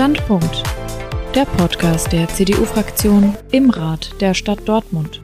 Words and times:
Standpunkt. 0.00 0.62
Der 1.34 1.44
Podcast 1.44 2.10
der 2.10 2.26
CDU-Fraktion 2.26 3.36
im 3.50 3.68
Rat 3.68 4.14
der 4.22 4.32
Stadt 4.32 4.66
Dortmund. 4.66 5.19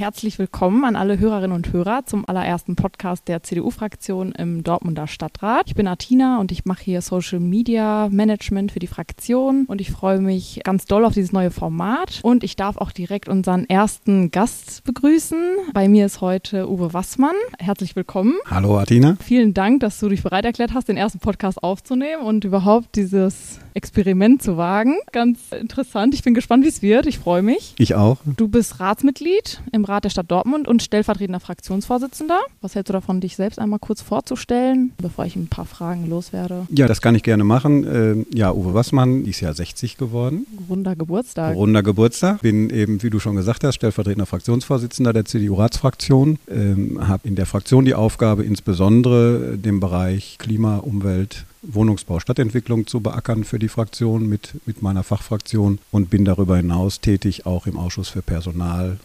Herzlich 0.00 0.38
willkommen 0.38 0.86
an 0.86 0.96
alle 0.96 1.18
Hörerinnen 1.18 1.54
und 1.54 1.74
Hörer 1.74 2.06
zum 2.06 2.26
allerersten 2.26 2.74
Podcast 2.74 3.28
der 3.28 3.42
CDU-Fraktion 3.42 4.32
im 4.32 4.64
Dortmunder 4.64 5.06
Stadtrat. 5.06 5.64
Ich 5.66 5.74
bin 5.74 5.86
Artina 5.86 6.40
und 6.40 6.50
ich 6.52 6.64
mache 6.64 6.82
hier 6.82 7.02
Social 7.02 7.38
Media 7.38 8.08
Management 8.10 8.72
für 8.72 8.78
die 8.78 8.86
Fraktion 8.86 9.66
und 9.66 9.78
ich 9.82 9.90
freue 9.90 10.22
mich 10.22 10.62
ganz 10.64 10.86
doll 10.86 11.04
auf 11.04 11.12
dieses 11.12 11.32
neue 11.32 11.50
Format 11.50 12.20
und 12.22 12.44
ich 12.44 12.56
darf 12.56 12.78
auch 12.78 12.92
direkt 12.92 13.28
unseren 13.28 13.68
ersten 13.68 14.30
Gast 14.30 14.84
begrüßen. 14.84 15.38
Bei 15.74 15.86
mir 15.86 16.06
ist 16.06 16.22
heute 16.22 16.70
Uwe 16.70 16.94
Wassmann. 16.94 17.36
Herzlich 17.58 17.94
willkommen. 17.94 18.36
Hallo 18.48 18.78
Artina. 18.78 19.18
Vielen 19.22 19.52
Dank, 19.52 19.80
dass 19.80 20.00
du 20.00 20.08
dich 20.08 20.22
bereit 20.22 20.46
erklärt 20.46 20.72
hast, 20.72 20.88
den 20.88 20.96
ersten 20.96 21.18
Podcast 21.18 21.62
aufzunehmen 21.62 22.22
und 22.22 22.44
überhaupt 22.44 22.96
dieses 22.96 23.58
Experiment 23.74 24.42
zu 24.42 24.56
wagen. 24.56 24.96
Ganz 25.12 25.52
interessant. 25.52 26.14
Ich 26.14 26.22
bin 26.22 26.32
gespannt, 26.32 26.64
wie 26.64 26.68
es 26.68 26.80
wird. 26.80 27.04
Ich 27.04 27.18
freue 27.18 27.42
mich. 27.42 27.74
Ich 27.78 27.94
auch. 27.94 28.16
Du 28.24 28.48
bist 28.48 28.80
Ratsmitglied 28.80 29.60
im 29.72 29.84
Rat 29.90 30.04
der 30.04 30.10
Stadt 30.10 30.30
Dortmund 30.30 30.68
und 30.68 30.82
stellvertretender 30.82 31.40
Fraktionsvorsitzender. 31.40 32.38
Was 32.62 32.74
hältst 32.74 32.88
du 32.88 32.92
davon, 32.92 33.20
dich 33.20 33.36
selbst 33.36 33.58
einmal 33.58 33.78
kurz 33.78 34.00
vorzustellen, 34.00 34.92
bevor 34.98 35.26
ich 35.26 35.36
ein 35.36 35.48
paar 35.48 35.66
Fragen 35.66 36.08
loswerde? 36.08 36.66
Ja, 36.70 36.86
das 36.86 37.02
kann 37.02 37.14
ich 37.14 37.22
gerne 37.22 37.44
machen. 37.44 37.84
Ähm, 37.84 38.26
ja, 38.32 38.52
Uwe 38.52 38.72
Wassmann 38.72 39.24
ist 39.24 39.40
ja 39.40 39.52
60 39.52 39.98
geworden. 39.98 40.46
Runder 40.68 40.96
Geburtstag. 40.96 41.54
Runder 41.54 41.82
Geburtstag. 41.82 42.40
Bin 42.42 42.70
eben, 42.70 43.02
wie 43.02 43.10
du 43.10 43.18
schon 43.18 43.36
gesagt 43.36 43.64
hast, 43.64 43.74
stellvertretender 43.74 44.26
Fraktionsvorsitzender 44.26 45.12
der 45.12 45.24
CDU-Ratsfraktion. 45.24 46.38
Ähm, 46.48 47.08
habe 47.08 47.26
in 47.28 47.34
der 47.34 47.46
Fraktion 47.46 47.84
die 47.84 47.94
Aufgabe, 47.94 48.44
insbesondere 48.44 49.58
den 49.58 49.80
Bereich 49.80 50.36
Klima, 50.38 50.78
Umwelt, 50.78 51.44
Wohnungsbau, 51.62 52.20
Stadtentwicklung 52.20 52.86
zu 52.86 53.00
beackern 53.00 53.44
für 53.44 53.58
die 53.58 53.68
Fraktion 53.68 54.28
mit, 54.28 54.54
mit 54.66 54.82
meiner 54.82 55.02
Fachfraktion 55.02 55.78
und 55.90 56.08
bin 56.10 56.24
darüber 56.24 56.56
hinaus 56.56 57.00
tätig 57.00 57.44
auch 57.44 57.66
im 57.66 57.76
Ausschuss 57.76 58.08
für 58.08 58.22
Personal, 58.22 58.98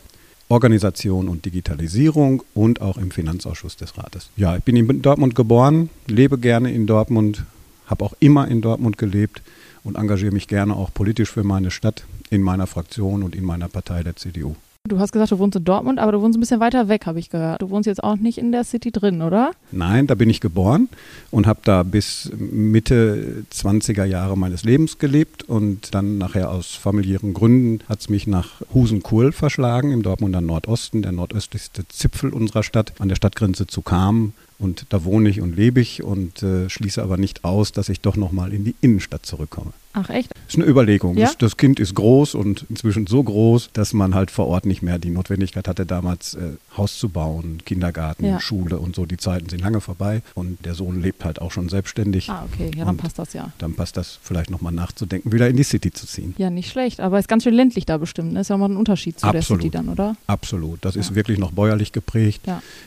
Organisation 0.48 1.28
und 1.28 1.46
Digitalisierung 1.46 2.44
und 2.54 2.82
auch 2.82 2.98
im 2.98 3.12
Finanzausschuss 3.12 3.78
des 3.78 3.98
Rates. 3.98 4.30
Ja, 4.38 4.56
ich 4.58 4.64
bin 4.64 4.76
in 4.76 5.02
Dortmund 5.02 5.34
geboren, 5.34 5.90
lebe 6.08 6.38
gerne 6.38 6.72
in 6.72 6.86
Dortmund, 6.86 7.46
habe 7.88 8.06
auch 8.06 8.14
immer 8.20 8.48
in 8.48 8.62
Dortmund 8.62 8.98
gelebt 8.98 9.42
und 9.84 9.96
engagiere 9.98 10.32
mich 10.32 10.48
gerne 10.48 10.76
auch 10.76 10.94
politisch 10.94 11.32
für 11.32 11.44
meine 11.44 11.72
Stadt, 11.72 12.06
in 12.30 12.42
meiner 12.42 12.68
Fraktion 12.68 13.24
und 13.24 13.36
in 13.36 13.44
meiner 13.44 13.70
Partei 13.70 14.04
der 14.04 14.16
CDU. 14.16 14.56
Du 14.88 15.00
hast 15.00 15.12
gesagt, 15.12 15.32
du 15.32 15.40
wohnst 15.40 15.58
in 15.58 15.64
Dortmund, 15.64 15.98
aber 15.98 16.12
du 16.12 16.22
wohnst 16.22 16.38
ein 16.38 16.40
bisschen 16.40 16.60
weiter 16.60 16.88
weg, 16.88 17.08
habe 17.08 17.18
ich 17.18 17.32
gehört. 17.32 17.60
Du 17.60 17.72
wohnst 17.72 17.88
jetzt 17.88 18.04
auch 18.04 18.18
nicht 18.18 18.38
in 18.38 18.52
der 18.52 18.64
City 18.64 18.92
drin, 18.92 19.24
oder? 19.24 19.50
Nein, 19.72 20.06
da 20.06 20.14
bin 20.14 20.30
ich 20.30 20.42
geboren 20.42 20.90
und 21.32 21.48
habe 21.48 21.62
da 21.64 21.82
bis 21.82 22.32
Mitte 22.38 23.46
20er 23.52 24.04
Jahre 24.04 24.38
meines 24.38 24.64
Lebens 24.64 25.00
gelebt 25.00 25.42
und 25.42 25.96
dann 25.96 26.20
nachher 26.20 26.52
aus 26.52 26.76
familiären 26.76 27.34
Gründen 27.34 27.84
hat 27.90 28.02
es 28.02 28.10
mich 28.10 28.28
nach 28.28 28.62
Husenkohl 28.76 29.32
verschlagen, 29.32 29.92
im 29.92 30.04
Dortmunder 30.04 30.42
Nordosten, 30.42 31.02
der 31.02 31.14
nordöstlichste 31.14 31.88
Zipfel 31.88 32.32
unserer 32.32 32.62
Stadt, 32.62 32.94
an 33.00 33.10
der 33.10 33.16
Stadtgrenze 33.16 33.66
zu 33.66 33.82
Kam. 33.82 34.34
Und 34.60 34.86
da 34.90 35.04
wohne 35.04 35.30
ich 35.30 35.42
und 35.42 35.56
lebe 35.56 35.82
ich 35.82 36.04
und 36.04 36.44
äh, 36.44 36.70
schließe 36.70 37.02
aber 37.02 37.18
nicht 37.18 37.44
aus, 37.44 37.72
dass 37.72 37.90
ich 37.90 38.02
doch 38.02 38.18
nochmal 38.18 38.54
in 38.54 38.64
die 38.64 38.76
Innenstadt 38.82 39.26
zurückkomme. 39.26 39.74
Ach 39.96 40.10
echt? 40.10 40.30
Das 40.46 40.56
ist 40.56 40.60
eine 40.62 40.70
Überlegung. 40.70 41.18
Ja? 41.18 41.32
Das, 41.40 41.56
Kind 41.58 41.80
ist 41.80 41.96
groß 41.96 42.36
und 42.36 42.66
inzwischen 42.70 43.08
so 43.08 43.24
groß, 43.24 43.70
dass 43.74 43.94
man 43.94 44.14
halt 44.14 44.30
vor 44.30 44.48
Ort 44.48 44.66
nicht 44.66 44.82
mehr 44.82 45.00
die 45.00 45.10
Notwendigkeit 45.10 45.68
hatte, 45.68 45.86
damals 45.86 46.34
äh, 46.36 46.58
Haus 46.76 47.00
zu 47.00 47.10
bauen, 47.10 47.60
Kindergarten, 47.66 48.26
Ja. 48.26 48.40
Schule 48.40 48.78
und 48.78 48.96
so. 48.96 49.06
Die 49.06 49.18
Zeiten 49.18 49.48
sind 49.50 49.62
lange 49.62 49.80
vorbei 49.82 50.22
und 50.34 50.64
der 50.66 50.76
Sohn 50.76 51.02
lebt 51.02 51.24
halt 51.24 51.40
auch 51.42 51.52
schon 51.52 51.70
selbstständig. 51.70 52.30
Ah, 52.30 52.46
okay, 52.52 52.72
ja, 52.76 52.84
dann 52.86 52.98
passt 52.98 53.18
das 53.18 53.34
ja. 53.34 53.52
Dann 53.58 53.74
passt 53.74 53.96
das 53.98 54.20
vielleicht 54.22 54.50
nochmal 54.52 54.74
nachzudenken, 54.74 55.32
wieder 55.32 55.48
in 55.50 55.56
die 55.56 55.64
City 55.64 55.92
zu 55.92 56.06
ziehen. 56.06 56.36
Ja, 56.38 56.50
nicht 56.50 56.70
schlecht, 56.70 57.00
aber 57.00 57.18
ist 57.18 57.28
ganz 57.30 57.44
schön 57.44 57.54
ländlich 57.54 57.86
da 57.86 57.98
bestimmt. 57.98 58.34
Ne? 58.34 58.42
Ist 58.42 58.50
ja 58.50 58.58
mal 58.58 58.70
ein 58.70 58.78
Unterschied 58.78 59.18
zu 59.20 59.26
Absolut. 59.28 59.62
der 59.64 59.70
City 59.70 59.70
dann, 59.72 59.90
oder? 59.90 60.18
Absolut. 60.28 60.84
Das 60.84 60.96
ist 60.98 61.12
Ja. 61.12 61.16
wirklich 61.16 61.40
noch 61.40 61.52
bäuerlich 61.52 61.92
geprägt. 61.94 62.42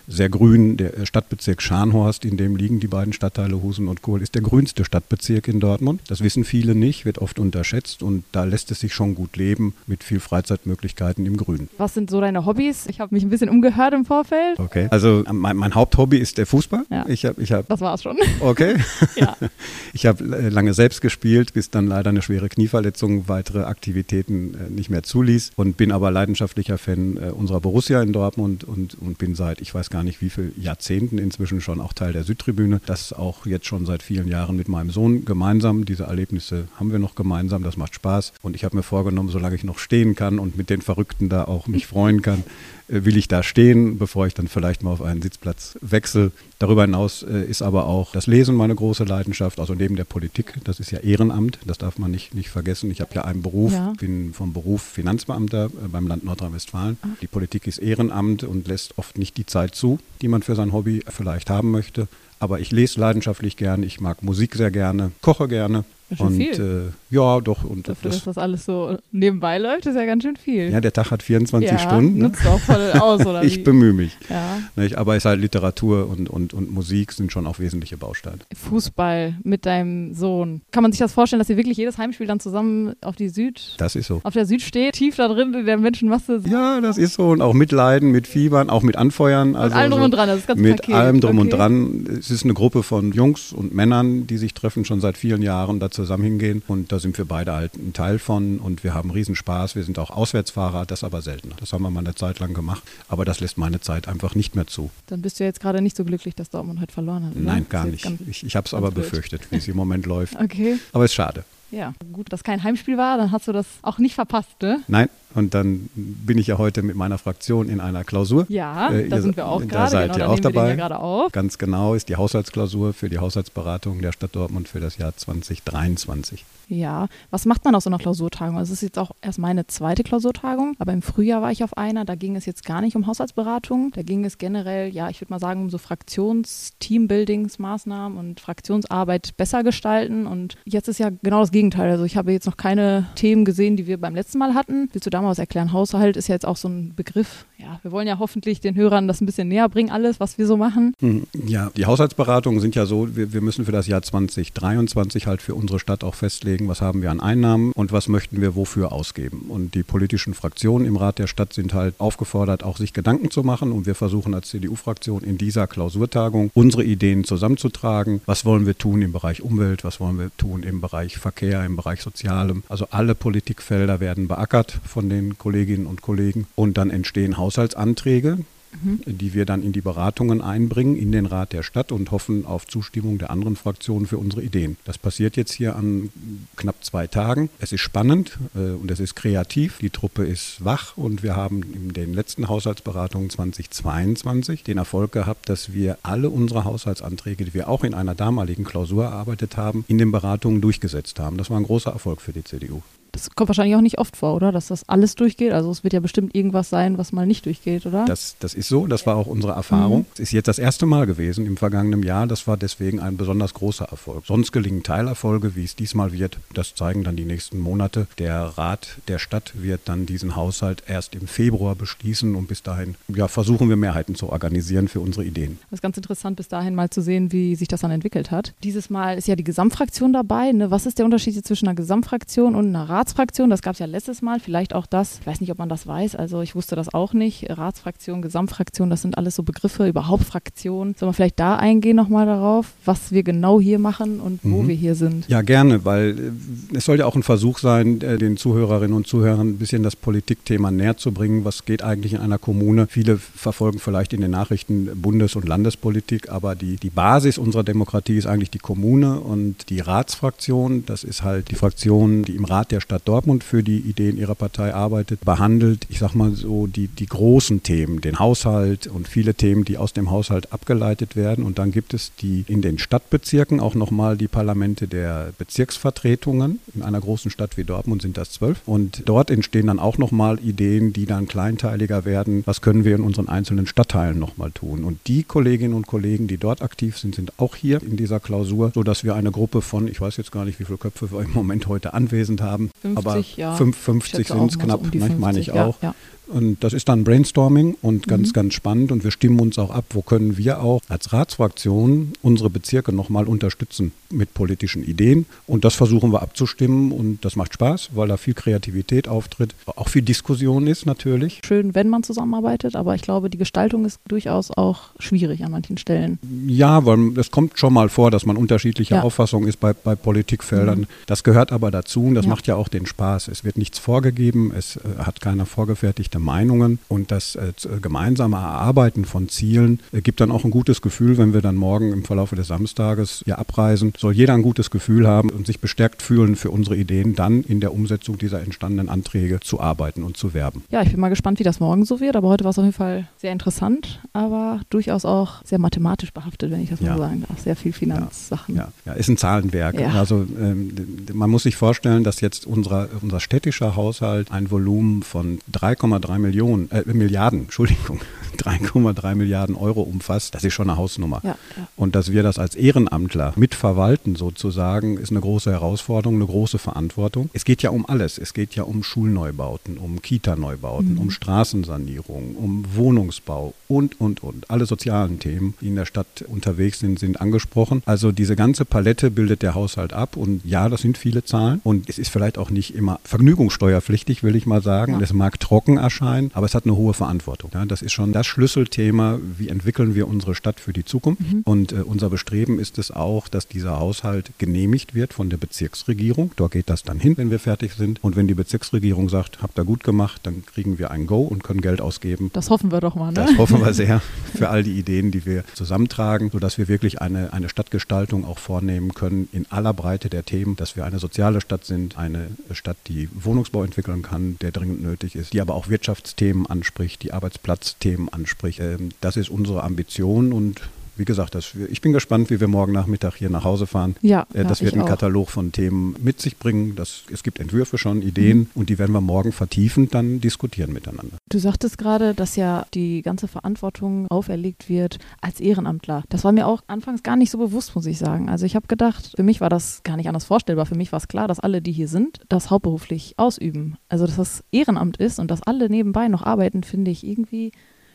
Sehr 0.06 0.28
grün. 0.28 0.76
Der 0.76 0.96
äh, 0.98 1.06
Stadtbezirk 1.06 1.62
Scharnhorst, 1.62 2.24
in 2.24 2.36
dem 2.36 2.56
liegen 2.56 2.80
die 2.80 2.86
beiden 2.88 3.12
Stadtteile 3.12 3.62
Husen 3.62 3.88
und 3.88 4.02
Kohl, 4.02 4.20
ist 4.22 4.34
der 4.34 4.42
grünste 4.42 4.84
Stadtbezirk 4.84 5.48
in 5.48 5.60
Dortmund. 5.60 6.00
Das 6.08 6.20
wissen 6.20 6.44
viele 6.44 6.74
nicht, 6.74 6.97
wird 7.04 7.18
oft 7.18 7.38
unterschätzt 7.38 8.02
und 8.02 8.24
da 8.32 8.44
lässt 8.44 8.70
es 8.70 8.80
sich 8.80 8.94
schon 8.94 9.14
gut 9.14 9.36
leben 9.36 9.74
mit 9.86 10.04
viel 10.04 10.20
Freizeitmöglichkeiten 10.20 11.26
im 11.26 11.36
Grün. 11.36 11.68
Was 11.78 11.94
sind 11.94 12.10
so 12.10 12.20
deine 12.20 12.44
Hobbys? 12.46 12.86
Ich 12.86 13.00
habe 13.00 13.14
mich 13.14 13.24
ein 13.24 13.30
bisschen 13.30 13.48
umgehört 13.48 13.94
im 13.94 14.04
Vorfeld. 14.04 14.58
Okay. 14.58 14.88
Also 14.90 15.24
äh, 15.24 15.32
mein, 15.32 15.56
mein 15.56 15.74
Haupthobby 15.74 16.18
ist 16.18 16.38
der 16.38 16.46
Fußball. 16.46 16.84
Ja. 16.90 17.06
Ich 17.08 17.24
habe, 17.24 17.40
ich 17.42 17.52
habe, 17.52 17.66
Das 17.68 17.80
war's 17.80 18.02
schon. 18.02 18.16
okay. 18.40 18.76
ja. 19.16 19.36
Ich 19.94 20.06
habe 20.06 20.22
äh, 20.36 20.48
lange 20.48 20.74
selbst 20.74 21.00
gespielt, 21.00 21.54
bis 21.54 21.70
dann 21.70 21.86
leider 21.86 22.10
eine 22.10 22.22
schwere 22.22 22.48
Knieverletzung 22.48 23.28
weitere 23.28 23.62
Aktivitäten 23.64 24.54
äh, 24.54 24.70
nicht 24.70 24.90
mehr 24.90 25.02
zuließ 25.02 25.52
und 25.56 25.76
bin 25.76 25.92
aber 25.92 26.10
leidenschaftlicher 26.10 26.78
Fan 26.78 27.16
äh, 27.16 27.30
unserer 27.30 27.60
Borussia 27.60 28.02
in 28.02 28.12
Dortmund 28.12 28.64
und, 28.64 28.96
und 29.00 29.18
bin 29.18 29.34
seit, 29.34 29.60
ich 29.60 29.74
weiß 29.74 29.90
gar 29.90 30.02
nicht 30.02 30.20
wie 30.20 30.30
viel 30.30 30.52
Jahrzehnten 30.56 31.18
inzwischen 31.18 31.60
schon 31.60 31.80
auch 31.80 31.92
Teil 31.92 32.12
der 32.12 32.24
Südtribüne. 32.24 32.80
Das 32.86 33.12
auch 33.12 33.46
jetzt 33.46 33.66
schon 33.66 33.86
seit 33.86 34.02
vielen 34.02 34.28
Jahren 34.28 34.56
mit 34.56 34.68
meinem 34.68 34.90
Sohn 34.90 35.24
gemeinsam. 35.24 35.84
Diese 35.84 36.04
Erlebnisse 36.04 36.68
haben 36.76 36.87
wir 36.92 36.98
noch 36.98 37.14
gemeinsam, 37.14 37.62
das 37.62 37.76
macht 37.76 37.94
Spaß 37.94 38.32
und 38.42 38.54
ich 38.56 38.64
habe 38.64 38.76
mir 38.76 38.82
vorgenommen, 38.82 39.28
solange 39.28 39.54
ich 39.54 39.64
noch 39.64 39.78
stehen 39.78 40.14
kann 40.14 40.38
und 40.38 40.56
mit 40.56 40.70
den 40.70 40.82
Verrückten 40.82 41.28
da 41.28 41.44
auch 41.44 41.66
mich 41.66 41.86
freuen 41.94 42.22
kann, 42.22 42.44
äh, 42.88 43.04
will 43.04 43.16
ich 43.16 43.28
da 43.28 43.42
stehen, 43.42 43.98
bevor 43.98 44.26
ich 44.26 44.34
dann 44.34 44.48
vielleicht 44.48 44.82
mal 44.82 44.90
auf 44.92 45.02
einen 45.02 45.22
Sitzplatz 45.22 45.78
wechsle. 45.80 46.32
Darüber 46.58 46.82
hinaus 46.82 47.22
äh, 47.22 47.44
ist 47.44 47.62
aber 47.62 47.86
auch 47.86 48.12
das 48.12 48.26
Lesen 48.26 48.54
meine 48.56 48.74
große 48.74 49.04
Leidenschaft, 49.04 49.60
also 49.60 49.74
neben 49.74 49.96
der 49.96 50.04
Politik. 50.04 50.54
Das 50.64 50.80
ist 50.80 50.90
ja 50.90 50.98
Ehrenamt, 51.00 51.58
das 51.66 51.78
darf 51.78 51.98
man 51.98 52.10
nicht, 52.10 52.34
nicht 52.34 52.48
vergessen. 52.50 52.90
Ich 52.90 53.00
habe 53.00 53.14
ja 53.14 53.24
einen 53.24 53.42
Beruf, 53.42 53.72
Ja. 53.72 53.92
bin 53.98 54.32
vom 54.34 54.52
Beruf 54.52 54.82
Finanzbeamter 54.82 55.66
äh, 55.66 55.88
beim 55.90 56.06
Land 56.06 56.24
Nordrhein-Westfalen. 56.24 56.98
Die 57.22 57.26
Politik 57.26 57.66
ist 57.66 57.78
Ehrenamt 57.78 58.44
und 58.44 58.68
lässt 58.68 58.96
oft 58.98 59.18
nicht 59.18 59.36
die 59.36 59.46
Zeit 59.46 59.74
zu, 59.74 59.98
die 60.20 60.28
man 60.28 60.42
für 60.42 60.54
sein 60.56 60.72
Hobby 60.72 61.02
vielleicht 61.08 61.50
haben 61.50 61.70
möchte. 61.70 62.08
Aber 62.40 62.60
ich 62.60 62.70
lese 62.70 63.00
leidenschaftlich 63.00 63.56
gern, 63.56 63.82
ich 63.82 64.00
mag 64.00 64.22
Musik 64.22 64.54
sehr 64.54 64.70
gerne, 64.70 65.10
koche 65.22 65.48
gerne. 65.48 65.84
Ganz 66.08 66.18
schön 66.18 66.26
Und 66.28 66.36
viel. 66.36 66.92
äh, 67.10 67.14
ja, 67.14 67.40
doch. 67.40 67.64
Und 67.64 67.88
Dafür, 67.88 68.10
das, 68.10 68.16
dass 68.20 68.24
das 68.24 68.38
alles 68.38 68.64
so 68.64 68.96
nebenbei 69.12 69.58
läuft, 69.58 69.86
ist 69.86 69.94
ja 69.94 70.04
ganz 70.06 70.22
schön 70.22 70.36
viel. 70.36 70.70
ja, 70.70 70.80
der 70.80 70.92
Tag 70.92 71.10
hat 71.10 71.22
24 71.22 71.70
Ja, 71.70 71.78
Stunden. 71.78 72.18
Ne? 72.18 72.24
Nutzt 72.24 72.46
auch 72.46 72.58
voll 72.60 72.92
aus, 73.00 73.26
oder 73.26 73.42
Ich 73.44 73.58
wie? 73.58 73.62
bemühe 73.62 73.92
mich. 73.92 74.16
Ja. 74.30 74.58
Nicht? 74.76 74.96
Aber 74.96 75.12
es 75.16 75.22
ist 75.22 75.24
halt 75.26 75.40
Literatur 75.40 76.08
und, 76.08 76.30
und, 76.30 76.54
und 76.54 76.70
Musik 76.72 77.12
sind 77.12 77.30
schon 77.32 77.46
auch 77.46 77.58
wesentliche 77.58 77.96
Bausteine. 77.96 78.38
Fußball 78.54 79.34
mit 79.44 79.66
deinem 79.66 80.14
Sohn. 80.14 80.60
Kann 80.72 80.82
man 80.82 80.92
sich 80.92 80.98
das 80.98 81.12
vorstellen, 81.12 81.38
dass 81.40 81.50
ihr 81.50 81.56
wirklich 81.56 81.76
jedes 81.76 81.98
Heimspiel 81.98 82.26
dann 82.26 82.40
zusammen 82.40 82.94
auf 83.00 83.16
die 83.16 83.28
Süd, 83.28 83.74
Das 83.78 83.96
ist 83.96 84.06
so. 84.06 84.20
auf 84.24 84.34
der 84.34 84.46
Süd 84.46 84.62
steht, 84.62 84.94
tief 84.94 85.16
da 85.16 85.28
drin 85.28 85.52
in 85.54 85.66
der 85.66 85.76
Menschenmasse? 85.78 86.42
Ja, 86.48 86.80
das 86.80 86.96
ist 86.98 87.14
so. 87.14 87.28
Und 87.30 87.42
auch 87.42 87.54
mitleiden, 87.54 88.10
mit 88.12 88.26
Fiebern, 88.26 88.70
auch 88.70 88.82
mit 88.82 88.96
Anfeuern. 88.96 89.56
Also 89.56 89.76
allem 89.76 89.90
drum 89.90 90.00
so 90.00 90.04
und 90.06 90.10
dran, 90.12 90.28
das 90.28 90.38
ist 90.38 90.46
ganz 90.46 90.60
Mit 90.60 90.76
Paket. 90.80 90.94
allem 90.94 91.20
drum 91.20 91.38
und 91.38 91.48
Okay. 91.48 91.56
dran. 91.56 92.06
Es 92.18 92.30
ist 92.30 92.44
eine 92.44 92.54
Gruppe 92.54 92.82
von 92.82 93.12
Jungs 93.12 93.52
und 93.52 93.74
Männern, 93.74 94.26
die 94.26 94.38
sich 94.38 94.54
treffen, 94.54 94.84
schon 94.84 95.00
seit 95.00 95.16
vielen 95.18 95.42
Jahren 95.42 95.80
da 95.80 95.90
zusammen 96.02 96.24
hingehen. 96.24 96.62
Und 96.68 96.92
da 96.92 96.98
sind 96.98 97.18
wir 97.18 97.24
beide 97.24 97.52
halt 97.52 97.74
ein 97.74 97.92
Teil 97.92 98.18
von. 98.18 98.58
Und 98.58 98.84
wir 98.84 98.94
haben 98.94 99.10
Riesenspaß. 99.10 99.74
Wir 99.76 99.82
sind 99.84 99.98
auch 99.98 100.10
Auswärtsfahrer, 100.10 100.86
das 100.86 101.04
aber 101.04 101.22
seltener. 101.22 101.54
Das 101.60 101.72
haben 101.72 101.82
wir 101.82 101.90
mal 101.90 102.00
eine 102.00 102.14
Zeit 102.14 102.38
lang 102.38 102.54
gemacht. 102.54 102.82
Aber 103.08 103.24
das 103.24 103.40
lässt 103.40 103.58
meine 103.58 103.80
Zeit 103.80 104.08
einfach 104.08 104.34
nicht 104.34 104.54
mehr 104.56 104.66
zu. 104.66 104.90
Dann 105.06 105.20
bist 105.22 105.40
du 105.40 105.44
jetzt 105.44 105.60
gerade 105.60 105.80
nicht 105.82 105.96
so 105.96 106.04
glücklich, 106.04 106.34
dass 106.34 106.50
Dortmund 106.50 106.80
heute 106.80 106.92
verloren 106.92 107.26
hat. 107.26 107.32
Oder? 107.32 107.40
Nein, 107.44 107.66
gar 107.68 107.84
nicht. 107.84 108.04
ganz- 108.04 108.20
Ich, 108.26 108.44
ich 108.44 108.56
habe 108.56 108.66
es 108.66 108.74
aber 108.74 108.90
blöd. 108.90 109.04
befürchtet, 109.04 109.42
wie 109.50 109.56
es 109.56 109.68
im 109.68 109.76
Moment 109.76 110.06
läuft. 110.06 110.36
Okay, 110.40 110.78
Aber 110.92 111.04
es 111.04 111.10
ist 111.10 111.14
schade. 111.16 111.44
ja. 111.70 111.92
Gut, 112.12 112.32
dass 112.32 112.42
kein 112.44 112.62
Heimspiel 112.62 112.96
war, 112.96 113.18
dann 113.18 113.32
hast 113.32 113.48
du 113.48 113.52
das 113.52 113.66
auch 113.82 113.98
nicht 113.98 114.14
verpasst, 114.14 114.50
ne? 114.62 114.80
Nein, 114.88 115.08
und 115.34 115.54
dann 115.54 115.88
bin 115.94 116.38
ich 116.38 116.48
ja 116.48 116.58
heute 116.58 116.82
mit 116.82 116.96
meiner 116.96 117.18
Fraktion 117.18 117.68
in 117.68 117.80
einer 117.80 118.02
Klausur. 118.04 118.46
Ja, 118.48 118.90
Äh, 118.92 119.08
da 119.08 119.16
ihr 119.16 119.22
sind 119.22 119.36
wir 119.36 119.46
auch 119.46 119.60
da 119.60 119.66
gerade. 119.66 119.90
seid 119.90 120.12
genau, 120.12 120.16
ihr 120.16 120.26
da 120.26 120.32
auch 120.32 120.40
dabei. 120.40 120.96
auf. 120.96 121.32
Ganz 121.32 121.58
genau 121.58 121.94
ist 121.94 122.08
die 122.08 122.16
Haushaltsklausur 122.16 122.92
für 122.92 123.08
die 123.08 123.18
Haushaltsberatung 123.18 124.00
der 124.02 124.12
Stadt 124.12 124.34
Dortmund 124.34 124.68
für 124.68 124.80
das 124.80 124.98
Jahr 124.98 125.16
2023. 125.16 126.44
Ja, 126.70 127.08
was 127.30 127.46
macht 127.46 127.64
man 127.64 127.74
aus 127.74 127.84
so 127.84 127.90
einer 127.90 127.96
Klausurtagung? 127.98 128.58
Also 128.58 128.74
es 128.74 128.82
ist 128.82 128.88
jetzt 128.88 128.98
auch 128.98 129.12
erst 129.22 129.38
meine 129.38 129.66
zweite 129.66 130.02
Klausurtagung, 130.02 130.74
aber 130.78 130.92
im 130.92 131.00
Frühjahr 131.00 131.40
war 131.40 131.50
ich 131.50 131.64
auf 131.64 131.78
einer, 131.78 132.04
da 132.04 132.14
ging 132.14 132.36
es 132.36 132.44
jetzt 132.44 132.62
gar 132.66 132.82
nicht 132.82 132.94
um 132.94 133.06
Haushaltsberatung, 133.06 133.90
da 133.94 134.02
ging 134.02 134.22
es 134.26 134.36
generell, 134.36 134.90
ja, 134.92 135.08
ich 135.08 135.18
würde 135.22 135.32
mal 135.32 135.38
sagen, 135.40 135.62
um 135.62 135.70
so 135.70 135.78
Fraktions-Teambuildingsmaßnahmen 135.78 138.18
und 138.18 138.40
Fraktionsarbeit 138.40 139.36
besser 139.36 139.62
gestalten 139.62 140.26
und 140.26 140.56
jetzt 140.64 140.88
ist 140.88 140.98
ja 140.98 141.10
genau 141.22 141.40
das 141.40 141.50
Gegenteil. 141.52 141.90
Also 141.90 142.04
ich 142.04 142.16
habe 142.16 142.32
jetzt 142.32 142.46
noch 142.46 142.56
keine 142.56 143.06
Themen 143.14 143.44
gesehen, 143.44 143.76
die 143.76 143.86
wir 143.86 143.98
beim 143.98 144.14
letzten 144.14 144.38
Mal 144.38 144.54
hatten. 144.54 144.88
Willst 144.92 145.06
du 145.06 145.10
da 145.10 145.17
mal 145.22 145.30
was 145.30 145.38
erklären? 145.38 145.72
Haushalt 145.72 146.16
ist 146.16 146.28
ja 146.28 146.34
jetzt 146.34 146.46
auch 146.46 146.56
so 146.56 146.68
ein 146.68 146.94
Begriff. 146.94 147.44
Ja, 147.58 147.80
wir 147.82 147.90
wollen 147.90 148.06
ja 148.06 148.18
hoffentlich 148.18 148.60
den 148.60 148.76
Hörern 148.76 149.08
das 149.08 149.20
ein 149.20 149.26
bisschen 149.26 149.48
näher 149.48 149.68
bringen, 149.68 149.90
alles, 149.90 150.20
was 150.20 150.38
wir 150.38 150.46
so 150.46 150.56
machen. 150.56 150.94
Hm, 151.00 151.26
ja, 151.46 151.70
die 151.76 151.86
Haushaltsberatungen 151.86 152.60
sind 152.60 152.76
ja 152.76 152.86
so, 152.86 153.16
wir, 153.16 153.32
wir 153.32 153.40
müssen 153.40 153.64
für 153.64 153.72
das 153.72 153.88
Jahr 153.88 154.00
2023 154.00 155.26
halt 155.26 155.42
für 155.42 155.54
unsere 155.54 155.80
Stadt 155.80 156.04
auch 156.04 156.14
festlegen, 156.14 156.68
was 156.68 156.80
haben 156.80 157.02
wir 157.02 157.10
an 157.10 157.20
Einnahmen 157.20 157.72
und 157.72 157.90
was 157.90 158.08
möchten 158.08 158.40
wir 158.40 158.54
wofür 158.54 158.92
ausgeben. 158.92 159.46
Und 159.48 159.74
die 159.74 159.82
politischen 159.82 160.34
Fraktionen 160.34 160.86
im 160.86 160.96
Rat 160.96 161.18
der 161.18 161.26
Stadt 161.26 161.52
sind 161.52 161.74
halt 161.74 161.94
aufgefordert, 161.98 162.62
auch 162.62 162.76
sich 162.76 162.92
Gedanken 162.92 163.30
zu 163.30 163.42
machen. 163.42 163.72
Und 163.72 163.86
wir 163.86 163.94
versuchen 163.94 164.34
als 164.34 164.48
CDU-Fraktion 164.48 165.24
in 165.24 165.38
dieser 165.38 165.66
Klausurtagung 165.66 166.50
unsere 166.54 166.84
Ideen 166.84 167.24
zusammenzutragen. 167.24 168.20
Was 168.26 168.44
wollen 168.44 168.66
wir 168.66 168.78
tun 168.78 169.02
im 169.02 169.12
Bereich 169.12 169.42
Umwelt? 169.42 169.84
Was 169.84 169.98
wollen 169.98 170.18
wir 170.18 170.30
tun 170.36 170.62
im 170.62 170.80
Bereich 170.80 171.18
Verkehr, 171.18 171.64
im 171.64 171.76
Bereich 171.76 172.02
Sozialem? 172.02 172.62
Also 172.68 172.86
alle 172.90 173.14
Politikfelder 173.14 174.00
werden 174.00 174.28
beackert 174.28 174.78
von 174.84 175.07
den 175.08 175.38
Kolleginnen 175.38 175.86
und 175.86 176.02
Kollegen. 176.02 176.46
Und 176.54 176.78
dann 176.78 176.90
entstehen 176.90 177.36
Haushaltsanträge, 177.36 178.38
mhm. 178.82 179.00
die 179.06 179.34
wir 179.34 179.44
dann 179.44 179.62
in 179.62 179.72
die 179.72 179.80
Beratungen 179.80 180.40
einbringen, 180.40 180.96
in 180.96 181.12
den 181.12 181.26
Rat 181.26 181.52
der 181.52 181.62
Stadt 181.62 181.92
und 181.92 182.10
hoffen 182.10 182.46
auf 182.46 182.66
Zustimmung 182.66 183.18
der 183.18 183.30
anderen 183.30 183.56
Fraktionen 183.56 184.06
für 184.06 184.18
unsere 184.18 184.42
Ideen. 184.42 184.76
Das 184.84 184.98
passiert 184.98 185.36
jetzt 185.36 185.52
hier 185.52 185.76
an 185.76 186.10
knapp 186.56 186.84
zwei 186.84 187.06
Tagen. 187.06 187.50
Es 187.58 187.72
ist 187.72 187.80
spannend 187.80 188.38
äh, 188.54 188.72
und 188.72 188.90
es 188.90 189.00
ist 189.00 189.14
kreativ. 189.14 189.78
Die 189.78 189.90
Truppe 189.90 190.24
ist 190.24 190.64
wach 190.64 190.96
und 190.96 191.22
wir 191.22 191.36
haben 191.36 191.62
in 191.62 191.92
den 191.92 192.14
letzten 192.14 192.48
Haushaltsberatungen 192.48 193.30
2022 193.30 194.64
den 194.64 194.78
Erfolg 194.78 195.12
gehabt, 195.12 195.48
dass 195.48 195.72
wir 195.72 195.98
alle 196.02 196.30
unsere 196.30 196.64
Haushaltsanträge, 196.64 197.44
die 197.44 197.54
wir 197.54 197.68
auch 197.68 197.84
in 197.84 197.94
einer 197.94 198.14
damaligen 198.14 198.64
Klausur 198.64 199.04
erarbeitet 199.04 199.56
haben, 199.56 199.84
in 199.88 199.98
den 199.98 200.12
Beratungen 200.12 200.60
durchgesetzt 200.60 201.18
haben. 201.18 201.36
Das 201.36 201.50
war 201.50 201.58
ein 201.58 201.64
großer 201.64 201.90
Erfolg 201.90 202.20
für 202.20 202.32
die 202.32 202.44
CDU. 202.44 202.82
Das 203.18 203.34
kommt 203.34 203.48
wahrscheinlich 203.48 203.74
auch 203.74 203.80
nicht 203.80 203.98
oft 203.98 204.16
vor, 204.16 204.34
oder? 204.34 204.52
Dass 204.52 204.68
das 204.68 204.88
alles 204.88 205.16
durchgeht. 205.16 205.52
Also 205.52 205.70
es 205.70 205.82
wird 205.82 205.92
ja 205.92 206.00
bestimmt 206.00 206.34
irgendwas 206.36 206.70
sein, 206.70 206.98
was 206.98 207.10
mal 207.10 207.26
nicht 207.26 207.46
durchgeht, 207.46 207.84
oder? 207.84 208.04
Das, 208.04 208.36
das 208.38 208.54
ist 208.54 208.68
so, 208.68 208.86
das 208.86 209.06
war 209.06 209.16
auch 209.16 209.26
unsere 209.26 209.54
Erfahrung. 209.54 210.00
Mhm. 210.00 210.06
Es 210.14 210.20
ist 210.20 210.32
jetzt 210.32 210.46
das 210.46 210.58
erste 210.60 210.86
Mal 210.86 211.06
gewesen 211.06 211.44
im 211.44 211.56
vergangenen 211.56 212.04
Jahr. 212.04 212.28
Das 212.28 212.46
war 212.46 212.56
deswegen 212.56 213.00
ein 213.00 213.16
besonders 213.16 213.54
großer 213.54 213.86
Erfolg. 213.86 214.24
Sonst 214.26 214.52
gelingen 214.52 214.84
Teilerfolge, 214.84 215.56
wie 215.56 215.64
es 215.64 215.74
diesmal 215.74 216.12
wird. 216.12 216.38
Das 216.54 216.76
zeigen 216.76 217.02
dann 217.02 217.16
die 217.16 217.24
nächsten 217.24 217.58
Monate. 217.58 218.06
Der 218.18 218.56
Rat 218.56 218.98
der 219.08 219.18
Stadt 219.18 219.52
wird 219.54 219.80
dann 219.86 220.06
diesen 220.06 220.36
Haushalt 220.36 220.84
erst 220.86 221.16
im 221.16 221.26
Februar 221.26 221.74
beschließen 221.74 222.36
und 222.36 222.46
bis 222.46 222.62
dahin 222.62 222.94
ja, 223.08 223.26
versuchen 223.26 223.68
wir 223.68 223.76
Mehrheiten 223.76 224.14
zu 224.14 224.30
organisieren 224.30 224.86
für 224.86 225.00
unsere 225.00 225.24
Ideen. 225.24 225.58
Das 225.70 225.78
ist 225.78 225.82
ganz 225.82 225.96
interessant, 225.96 226.36
bis 226.36 226.46
dahin 226.46 226.76
mal 226.76 226.90
zu 226.90 227.02
sehen, 227.02 227.32
wie 227.32 227.56
sich 227.56 227.66
das 227.66 227.80
dann 227.80 227.90
entwickelt 227.90 228.30
hat. 228.30 228.54
Dieses 228.62 228.90
Mal 228.90 229.18
ist 229.18 229.26
ja 229.26 229.34
die 229.34 229.44
Gesamtfraktion 229.44 230.12
dabei. 230.12 230.52
Ne? 230.52 230.70
Was 230.70 230.86
ist 230.86 230.98
der 230.98 231.04
Unterschied 231.04 231.44
zwischen 231.44 231.66
einer 231.66 231.74
Gesamtfraktion 231.74 232.54
und 232.54 232.68
einer 232.68 232.88
Rat 232.88 233.07
Ratsfraktion, 233.08 233.48
das 233.48 233.62
gab 233.62 233.72
es 233.72 233.78
ja 233.78 233.86
letztes 233.86 234.20
Mal, 234.20 234.38
vielleicht 234.38 234.74
auch 234.74 234.84
das, 234.84 235.20
ich 235.20 235.26
weiß 235.26 235.40
nicht, 235.40 235.50
ob 235.50 235.58
man 235.58 235.70
das 235.70 235.86
weiß, 235.86 236.14
also 236.14 236.42
ich 236.42 236.54
wusste 236.54 236.76
das 236.76 236.92
auch 236.92 237.14
nicht. 237.14 237.46
Ratsfraktion, 237.48 238.20
Gesamtfraktion, 238.20 238.90
das 238.90 239.00
sind 239.00 239.16
alles 239.16 239.34
so 239.34 239.42
Begriffe, 239.42 239.88
überhaupt 239.88 240.24
Fraktion. 240.24 240.94
Sollen 240.94 241.08
wir 241.08 241.14
vielleicht 241.14 241.40
da 241.40 241.56
eingehen 241.56 241.96
nochmal 241.96 242.26
darauf, 242.26 242.74
was 242.84 243.10
wir 243.10 243.22
genau 243.22 243.60
hier 243.60 243.78
machen 243.78 244.20
und 244.20 244.40
wo 244.42 244.62
mhm. 244.62 244.68
wir 244.68 244.74
hier 244.74 244.94
sind? 244.94 245.26
Ja, 245.26 245.40
gerne, 245.40 245.86
weil 245.86 246.18
äh, 246.18 246.76
es 246.76 246.84
soll 246.84 246.98
ja 246.98 247.06
auch 247.06 247.16
ein 247.16 247.22
Versuch 247.22 247.58
sein, 247.60 248.02
äh, 248.02 248.18
den 248.18 248.36
Zuhörerinnen 248.36 248.94
und 248.94 249.06
Zuhörern 249.06 249.48
ein 249.48 249.58
bisschen 249.58 249.82
das 249.82 249.96
Politikthema 249.96 250.70
näher 250.70 250.98
zu 250.98 251.10
bringen. 251.10 251.46
Was 251.46 251.64
geht 251.64 251.82
eigentlich 251.82 252.12
in 252.12 252.20
einer 252.20 252.38
Kommune? 252.38 252.88
Viele 252.90 253.16
verfolgen 253.16 253.78
vielleicht 253.78 254.12
in 254.12 254.20
den 254.20 254.32
Nachrichten 254.32 254.90
Bundes- 255.00 255.34
und 255.34 255.48
Landespolitik, 255.48 256.28
aber 256.28 256.54
die, 256.54 256.76
die 256.76 256.90
Basis 256.90 257.38
unserer 257.38 257.64
Demokratie 257.64 258.18
ist 258.18 258.26
eigentlich 258.26 258.50
die 258.50 258.58
Kommune 258.58 259.18
und 259.18 259.70
die 259.70 259.80
Ratsfraktion. 259.80 260.84
Das 260.84 261.04
ist 261.04 261.22
halt 261.22 261.50
die 261.50 261.54
Fraktion, 261.54 262.22
die 262.22 262.36
im 262.36 262.44
Rat 262.44 262.70
der 262.70 262.80
Stadt 262.80 262.97
Dortmund 263.04 263.44
für 263.44 263.62
die 263.62 263.78
Ideen 263.78 264.16
ihrer 264.16 264.34
Partei 264.34 264.74
arbeitet, 264.74 265.20
behandelt, 265.24 265.86
ich 265.88 265.98
sag 265.98 266.14
mal 266.14 266.32
so, 266.32 266.66
die, 266.66 266.88
die 266.88 267.06
großen 267.06 267.62
Themen, 267.62 268.00
den 268.00 268.18
Haushalt 268.18 268.86
und 268.86 269.08
viele 269.08 269.34
Themen, 269.34 269.64
die 269.64 269.78
aus 269.78 269.92
dem 269.92 270.10
Haushalt 270.10 270.52
abgeleitet 270.52 271.16
werden. 271.16 271.44
Und 271.44 271.58
dann 271.58 271.72
gibt 271.72 271.94
es 271.94 272.12
die 272.20 272.44
in 272.48 272.62
den 272.62 272.78
Stadtbezirken 272.78 273.60
auch 273.60 273.74
nochmal 273.74 274.16
die 274.16 274.28
Parlamente 274.28 274.88
der 274.88 275.32
Bezirksvertretungen. 275.38 276.60
In 276.74 276.82
einer 276.82 277.00
großen 277.00 277.30
Stadt 277.30 277.56
wie 277.56 277.64
Dortmund 277.64 278.02
sind 278.02 278.16
das 278.16 278.32
zwölf. 278.32 278.60
Und 278.66 279.02
dort 279.06 279.30
entstehen 279.30 279.66
dann 279.68 279.78
auch 279.78 279.98
nochmal 279.98 280.38
Ideen, 280.40 280.92
die 280.92 281.06
dann 281.06 281.26
kleinteiliger 281.26 282.04
werden. 282.04 282.42
Was 282.46 282.60
können 282.60 282.84
wir 282.84 282.96
in 282.96 283.02
unseren 283.02 283.28
einzelnen 283.28 283.66
Stadtteilen 283.66 284.18
nochmal 284.18 284.50
tun? 284.50 284.84
Und 284.84 284.98
die 285.06 285.22
Kolleginnen 285.22 285.74
und 285.74 285.86
Kollegen, 285.86 286.26
die 286.28 286.38
dort 286.38 286.62
aktiv 286.62 286.98
sind, 286.98 287.14
sind 287.14 287.32
auch 287.38 287.56
hier 287.56 287.82
in 287.82 287.96
dieser 287.96 288.20
Klausur, 288.20 288.72
sodass 288.74 289.04
wir 289.04 289.14
eine 289.14 289.30
Gruppe 289.30 289.62
von, 289.62 289.88
ich 289.88 290.00
weiß 290.00 290.16
jetzt 290.16 290.32
gar 290.32 290.44
nicht, 290.44 290.60
wie 290.60 290.64
viele 290.64 290.78
Köpfe 290.78 291.10
wir 291.10 291.20
im 291.20 291.32
Moment 291.32 291.66
heute 291.68 291.94
anwesend 291.94 292.40
haben, 292.40 292.70
50, 292.94 293.06
aber 293.06 293.24
ja. 293.36 293.54
50 293.54 294.28
sind 294.28 294.50
es 294.50 294.58
knapp, 294.58 294.80
so 294.92 295.04
um 295.04 295.20
meine 295.20 295.40
ich 295.40 295.48
ja, 295.48 295.66
auch. 295.66 295.82
Ja. 295.82 295.94
Und 296.28 296.62
das 296.62 296.72
ist 296.72 296.88
dann 296.88 297.04
Brainstorming 297.04 297.76
und 297.82 298.06
ganz, 298.06 298.28
mhm. 298.28 298.32
ganz 298.32 298.54
spannend. 298.54 298.92
Und 298.92 299.04
wir 299.04 299.10
stimmen 299.10 299.40
uns 299.40 299.58
auch 299.58 299.70
ab, 299.70 299.86
wo 299.90 300.02
können 300.02 300.36
wir 300.36 300.62
auch 300.62 300.80
als 300.88 301.12
Ratsfraktion 301.12 302.12
unsere 302.22 302.50
Bezirke 302.50 302.92
nochmal 302.92 303.26
unterstützen 303.26 303.92
mit 304.10 304.34
politischen 304.34 304.84
Ideen. 304.84 305.26
Und 305.46 305.64
das 305.64 305.74
versuchen 305.74 306.12
wir 306.12 306.22
abzustimmen. 306.22 306.92
Und 306.92 307.24
das 307.24 307.36
macht 307.36 307.54
Spaß, 307.54 307.90
weil 307.94 308.08
da 308.08 308.16
viel 308.16 308.34
Kreativität 308.34 309.08
auftritt. 309.08 309.54
Auch 309.66 309.88
viel 309.88 310.02
Diskussion 310.02 310.66
ist 310.66 310.86
natürlich. 310.86 311.40
Schön, 311.44 311.74
wenn 311.74 311.88
man 311.88 312.02
zusammenarbeitet. 312.02 312.76
Aber 312.76 312.94
ich 312.94 313.02
glaube, 313.02 313.30
die 313.30 313.38
Gestaltung 313.38 313.84
ist 313.84 314.00
durchaus 314.06 314.50
auch 314.50 314.90
schwierig 314.98 315.44
an 315.44 315.52
manchen 315.52 315.78
Stellen. 315.78 316.18
Ja, 316.46 316.84
weil 316.84 317.18
es 317.18 317.30
kommt 317.30 317.58
schon 317.58 317.72
mal 317.72 317.88
vor, 317.88 318.10
dass 318.10 318.26
man 318.26 318.36
unterschiedlicher 318.36 318.96
ja. 318.96 319.02
Auffassung 319.02 319.46
ist 319.46 319.60
bei, 319.60 319.72
bei 319.72 319.94
Politikfeldern. 319.94 320.80
Mhm. 320.80 320.86
Das 321.06 321.24
gehört 321.24 321.52
aber 321.52 321.70
dazu. 321.70 322.04
Und 322.04 322.14
das 322.14 322.26
ja. 322.26 322.30
macht 322.30 322.46
ja 322.46 322.56
auch 322.56 322.68
den 322.68 322.86
Spaß. 322.86 323.28
Es 323.28 323.44
wird 323.44 323.56
nichts 323.56 323.78
vorgegeben. 323.78 324.52
Es 324.56 324.76
äh, 324.76 324.80
hat 324.98 325.20
keiner 325.20 325.46
vorgefertigte 325.46 326.17
unterschiedliche 326.18 326.28
Meinungen 326.28 326.78
und 326.88 327.10
das 327.10 327.36
äh, 327.36 327.48
äh, 327.48 327.80
gemeinsame 327.80 328.36
Erarbeiten 328.36 329.04
von 329.04 329.28
Zielen 329.28 329.80
äh, 329.92 330.00
gibt 330.00 330.20
dann 330.20 330.30
auch 330.30 330.44
ein 330.44 330.50
gutes 330.50 330.82
Gefühl, 330.82 331.18
wenn 331.18 331.32
wir 331.32 331.40
dann 331.40 331.56
morgen 331.56 331.92
im 331.92 332.04
Verlauf 332.04 332.30
des 332.30 332.48
Samstages 332.48 333.22
hier 333.24 333.38
abreisen. 333.38 333.92
Soll 333.96 334.12
jeder 334.12 334.34
ein 334.34 334.42
gutes 334.42 334.70
Gefühl 334.70 335.06
haben 335.06 335.30
und 335.30 335.46
sich 335.46 335.60
bestärkt 335.60 336.02
fühlen 336.02 336.36
für 336.36 336.50
unsere 336.50 336.76
Ideen, 336.76 337.14
dann 337.14 337.42
in 337.42 337.60
der 337.60 337.72
Umsetzung 337.72 338.18
dieser 338.18 338.42
entstandenen 338.42 338.88
Anträge 338.88 339.40
zu 339.40 339.60
arbeiten 339.60 340.02
und 340.02 340.16
zu 340.16 340.34
werben. 340.34 340.64
Ja, 340.70 340.82
ich 340.82 340.90
bin 340.90 341.00
mal 341.00 341.08
gespannt, 341.08 341.38
wie 341.38 341.44
das 341.44 341.60
morgen 341.60 341.84
so 341.84 342.00
wird, 342.00 342.16
aber 342.16 342.28
heute 342.28 342.44
war 342.44 342.50
es 342.50 342.58
auf 342.58 342.64
jeden 342.64 342.76
Fall 342.76 343.08
sehr 343.16 343.32
interessant, 343.32 344.00
aber 344.12 344.60
durchaus 344.70 345.04
auch 345.04 345.44
sehr 345.44 345.58
mathematisch 345.58 346.12
behaftet, 346.12 346.50
wenn 346.50 346.60
ich 346.60 346.70
das 346.70 346.80
ja. 346.80 346.90
mal 346.90 346.98
sagen 346.98 347.24
darf. 347.28 347.38
Sehr 347.40 347.56
viel 347.56 347.72
Finanzsachen. 347.72 348.56
Ja, 348.56 348.68
ja. 348.84 348.92
ja 348.92 348.98
ist 348.98 349.08
ein 349.08 349.16
Zahlenwerk. 349.16 349.78
Also 349.94 350.26
ähm, 350.38 350.72
man 351.12 351.30
muss 351.30 351.44
sich 351.44 351.56
vorstellen, 351.56 352.04
dass 352.04 352.20
jetzt 352.20 352.46
unser, 352.46 352.88
unser 353.00 353.20
städtischer 353.20 353.76
Haushalt 353.76 354.30
ein 354.32 354.50
Volumen 354.50 355.02
von 355.02 355.38
3,3 355.52 356.07
3,3 356.08 356.18
Millionen, 356.18 356.70
äh, 356.70 356.82
Milliarden, 356.86 357.40
Entschuldigung, 357.42 358.00
3,3 358.38 359.14
Milliarden 359.14 359.56
Euro 359.56 359.82
umfasst, 359.82 360.34
das 360.34 360.44
ist 360.44 360.54
schon 360.54 360.70
eine 360.70 360.78
Hausnummer. 360.78 361.20
Ja, 361.22 361.36
ja. 361.56 361.68
Und 361.76 361.94
dass 361.94 362.12
wir 362.12 362.22
das 362.22 362.38
als 362.38 362.54
Ehrenamtler 362.54 363.32
mitverwalten 363.36 364.16
sozusagen, 364.16 364.96
ist 364.98 365.10
eine 365.10 365.20
große 365.20 365.50
Herausforderung, 365.50 366.16
eine 366.16 366.26
große 366.26 366.58
Verantwortung. 366.58 367.30
Es 367.32 367.44
geht 367.44 367.62
ja 367.62 367.70
um 367.70 367.86
alles. 367.86 368.18
Es 368.18 368.34
geht 368.34 368.54
ja 368.54 368.62
um 368.62 368.82
Schulneubauten, 368.82 369.78
um 369.78 370.00
Kita-Neubauten, 370.00 370.94
mhm. 370.94 371.00
um 371.00 371.10
Straßensanierung, 371.10 372.36
um 372.36 372.64
Wohnungsbau 372.74 373.54
und, 373.66 374.00
und, 374.00 374.22
und. 374.22 374.50
Alle 374.50 374.66
sozialen 374.66 375.18
Themen, 375.18 375.54
die 375.60 375.68
in 375.68 375.76
der 375.76 375.86
Stadt 375.86 376.24
unterwegs 376.26 376.78
sind, 376.78 376.98
sind 376.98 377.20
angesprochen. 377.20 377.82
Also 377.86 378.12
diese 378.12 378.36
ganze 378.36 378.64
Palette 378.64 379.10
bildet 379.10 379.42
der 379.42 379.54
Haushalt 379.54 379.92
ab. 379.92 380.16
Und 380.16 380.44
ja, 380.44 380.68
das 380.68 380.82
sind 380.82 380.96
viele 380.96 381.24
Zahlen. 381.24 381.60
Und 381.64 381.88
es 381.88 381.98
ist 381.98 382.08
vielleicht 382.08 382.38
auch 382.38 382.50
nicht 382.50 382.74
immer 382.74 383.00
vergnügungssteuerpflichtig, 383.04 384.22
will 384.22 384.36
ich 384.36 384.46
mal 384.46 384.62
sagen. 384.62 384.94
Ja. 384.94 385.00
Es 385.00 385.12
mag 385.12 385.40
trocken 385.40 385.76
erscheinen, 385.76 385.97
aber 386.02 386.46
es 386.46 386.54
hat 386.54 386.64
eine 386.64 386.76
hohe 386.76 386.94
Verantwortung. 386.94 387.50
Ja, 387.54 387.64
das 387.66 387.82
ist 387.82 387.92
schon 387.92 388.12
das 388.12 388.26
Schlüsselthema, 388.26 389.18
wie 389.38 389.48
entwickeln 389.48 389.94
wir 389.94 390.08
unsere 390.08 390.34
Stadt 390.34 390.60
für 390.60 390.72
die 390.72 390.84
Zukunft. 390.84 391.20
Mhm. 391.20 391.42
Und 391.44 391.72
äh, 391.72 391.76
unser 391.76 392.10
Bestreben 392.10 392.58
ist 392.58 392.78
es 392.78 392.90
auch, 392.90 393.28
dass 393.28 393.48
dieser 393.48 393.78
Haushalt 393.78 394.32
genehmigt 394.38 394.94
wird 394.94 395.12
von 395.12 395.30
der 395.30 395.36
Bezirksregierung. 395.36 396.32
Dort 396.36 396.52
geht 396.52 396.70
das 396.70 396.82
dann 396.82 396.98
hin, 396.98 397.16
wenn 397.16 397.30
wir 397.30 397.38
fertig 397.38 397.72
sind. 397.74 398.02
Und 398.02 398.16
wenn 398.16 398.26
die 398.26 398.34
Bezirksregierung 398.34 399.08
sagt, 399.08 399.42
habt 399.42 399.58
ihr 399.58 399.64
gut 399.64 399.84
gemacht, 399.84 400.20
dann 400.24 400.44
kriegen 400.44 400.78
wir 400.78 400.90
ein 400.90 401.06
Go 401.06 401.22
und 401.22 401.44
können 401.44 401.60
Geld 401.60 401.80
ausgeben. 401.80 402.30
Das 402.32 402.50
hoffen 402.50 402.70
wir 402.70 402.80
doch 402.80 402.94
mal. 402.94 403.08
Ne? 403.08 403.14
Das 403.14 403.38
hoffen 403.38 403.60
wir 403.60 403.74
sehr 403.74 404.00
für 404.34 404.48
all 404.48 404.62
die 404.62 404.78
Ideen, 404.78 405.10
die 405.10 405.26
wir 405.26 405.44
zusammentragen, 405.54 406.30
sodass 406.30 406.58
wir 406.58 406.68
wirklich 406.68 407.00
eine, 407.00 407.32
eine 407.32 407.48
Stadtgestaltung 407.48 408.24
auch 408.24 408.38
vornehmen 408.38 408.94
können 408.94 409.28
in 409.32 409.46
aller 409.50 409.72
Breite 409.72 410.08
der 410.08 410.24
Themen, 410.24 410.56
dass 410.56 410.76
wir 410.76 410.84
eine 410.84 410.98
soziale 410.98 411.40
Stadt 411.40 411.64
sind, 411.64 411.98
eine 411.98 412.28
Stadt, 412.52 412.76
die 412.86 413.08
Wohnungsbau 413.12 413.64
entwickeln 413.64 414.02
kann, 414.02 414.36
der 414.40 414.52
dringend 414.52 414.82
nötig 414.82 415.14
ist, 415.14 415.32
die 415.32 415.40
aber 415.40 415.54
auch 415.54 415.68
Wirtschaftsthemen 415.88 416.46
anspricht, 416.46 417.02
die 417.02 417.12
Arbeitsplatzthemen 417.14 418.10
anspricht. 418.10 418.60
Ähm, 418.60 418.90
das 419.00 419.16
ist 419.16 419.30
unsere 419.30 419.62
Ambition 419.62 420.34
und 420.34 420.60
wie 420.98 421.04
gesagt, 421.04 421.34
das, 421.34 421.54
ich 421.70 421.80
bin 421.80 421.92
gespannt, 421.92 422.30
wie 422.30 422.40
wir 422.40 422.48
morgen 422.48 422.72
Nachmittag 422.72 423.14
hier 423.16 423.30
nach 423.30 423.44
Hause 423.44 423.66
fahren. 423.66 423.96
Ja, 424.02 424.26
äh, 424.34 424.44
das 424.44 424.60
ja, 424.60 424.66
wird 424.66 424.74
einen 424.74 424.82
auch. 424.82 424.88
Katalog 424.88 425.30
von 425.30 425.52
Themen 425.52 425.94
mit 426.00 426.20
sich 426.20 426.38
bringen. 426.38 426.74
Das, 426.76 427.04
es 427.12 427.22
gibt 427.22 427.38
Entwürfe 427.38 427.78
schon, 427.78 428.02
Ideen 428.02 428.38
mhm. 428.38 428.48
und 428.54 428.68
die 428.68 428.78
werden 428.78 428.92
wir 428.92 429.00
morgen 429.00 429.32
vertiefend 429.32 429.94
dann 429.94 430.20
diskutieren 430.20 430.72
miteinander. 430.72 431.16
Du 431.28 431.38
sagtest 431.38 431.78
gerade, 431.78 432.14
dass 432.14 432.36
ja 432.36 432.66
die 432.74 433.02
ganze 433.02 433.28
Verantwortung 433.28 434.06
auferlegt 434.10 434.68
wird 434.68 434.98
als 435.20 435.40
Ehrenamtler. 435.40 436.02
Das 436.08 436.24
war 436.24 436.32
mir 436.32 436.46
auch 436.46 436.62
anfangs 436.66 437.02
gar 437.02 437.16
nicht 437.16 437.30
so 437.30 437.38
bewusst, 437.38 437.74
muss 437.76 437.86
ich 437.86 437.98
sagen. 437.98 438.28
Also 438.28 438.44
ich 438.44 438.56
habe 438.56 438.66
gedacht, 438.66 439.12
für 439.16 439.22
mich 439.22 439.40
war 439.40 439.48
das 439.48 439.82
gar 439.84 439.96
nicht 439.96 440.08
anders 440.08 440.24
vorstellbar. 440.24 440.66
Für 440.66 440.74
mich 440.74 440.92
war 440.92 440.98
es 440.98 441.08
klar, 441.08 441.28
dass 441.28 441.40
alle, 441.40 441.62
die 441.62 441.72
hier 441.72 441.88
sind, 441.88 442.20
das 442.28 442.50
hauptberuflich 442.50 443.14
ausüben. 443.16 443.76
Also 443.88 444.06
dass 444.06 444.16
das 444.16 444.44
Ehrenamt 444.50 444.96
ist 444.96 445.18
und 445.18 445.30
dass 445.30 445.42
alle 445.42 445.68
nebenbei 445.68 446.08
noch 446.08 446.22
arbeiten, 446.22 446.64
finde 446.64 446.90
ich 446.90 447.06
irgendwie 447.06 447.52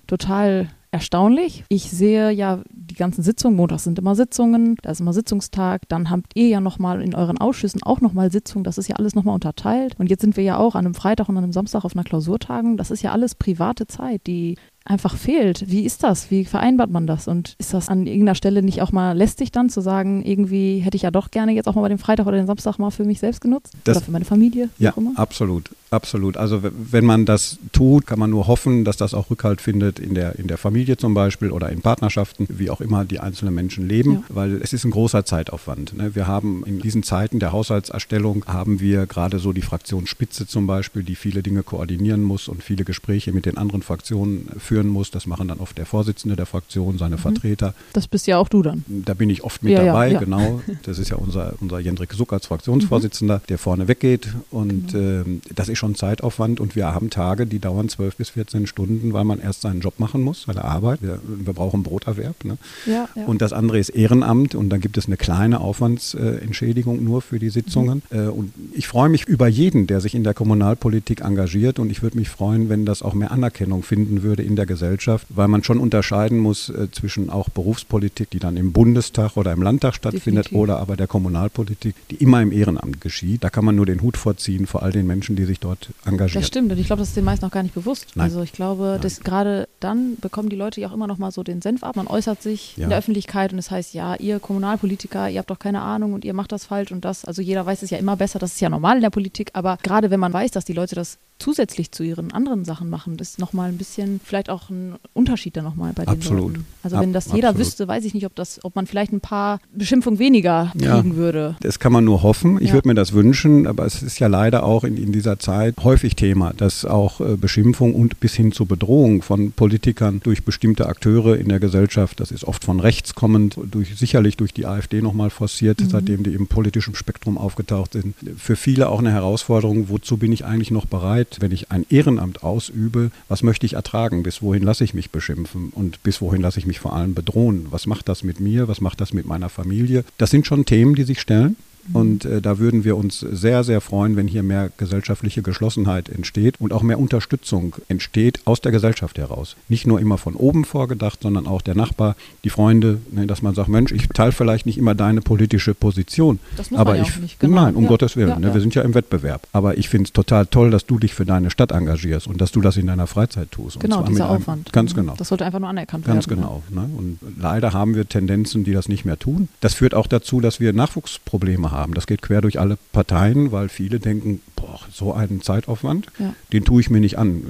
total 0.07 0.69
erstaunlich. 0.93 1.63
Ich 1.69 1.89
sehe 1.89 2.29
ja 2.31 2.60
die 2.69 2.93
ganzen 2.93 3.24
Sitzungen, 3.24 3.57
montags 3.57 3.83
sind 3.83 3.98
immer 3.98 4.13
Sitzungen, 4.13 4.75
da 4.83 4.91
ist 4.91 5.01
immer 5.01 5.12
Sitzungstag, 5.12 5.89
dann 5.89 6.12
habt 6.12 6.33
ihr 6.36 6.48
ja 6.48 6.62
nochmal 6.62 7.01
in 7.01 7.15
euren 7.15 7.39
Ausschüssen 7.39 7.81
auch 7.81 8.00
nochmal 8.00 8.31
Sitzungen, 8.31 8.63
das 8.63 8.77
ist 8.77 8.88
ja 8.88 8.98
alles 8.98 9.15
nochmal 9.15 9.33
unterteilt. 9.33 9.95
Und 9.98 10.12
jetzt 10.12 10.22
sind 10.22 10.38
wir 10.38 10.43
ja 10.43 10.57
auch 10.57 10.75
an 10.75 10.86
einem 10.86 10.93
Freitag 10.93 11.29
und 11.29 11.38
an 11.38 11.43
einem 11.43 11.51
Samstag 11.51 11.83
auf 11.83 11.95
einer 11.95 12.03
Klausurtagung, 12.03 12.77
das 12.77 12.91
ist 12.91 13.01
ja 13.01 13.12
alles 13.12 13.33
private 13.33 13.88
Zeit, 13.88 14.27
die 14.27 14.55
einfach 14.86 15.15
fehlt. 15.15 15.69
Wie 15.72 15.83
ist 15.83 16.03
das? 16.03 16.29
Wie 16.29 16.45
vereinbart 16.45 16.91
man 16.91 17.07
das? 17.07 17.27
Und 17.27 17.55
ist 17.57 17.74
das 17.74 17.89
an 17.89 18.05
irgendeiner 18.05 18.36
Stelle 18.36 18.62
nicht 18.62 18.81
auch 18.81 18.91
mal 18.91 19.17
lästig 19.17 19.51
dann 19.51 19.69
zu 19.69 19.81
sagen, 19.81 20.24
irgendwie 20.24 20.79
hätte 20.79 20.98
ich 20.98 21.03
ja 21.03 21.12
doch 21.12 21.31
gerne 21.31 21.53
jetzt 21.53 21.67
auch 21.67 21.75
mal 21.75 21.89
den 21.89 21.98
Freitag 21.98 22.27
oder 22.27 22.38
den 22.38 22.48
Samstag 22.48 22.77
mal 22.77 22.91
für 22.91 23.05
mich 23.05 23.19
selbst 23.19 23.41
genutzt? 23.41 23.74
Das, 23.86 23.98
oder 23.98 24.05
für 24.05 24.12
meine 24.12 24.25
Familie? 24.25 24.69
ja, 24.77 24.93
absolut. 25.15 25.72
Absolut. 25.93 26.38
Also 26.38 26.62
wenn 26.63 27.05
man 27.05 27.25
das 27.27 27.59
tut, 27.71 28.07
kann 28.07 28.17
man 28.17 28.31
nur 28.31 28.47
hoffen, 28.47 28.83
dass 28.83 28.97
das 28.97 29.13
auch 29.13 29.29
Rückhalt 29.29 29.62
findet 29.62 30.00
in 30.00 30.15
der, 30.15 30.39
in 30.39 30.47
der 30.47 30.57
Familie 30.57 30.97
zum 30.97 31.13
Beispiel 31.13 31.51
oder 31.51 31.69
in 31.69 31.81
Partnerschaften, 31.81 32.47
wie 32.50 32.71
auch 32.71 32.81
immer 32.81 33.05
die 33.05 33.19
einzelnen 33.19 33.53
Menschen 33.53 33.88
leben, 33.88 34.13
ja. 34.13 34.23
weil 34.29 34.59
es 34.63 34.73
ist 34.73 34.85
ein 34.85 34.91
großer 34.91 35.23
Zeitaufwand. 35.23 35.95
Ne? 35.95 36.15
Wir 36.15 36.25
haben 36.25 36.63
in 36.65 36.79
diesen 36.79 37.03
Zeiten 37.03 37.38
der 37.38 37.51
Haushaltserstellung 37.51 38.45
haben 38.47 38.79
wir 38.79 39.05
gerade 39.05 39.38
so 39.38 39.53
die 39.53 39.62
Fraktionsspitze 39.62 40.47
zum 40.47 40.65
Beispiel, 40.65 41.03
die 41.03 41.13
viele 41.13 41.43
Dinge 41.43 41.62
koordinieren 41.62 42.23
muss 42.23 42.47
und 42.47 42.63
viele 42.63 42.85
Gespräche 42.85 43.31
mit 43.31 43.45
den 43.45 43.57
anderen 43.57 43.83
Fraktionen 43.83 44.50
führen 44.57 44.88
muss. 44.88 45.12
Das 45.12 45.27
machen 45.27 45.47
dann 45.47 45.59
oft 45.59 45.77
der 45.77 45.85
Vorsitzende 45.85 46.35
der 46.35 46.47
Fraktion, 46.47 46.97
seine 46.97 47.17
mhm. 47.17 47.21
Vertreter. 47.21 47.75
Das 47.93 48.07
bist 48.07 48.25
ja 48.25 48.39
auch 48.39 48.50
du 48.50 48.63
dann. 48.63 48.83
Da 48.88 49.13
bin 49.13 49.29
ich 49.29 49.43
oft 49.43 49.62
mit 49.62 49.73
ja, 49.73 49.85
dabei, 49.85 50.13
ja, 50.13 50.19
genau. 50.19 50.62
Das 50.81 50.97
ist 50.97 51.09
ja 51.09 51.17
unser, 51.17 51.53
unser 51.59 51.77
Jendrik 51.77 52.13
Suck 52.13 52.33
als 52.33 52.47
Fraktionsvorsitzender, 52.47 53.38
mhm. 53.38 53.41
der 53.50 53.59
vorne 53.59 53.88
weggeht 53.88 54.29
und 54.50 54.93
genau. 54.93 55.21
äh, 55.21 55.39
das 55.53 55.69
ist 55.69 55.82
schon 55.83 55.95
Zeitaufwand 55.95 56.61
und 56.61 56.77
wir 56.77 56.93
haben 56.93 57.09
Tage, 57.09 57.45
die 57.45 57.59
dauern 57.59 57.89
12 57.89 58.15
bis 58.15 58.29
14 58.29 58.67
Stunden, 58.67 59.11
weil 59.11 59.25
man 59.25 59.41
erst 59.41 59.61
seinen 59.61 59.81
Job 59.81 59.99
machen 59.99 60.21
muss, 60.21 60.43
seine 60.43 60.63
Arbeit. 60.63 61.01
Wir, 61.01 61.19
wir 61.23 61.51
brauchen 61.51 61.83
Broterwerb. 61.83 62.45
Ne? 62.45 62.57
Ja, 62.85 63.09
ja. 63.15 63.25
Und 63.25 63.41
das 63.41 63.51
andere 63.51 63.79
ist 63.79 63.89
Ehrenamt 63.89 64.55
und 64.55 64.69
dann 64.69 64.79
gibt 64.79 64.97
es 64.97 65.07
eine 65.07 65.17
kleine 65.17 65.59
Aufwandsentschädigung 65.59 67.03
nur 67.03 67.21
für 67.21 67.37
die 67.37 67.49
Sitzungen. 67.49 68.01
Mhm. 68.11 68.29
Und 68.29 68.53
ich 68.73 68.87
freue 68.87 69.09
mich 69.09 69.25
über 69.25 69.49
jeden, 69.49 69.85
der 69.85 69.99
sich 69.99 70.15
in 70.15 70.23
der 70.23 70.33
Kommunalpolitik 70.33 71.19
engagiert 71.19 71.79
und 71.79 71.89
ich 71.89 72.01
würde 72.01 72.17
mich 72.17 72.29
freuen, 72.29 72.69
wenn 72.69 72.85
das 72.85 73.01
auch 73.01 73.13
mehr 73.13 73.31
Anerkennung 73.31 73.83
finden 73.83 74.23
würde 74.23 74.43
in 74.43 74.55
der 74.55 74.65
Gesellschaft, 74.65 75.27
weil 75.29 75.49
man 75.49 75.65
schon 75.65 75.79
unterscheiden 75.79 76.39
muss 76.39 76.69
äh, 76.69 76.89
zwischen 76.91 77.29
auch 77.29 77.49
Berufspolitik, 77.49 78.29
die 78.29 78.39
dann 78.39 78.55
im 78.55 78.71
Bundestag 78.71 79.35
oder 79.35 79.51
im 79.51 79.61
Landtag 79.61 79.95
stattfindet 79.95 80.45
Definitiv. 80.45 80.57
oder 80.57 80.79
aber 80.79 80.95
der 80.95 81.07
Kommunalpolitik, 81.07 81.95
die 82.09 82.15
immer 82.15 82.41
im 82.41 82.53
Ehrenamt 82.53 83.01
geschieht. 83.01 83.43
Da 83.43 83.49
kann 83.49 83.65
man 83.65 83.75
nur 83.75 83.85
den 83.85 84.01
Hut 84.01 84.15
vorziehen 84.15 84.65
vor 84.65 84.83
all 84.83 84.93
den 84.93 85.05
Menschen, 85.05 85.35
die 85.35 85.43
sich 85.43 85.59
dort 85.59 85.72
engagiert. 86.05 86.41
Das 86.41 86.47
stimmt 86.47 86.71
und 86.71 86.77
ich 86.77 86.87
glaube, 86.87 87.01
das 87.01 87.09
ist 87.09 87.17
den 87.17 87.25
meisten 87.25 87.45
noch 87.45 87.51
gar 87.51 87.63
nicht 87.63 87.75
bewusst. 87.75 88.07
Nein. 88.15 88.25
Also 88.25 88.41
ich 88.41 88.53
glaube, 88.53 88.99
dass 89.01 89.21
gerade 89.21 89.67
dann 89.79 90.17
bekommen 90.21 90.49
die 90.49 90.55
Leute 90.55 90.81
ja 90.81 90.89
auch 90.89 90.93
immer 90.93 91.07
noch 91.07 91.17
mal 91.17 91.31
so 91.31 91.43
den 91.43 91.61
Senf 91.61 91.83
ab. 91.83 91.95
Man 91.95 92.07
äußert 92.07 92.41
sich 92.41 92.77
ja. 92.77 92.83
in 92.83 92.89
der 92.89 92.99
Öffentlichkeit 92.99 93.51
und 93.51 93.59
es 93.59 93.65
das 93.65 93.71
heißt, 93.71 93.93
ja, 93.93 94.15
ihr 94.15 94.39
Kommunalpolitiker, 94.39 95.29
ihr 95.29 95.39
habt 95.39 95.49
doch 95.49 95.59
keine 95.59 95.81
Ahnung 95.81 96.13
und 96.13 96.25
ihr 96.25 96.33
macht 96.33 96.51
das 96.51 96.65
falsch 96.65 96.91
und 96.91 97.05
das. 97.05 97.25
Also 97.25 97.41
jeder 97.41 97.65
weiß 97.65 97.81
es 97.81 97.89
ja 97.89 97.97
immer 97.97 98.17
besser, 98.17 98.39
das 98.39 98.53
ist 98.53 98.59
ja 98.59 98.69
normal 98.69 98.97
in 98.97 99.01
der 99.01 99.09
Politik, 99.09 99.51
aber 99.53 99.77
gerade 99.83 100.11
wenn 100.11 100.19
man 100.19 100.33
weiß, 100.33 100.51
dass 100.51 100.65
die 100.65 100.73
Leute 100.73 100.95
das 100.95 101.17
zusätzlich 101.39 101.91
zu 101.91 102.03
ihren 102.03 102.31
anderen 102.31 102.63
Sachen 102.63 102.89
machen, 102.89 103.17
das 103.17 103.31
ist 103.31 103.39
nochmal 103.39 103.69
ein 103.69 103.77
bisschen, 103.77 104.21
vielleicht 104.23 104.49
auch 104.49 104.69
ein 104.69 104.95
Unterschied 105.13 105.57
dann 105.57 105.65
nochmal 105.65 105.91
bei 105.93 106.05
den 106.05 106.13
absolut. 106.13 106.53
Leuten. 106.53 106.65
Also 106.83 106.99
wenn 106.99 107.11
das 107.11 107.33
jeder 107.33 107.49
absolut. 107.49 107.67
wüsste, 107.67 107.87
weiß 107.87 108.05
ich 108.05 108.13
nicht, 108.13 108.25
ob 108.25 108.35
das, 108.35 108.63
ob 108.63 108.75
man 108.75 108.87
vielleicht 108.87 109.11
ein 109.11 109.19
paar 109.19 109.59
Beschimpfungen 109.73 110.19
weniger 110.19 110.71
kriegen 110.71 110.85
ja, 110.85 111.15
würde. 111.15 111.55
Das 111.61 111.79
kann 111.79 111.91
man 111.91 112.05
nur 112.05 112.23
hoffen. 112.23 112.57
Ich 112.61 112.69
ja. 112.69 112.73
würde 112.73 112.87
mir 112.87 112.95
das 112.95 113.13
wünschen, 113.13 113.67
aber 113.67 113.85
es 113.85 114.01
ist 114.01 114.19
ja 114.19 114.27
leider 114.27 114.63
auch 114.63 114.83
in, 114.83 114.95
in 114.97 115.11
dieser 115.11 115.39
Zeit 115.39 115.52
häufig 115.83 116.15
Thema, 116.15 116.53
dass 116.55 116.86
auch 116.86 117.22
äh, 117.22 117.36
Beschimpfung 117.36 117.93
und 117.93 118.19
bis 118.19 118.33
hin 118.33 118.51
zu 118.51 118.65
Bedrohung 118.65 119.22
von 119.22 119.51
Politikern 119.51 120.22
durch 120.24 120.43
bestimmte 120.43 120.88
Akteure 120.88 121.38
in 121.38 121.50
der 121.50 121.60
Gesellschaft, 121.60 122.19
das 122.19 122.31
ist 122.31 122.45
oft 122.45 122.63
von 122.63 122.79
rechts 122.79 123.15
kommend, 123.15 123.57
durch, 123.72 123.95
sicherlich 123.95 124.38
durch 124.38 124.53
die 124.53 124.65
AfD 124.65 125.01
nochmal 125.01 125.29
forciert, 125.29 125.81
mhm. 125.81 125.89
seitdem 125.89 126.24
die 126.24 126.33
im 126.33 126.48
politischen 126.48 126.95
Spektrum 126.95 127.38
aufgetaucht 127.38 127.93
sind. 127.93 128.15
Für 128.38 128.55
viele 128.55 128.89
auch 128.89 129.00
eine 129.00 129.12
Herausforderung, 129.12 129.89
wozu 129.89 130.17
bin 130.17 130.31
ich 130.31 130.45
eigentlich 130.45 130.72
noch 130.72 130.86
bereit? 130.86 131.38
wenn 131.43 131.51
ich 131.51 131.72
ein 131.72 131.86
Ehrenamt 131.89 132.43
ausübe, 132.43 133.12
was 133.27 133.43
möchte 133.43 133.65
ich 133.65 133.74
ertragen? 133.74 134.24
Bis 134.24 134.41
wohin 134.41 134.63
lasse 134.63 134.83
ich 134.83 134.93
mich 134.93 135.12
beschimpfen? 135.12 135.69
Und 135.75 136.01
bis 136.01 136.22
wohin 136.22 136.41
lasse 136.41 136.57
ich 136.57 136.65
mich 136.65 136.79
vor 136.79 136.93
allem 136.95 137.13
bedrohen? 137.13 137.67
Was 137.69 137.86
macht 137.86 138.10
das 138.10 138.24
mit 138.24 138.39
mir? 138.39 138.67
Was 138.67 138.81
macht 138.81 139.01
das 139.01 139.13
mit 139.13 139.25
meiner 139.25 139.50
Familie? 139.50 140.05
Das 140.17 140.31
sind 140.31 140.48
schon 140.48 140.65
Themen, 140.65 140.95
die 140.95 141.03
sich 141.03 141.19
stellen. 141.19 141.57
Mhm. 141.87 141.95
Und 141.95 142.25
äh, 142.25 142.41
da 142.41 142.59
würden 142.59 142.83
wir 142.83 142.97
uns 142.97 143.19
sehr, 143.19 143.63
sehr 143.63 143.81
freuen, 143.81 144.15
wenn 144.15 144.27
hier 144.27 144.43
mehr 144.43 144.69
gesellschaftliche 144.77 145.41
Geschlossenheit 145.41 146.09
entsteht 146.09 146.59
und 146.59 146.73
auch 146.73 146.83
mehr 146.83 146.99
Unterstützung 146.99 147.75
entsteht 147.87 148.41
aus 148.45 148.61
der 148.61 148.71
Gesellschaft 148.71 149.17
heraus. 149.17 149.55
Nicht 149.69 149.87
nur 149.87 149.99
immer 149.99 150.17
von 150.17 150.35
oben 150.35 150.65
vorgedacht, 150.65 151.21
sondern 151.21 151.47
auch 151.47 151.61
der 151.61 151.75
Nachbar, 151.75 152.15
die 152.43 152.49
Freunde, 152.49 152.99
ne, 153.11 153.27
dass 153.27 153.41
man 153.41 153.55
sagt, 153.55 153.69
Mensch, 153.69 153.91
ich 153.91 154.07
teile 154.09 154.31
vielleicht 154.31 154.65
nicht 154.65 154.77
immer 154.77 154.95
deine 154.95 155.21
politische 155.21 155.73
Position. 155.73 156.39
Das 156.57 156.71
muss 156.71 156.79
aber 156.79 156.91
man 156.91 156.99
ja 156.99 157.07
ich, 157.07 157.15
auch 157.15 157.19
nicht, 157.19 157.39
genau. 157.39 157.63
Nein, 157.63 157.75
um 157.75 157.83
ja. 157.83 157.89
Gottes 157.89 158.15
Willen. 158.15 158.29
Ja, 158.29 158.39
ne. 158.39 158.53
Wir 158.53 158.61
sind 158.61 158.75
ja 158.75 158.81
im 158.81 158.93
Wettbewerb. 158.93 159.47
Aber 159.51 159.77
ich 159.77 159.89
finde 159.89 160.07
es 160.07 160.13
total 160.13 160.45
toll, 160.45 160.71
dass 160.71 160.85
du 160.85 160.99
dich 160.99 161.13
für 161.13 161.25
deine 161.25 161.49
Stadt 161.49 161.71
engagierst 161.71 162.27
und 162.27 162.39
dass 162.39 162.51
du 162.51 162.61
das 162.61 162.77
in 162.77 162.87
deiner 162.87 163.07
Freizeit 163.07 163.51
tust. 163.51 163.79
Genau, 163.79 164.03
dieser 164.03 164.29
einem, 164.29 164.37
Aufwand. 164.37 164.71
Ganz 164.71 164.95
genau. 164.95 165.15
Das 165.17 165.27
sollte 165.27 165.45
einfach 165.45 165.59
nur 165.59 165.69
anerkannt 165.69 166.05
ganz 166.05 166.27
werden. 166.29 166.41
Ganz 166.41 166.63
genau. 166.71 166.81
Ne? 166.83 166.89
Und 166.97 167.19
leider 167.39 167.73
haben 167.73 167.95
wir 167.95 168.07
Tendenzen, 168.07 168.63
die 168.63 168.73
das 168.73 168.87
nicht 168.87 169.05
mehr 169.05 169.19
tun. 169.19 169.49
Das 169.59 169.73
führt 169.73 169.93
auch 169.93 170.07
dazu, 170.07 170.39
dass 170.39 170.59
wir 170.59 170.73
Nachwuchsprobleme 170.73 171.71
haben. 171.71 171.72
Das 171.93 172.07
geht 172.07 172.21
quer 172.21 172.41
durch 172.41 172.59
alle 172.59 172.77
Parteien, 172.91 173.51
weil 173.51 173.69
viele 173.69 173.99
denken, 173.99 174.41
boah, 174.55 174.79
so 174.91 175.13
einen 175.13 175.41
Zeitaufwand, 175.41 176.07
Ja. 176.19 176.33
den 176.51 176.63
tue 176.65 176.81
ich 176.81 176.89
mir 176.89 176.99
nicht 176.99 177.17
an. 177.17 177.43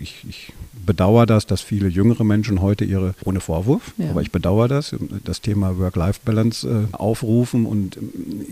Ich, 0.00 0.24
ich 0.28 0.52
bedauere 0.86 1.26
das, 1.26 1.46
dass 1.46 1.60
viele 1.60 1.88
jüngere 1.88 2.24
Menschen 2.24 2.60
heute 2.62 2.84
ihre, 2.84 3.14
ohne 3.24 3.40
Vorwurf, 3.40 3.92
Ja. 3.98 4.10
aber 4.10 4.22
ich 4.22 4.30
bedauere 4.32 4.68
das, 4.68 4.94
das 5.24 5.40
Thema 5.40 5.78
Work-Life-Balance 5.78 6.88
äh, 6.92 6.94
aufrufen 6.96 7.66
und 7.66 7.98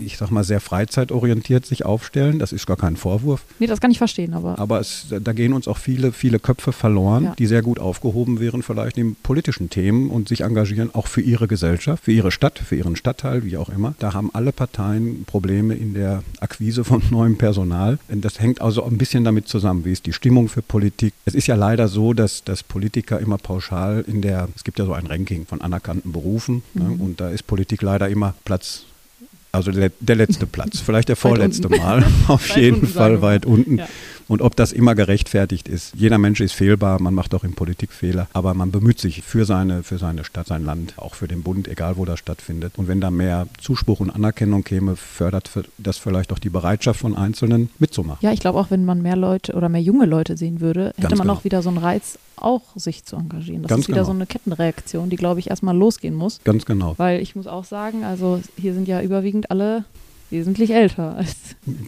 ich 0.03 0.17
sag 0.17 0.31
mal 0.31 0.43
sehr 0.43 0.59
freizeitorientiert 0.59 1.65
sich 1.65 1.85
aufstellen. 1.85 2.39
Das 2.39 2.51
ist 2.51 2.65
gar 2.67 2.77
kein 2.77 2.95
Vorwurf. 2.97 3.43
Nee, 3.59 3.67
das 3.67 3.79
kann 3.81 3.91
ich 3.91 3.97
verstehen, 3.97 4.33
aber. 4.33 4.59
Aber 4.59 4.79
es, 4.79 5.07
da 5.09 5.33
gehen 5.33 5.53
uns 5.53 5.67
auch 5.67 5.77
viele, 5.77 6.11
viele 6.11 6.39
Köpfe 6.39 6.71
verloren, 6.71 7.23
Ja. 7.25 7.35
die 7.37 7.45
sehr 7.47 7.61
gut 7.61 7.79
aufgehoben 7.79 8.39
wären, 8.39 8.63
vielleicht 8.63 8.97
in 8.97 9.15
politischen 9.15 9.69
Themen 9.69 10.09
und 10.09 10.27
sich 10.29 10.41
engagieren, 10.41 10.93
auch 10.93 11.07
für 11.07 11.21
ihre 11.21 11.47
Gesellschaft, 11.47 12.03
für 12.03 12.11
ihre 12.11 12.31
Stadt, 12.31 12.59
für 12.59 12.75
ihren 12.75 12.95
Stadtteil, 12.95 13.43
wie 13.43 13.57
auch 13.57 13.69
immer. 13.69 13.95
Da 13.99 14.13
haben 14.13 14.29
alle 14.33 14.51
Parteien 14.51 15.18
Probleme 15.25 15.75
in 15.75 15.93
der 15.93 16.23
Akquise 16.39 16.83
von 16.83 17.01
neuem 17.09 17.37
Personal. 17.37 17.99
Das 18.07 18.39
hängt 18.39 18.61
also 18.61 18.83
ein 18.83 18.97
bisschen 18.97 19.23
damit 19.23 19.47
zusammen, 19.47 19.85
wie 19.85 19.91
ist 19.91 20.05
die 20.05 20.13
Stimmung 20.13 20.49
für 20.49 20.61
Politik. 20.61 21.13
Es 21.25 21.35
ist 21.35 21.47
ja 21.47 21.55
leider 21.55 21.87
so, 21.87 22.13
dass, 22.13 22.43
dass 22.43 22.63
Politiker 22.63 23.19
immer 23.19 23.37
pauschal 23.37 24.03
in 24.07 24.21
der, 24.21 24.49
es 24.55 24.63
gibt 24.63 24.79
ja 24.79 24.85
so 24.85 24.93
ein 24.93 25.07
Ranking 25.07 25.45
von 25.45 25.61
anerkannten 25.61 26.11
Berufen 26.11 26.63
ne, 26.73 26.83
Mhm. 26.85 27.01
und 27.01 27.21
da 27.21 27.29
ist 27.29 27.45
Politik 27.47 27.81
leider 27.81 28.09
immer 28.09 28.33
Platz 28.45 28.85
also 29.51 29.71
der, 29.71 29.91
der 29.99 30.15
letzte 30.15 30.45
Platz, 30.45 30.79
vielleicht 30.79 31.09
der 31.09 31.15
vorletzte. 31.15 31.69
Mal, 31.69 32.03
auf 32.27 32.49
Weit 32.49 32.57
jeden 32.57 32.87
Fall 32.87 33.23
weit 33.23 33.47
unten. 33.47 33.79
Ja. 33.79 33.87
Und 34.29 34.43
ob 34.43 34.55
das 34.55 34.71
immer 34.71 34.93
gerechtfertigt 34.93 35.67
ist. 35.67 35.93
Jeder 35.95 36.19
Mensch 36.19 36.39
ist 36.39 36.53
fehlbar, 36.53 37.01
man 37.01 37.15
macht 37.15 37.33
auch 37.33 37.43
in 37.43 37.53
Politik 37.53 37.91
Fehler, 37.91 38.27
aber 38.31 38.53
man 38.53 38.69
bemüht 38.71 38.99
sich 38.99 39.23
für 39.23 39.43
seine, 39.43 39.81
für 39.81 39.97
seine 39.97 40.23
Stadt, 40.23 40.45
sein 40.45 40.63
Land, 40.63 40.93
auch 40.97 41.15
für 41.15 41.27
den 41.27 41.41
Bund, 41.41 41.67
egal 41.67 41.97
wo 41.97 42.05
das 42.05 42.19
stattfindet. 42.19 42.73
Und 42.77 42.87
wenn 42.87 43.01
da 43.01 43.09
mehr 43.09 43.47
Zuspruch 43.59 43.99
und 43.99 44.11
Anerkennung 44.11 44.63
käme, 44.63 44.95
fördert 44.95 45.49
das 45.79 45.97
vielleicht 45.97 46.31
auch 46.31 46.37
die 46.37 46.51
Bereitschaft 46.51 46.99
von 46.99 47.15
Einzelnen 47.15 47.69
mitzumachen. 47.79 48.19
Ja, 48.21 48.31
ich 48.31 48.39
glaube 48.39 48.59
auch, 48.59 48.69
wenn 48.69 48.85
man 48.85 49.01
mehr 49.01 49.15
Leute 49.15 49.53
oder 49.55 49.67
mehr 49.67 49.81
junge 49.81 50.05
Leute 50.05 50.37
sehen 50.37 50.61
würde, 50.61 50.89
hätte 50.89 51.01
Ganz 51.01 51.17
man 51.17 51.27
genau. 51.27 51.33
auch 51.33 51.43
wieder 51.43 51.63
so 51.63 51.69
einen 51.69 51.79
Reiz, 51.79 52.19
auch 52.35 52.61
sich 52.75 53.05
zu 53.05 53.15
engagieren. 53.15 53.63
Das 53.63 53.69
Ganz 53.69 53.81
ist 53.81 53.87
wieder 53.87 54.01
genau. 54.01 54.05
so 54.05 54.11
eine 54.11 54.27
Kettenreaktion, 54.27 55.09
die, 55.09 55.15
glaube 55.15 55.39
ich, 55.39 55.49
erstmal 55.49 55.75
losgehen 55.75 56.13
muss. 56.13 56.39
Ganz 56.43 56.65
genau. 56.65 56.93
Weil 56.97 57.19
ich 57.19 57.35
muss 57.35 57.47
auch 57.47 57.65
sagen, 57.65 58.03
also 58.03 58.39
hier 58.57 58.75
sind 58.75 58.87
ja 58.87 59.01
überwiegend 59.01 59.49
alle 59.49 59.85
wesentlich 60.31 60.71
älter 60.71 61.15
als, 61.15 61.35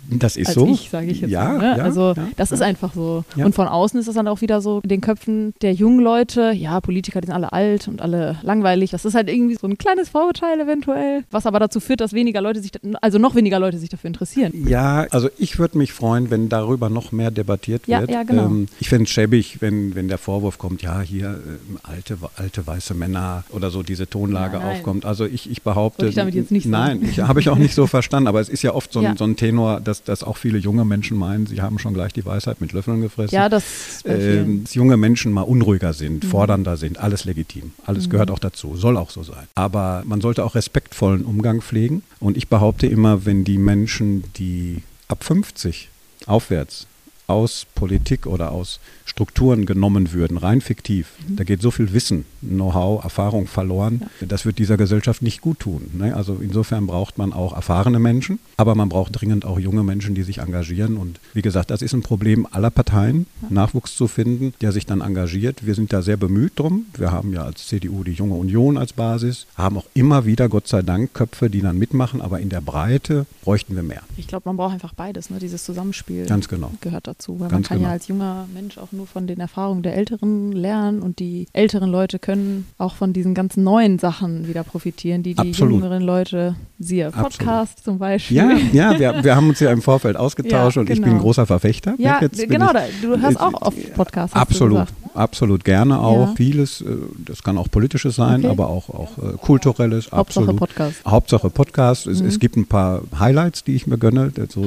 das 0.10 0.38
ist 0.38 0.48
als 0.48 0.55
so. 0.55 0.67
ich, 0.67 0.89
sage 0.89 1.07
ich 1.07 1.21
jetzt 1.21 1.29
ja, 1.31 1.43
mal. 1.43 1.57
Ne? 1.57 1.77
ja, 1.77 1.83
also 1.83 2.13
ja, 2.15 2.27
das 2.38 2.50
ja. 2.50 2.55
ist 2.55 2.62
einfach 2.62 2.93
so. 2.93 3.24
Ja. 3.36 3.45
Und 3.45 3.55
von 3.55 3.67
außen 3.67 4.00
ist 4.00 4.07
das 4.07 4.15
dann 4.15 4.27
auch 4.27 4.41
wieder 4.41 4.62
so 4.62 4.79
in 4.83 4.89
den 4.89 5.01
Köpfen 5.01 5.53
der 5.62 5.74
jungen 5.74 6.00
Leute, 6.00 6.51
ja, 6.51 6.79
Politiker, 6.81 7.21
die 7.21 7.27
sind 7.27 7.36
alle 7.36 7.53
alt 7.53 7.88
und 7.88 8.01
alle 8.01 8.38
langweilig. 8.43 8.91
Das 8.91 9.05
ist 9.05 9.15
halt 9.15 9.29
irgendwie 9.29 9.55
so 9.55 9.67
ein 9.67 9.77
kleines 9.77 10.10
Vorurteil 10.10 10.60
eventuell, 10.60 11.24
was 11.31 11.45
aber 11.45 11.60
dazu 11.60 11.79
führt, 11.79 12.01
dass 12.01 12.13
weniger 12.13 12.41
Leute 12.41 12.62
sich, 12.62 12.71
also 13.01 13.17
noch 13.17 13.36
weniger 13.36 13.60
Leute 13.60 13.77
sich 13.77 13.89
dafür 13.89 14.07
interessieren. 14.07 14.51
Ja, 14.67 15.07
also 15.12 15.29
ich 15.38 15.60
würde 15.60 15.77
mich 15.77 15.93
freuen, 15.93 16.29
wenn 16.29 16.50
darüber 16.50 16.89
noch 16.89 17.12
mehr 17.12 17.31
debattiert 17.31 17.88
Ja, 17.88 18.01
wird. 18.01 18.12
ja, 18.12 18.24
genau. 18.24 18.45
ähm, 18.45 18.67
ich 18.79 18.89
fände 18.89 19.03
es 19.05 19.10
schäbig, 19.10 19.62
wenn, 19.62 19.95
wenn 19.95 20.07
der 20.07 20.17
Vorwurf 20.17 20.57
kommt, 20.57 20.81
ja, 20.81 21.01
hier 21.01 21.29
äh, 21.31 21.77
alte, 21.83 22.17
alte 22.36 22.65
weiße 22.65 22.93
Männer 22.93 23.43
oder 23.51 23.69
so 23.69 23.83
diese 23.83 24.07
Tonlage 24.10 24.62
aufkommt. 24.62 25.05
Also 25.05 25.25
ich, 25.25 25.50
ich 25.50 25.62
behaupte. 25.62 26.07
Ich 26.07 26.15
damit 26.15 26.36
jetzt 26.36 26.51
nicht. 26.51 26.65
Nein, 26.65 27.01
ich, 27.03 27.19
habe 27.19 27.39
ich 27.39 27.50
auch 27.50 27.57
nicht 27.57 27.74
so 27.74 27.88
verstanden, 27.91 28.27
aber 28.32 28.40
es 28.40 28.48
ist 28.50 28.62
ja 28.64 28.74
oft 28.74 28.94
so 28.94 29.00
ein, 29.00 29.04
Ja. 29.06 29.16
so 29.18 29.26
ein 29.26 29.36
Tenor, 29.36 29.82
dass, 29.82 30.04
dass 30.04 30.24
auch 30.24 30.38
viele 30.38 30.58
junge 30.58 30.86
Menschen 30.86 31.18
meinen, 31.18 31.46
sie 31.48 31.62
haben 31.62 31.78
schon 31.80 31.94
gleich 31.94 32.14
die 32.14 32.26
Weisheit 32.26 32.62
mit 32.62 32.72
Löffeln 32.72 33.02
gefressen. 33.02 33.36
Ja, 33.36 33.50
das. 33.50 33.64
Ähm, 34.06 34.64
dass 34.64 34.74
junge 34.74 34.96
Menschen 34.96 35.34
mal 35.34 35.42
unruhiger 35.42 35.92
sind, 35.92 36.24
Mhm. 36.24 36.28
fordernder 36.30 36.78
sind, 36.78 36.98
alles 36.98 37.26
legitim. 37.26 37.72
Alles 37.86 38.10
gehört 38.10 38.32
auch 38.32 38.40
dazu, 38.40 38.78
soll 38.78 38.96
auch 38.96 39.10
so 39.10 39.24
sein. 39.24 39.48
Aber 39.56 40.04
man 40.06 40.22
sollte 40.22 40.46
auch 40.46 40.56
respektvollen 40.56 41.24
Umgang 41.26 41.62
pflegen. 41.62 42.04
Und 42.22 42.38
ich 42.38 42.48
behaupte 42.48 42.88
immer, 42.88 43.26
wenn 43.26 43.44
die 43.44 43.58
Menschen, 43.58 44.24
die 44.38 44.84
ab 45.10 45.24
50 45.26 45.90
aufwärts 46.26 46.88
aus 47.32 47.66
Politik 47.76 48.28
oder 48.28 48.52
aus 48.52 48.80
Strukturen 49.06 49.66
genommen 49.66 50.14
würden, 50.14 50.38
rein 50.38 50.62
fiktiv, 50.62 51.08
Mhm. 51.28 51.36
da 51.36 51.44
geht 51.44 51.62
so 51.62 51.70
viel 51.72 51.92
Wissen, 51.92 52.26
Know-how, 52.42 53.04
Erfahrung 53.04 53.46
verloren. 53.48 54.04
Das 54.22 54.46
wird 54.46 54.58
dieser 54.58 54.78
Gesellschaft 54.78 55.22
nicht 55.22 55.42
gut 55.42 55.60
tun. 55.60 55.90
Ne? 55.94 56.16
Also 56.16 56.38
insofern 56.42 56.88
braucht 56.88 57.18
man 57.18 57.34
auch 57.34 57.54
erfahrene 57.54 58.00
Menschen, 58.00 58.40
aber 58.58 58.74
man 58.76 58.88
braucht 58.90 59.20
dringend 59.20 59.44
auch 59.46 59.60
junge 59.60 59.84
Menschen, 59.84 60.16
die 60.16 60.24
sich 60.24 60.38
engagieren. 60.38 60.96
Und 60.98 61.20
wie 61.34 61.42
gesagt, 61.42 61.72
das 61.72 61.82
ist 61.82 61.94
ein 61.94 62.04
Problem 62.04 62.48
aller 62.52 62.70
Parteien, 62.70 63.26
Nachwuchs 63.50 63.96
zu 63.96 64.08
finden, 64.08 64.54
der 64.62 64.72
sich 64.72 64.86
dann 64.86 65.02
engagiert. 65.02 65.66
Wir 65.66 65.76
sind 65.76 65.92
da 65.92 66.02
sehr 66.02 66.18
bemüht 66.18 66.54
drum. 66.58 66.86
Wir 66.98 67.12
haben 67.12 67.34
ja 67.34 67.44
als 67.44 67.68
CDU 67.68 68.04
die 68.06 68.14
Junge 68.14 68.36
Union 68.36 68.78
als 68.78 68.94
Basis, 68.94 69.46
haben 69.56 69.78
auch 69.78 69.86
immer 69.94 70.26
wieder, 70.26 70.48
Gott 70.48 70.68
sei 70.68 70.82
Dank, 70.84 71.14
Köpfe, 71.14 71.50
die 71.50 71.62
dann 71.62 71.78
mitmachen, 71.78 72.22
aber 72.22 72.40
in 72.40 72.50
der 72.50 72.62
Breite 72.62 73.26
bräuchten 73.44 73.76
wir 73.76 73.84
mehr. 73.84 74.04
Ich 74.18 74.28
glaube, 74.28 74.44
man 74.48 74.56
braucht 74.58 74.74
einfach 74.74 74.94
beides, 74.94 75.30
ne? 75.30 75.40
dieses 75.40 75.66
Zusammenspiel. 75.66 76.26
Ganz 76.28 76.48
genau. 76.48 76.72
Gehört 76.82 77.08
dazu. 77.08 77.21
Weil 77.30 77.38
man 77.40 77.50
Ganz 77.50 77.68
kann 77.68 77.78
ja 77.78 77.84
genau. 77.84 77.94
als 77.94 78.08
junger 78.08 78.46
Mensch 78.54 78.78
auch 78.78 78.92
nur 78.92 79.08
von 79.08 79.28
den 79.28 79.40
Erfahrungen 79.40 79.84
der 79.84 79.96
Älteren 79.96 80.51
lernen 80.51 81.01
und 81.01 81.20
die 81.20 81.48
älteren 81.54 81.90
Leute 81.90 82.20
können 82.20 82.68
auch 82.78 82.96
von 82.96 83.13
diesen 83.13 83.34
ganzen 83.34 83.63
neuen 83.63 84.00
Sachen 84.00 84.48
wieder 84.48 84.63
profitieren, 84.63 85.24
die 85.24 85.34
die 85.36 85.50
Absolut. 85.50 85.75
jüngeren 85.75 86.01
Leute, 86.04 86.56
siehe. 86.80 87.12
Podcast 87.12 87.84
zum 87.84 88.00
Beispiel. 88.00 88.38
Ja, 88.38 88.51
ja, 88.74 89.00
wir, 89.00 89.24
wir 89.24 89.36
haben 89.36 89.50
uns 89.50 89.60
ja 89.60 89.72
im 89.72 89.82
Vorfeld 89.82 90.18
ausgetauscht 90.18 90.75
Ja, 90.78 90.82
und 90.82 90.90
ich 90.90 90.96
genau. 90.96 91.08
bin 91.08 91.16
ein 91.18 91.22
großer 91.22 91.46
Verfechter. 91.46 91.96
Ja, 91.98 92.20
genau, 92.20 92.68
ich- 92.68 92.74
da, 92.74 92.82
du 93.01 93.22
hörst 93.22 93.40
auch 93.40 93.62
oft 93.62 93.94
Podcasts. 93.94 94.36
Absolut. 94.36 94.88
Absolut 95.15 95.63
gerne 95.63 96.00
auch. 96.00 96.30
Ja. 96.30 96.34
Vieles, 96.36 96.82
äh, 96.82 96.86
das 97.25 97.44
kann 97.44 97.58
auch 97.58 97.70
politisches 97.70 98.15
sein, 98.15 98.41
Okay. 98.41 98.50
aber 98.51 98.68
auch, 98.68 98.89
auch 98.89 99.18
äh, 99.18 99.38
kulturelles. 99.38 100.12
Hauptsache 100.12 100.44
absolut. 100.46 100.58
Podcast. 100.60 101.06
Hauptsache 101.06 101.50
Podcast. 101.50 102.08
Es, 102.08 102.22
Mhm. 102.22 102.27
es 102.27 102.39
gibt 102.39 102.58
ein 102.58 102.65
paar 102.65 103.01
Highlights, 103.18 103.63
die 103.63 103.75
ich 103.75 103.88
mir 103.88 103.98
gönne. 103.98 104.32
So 104.50 104.65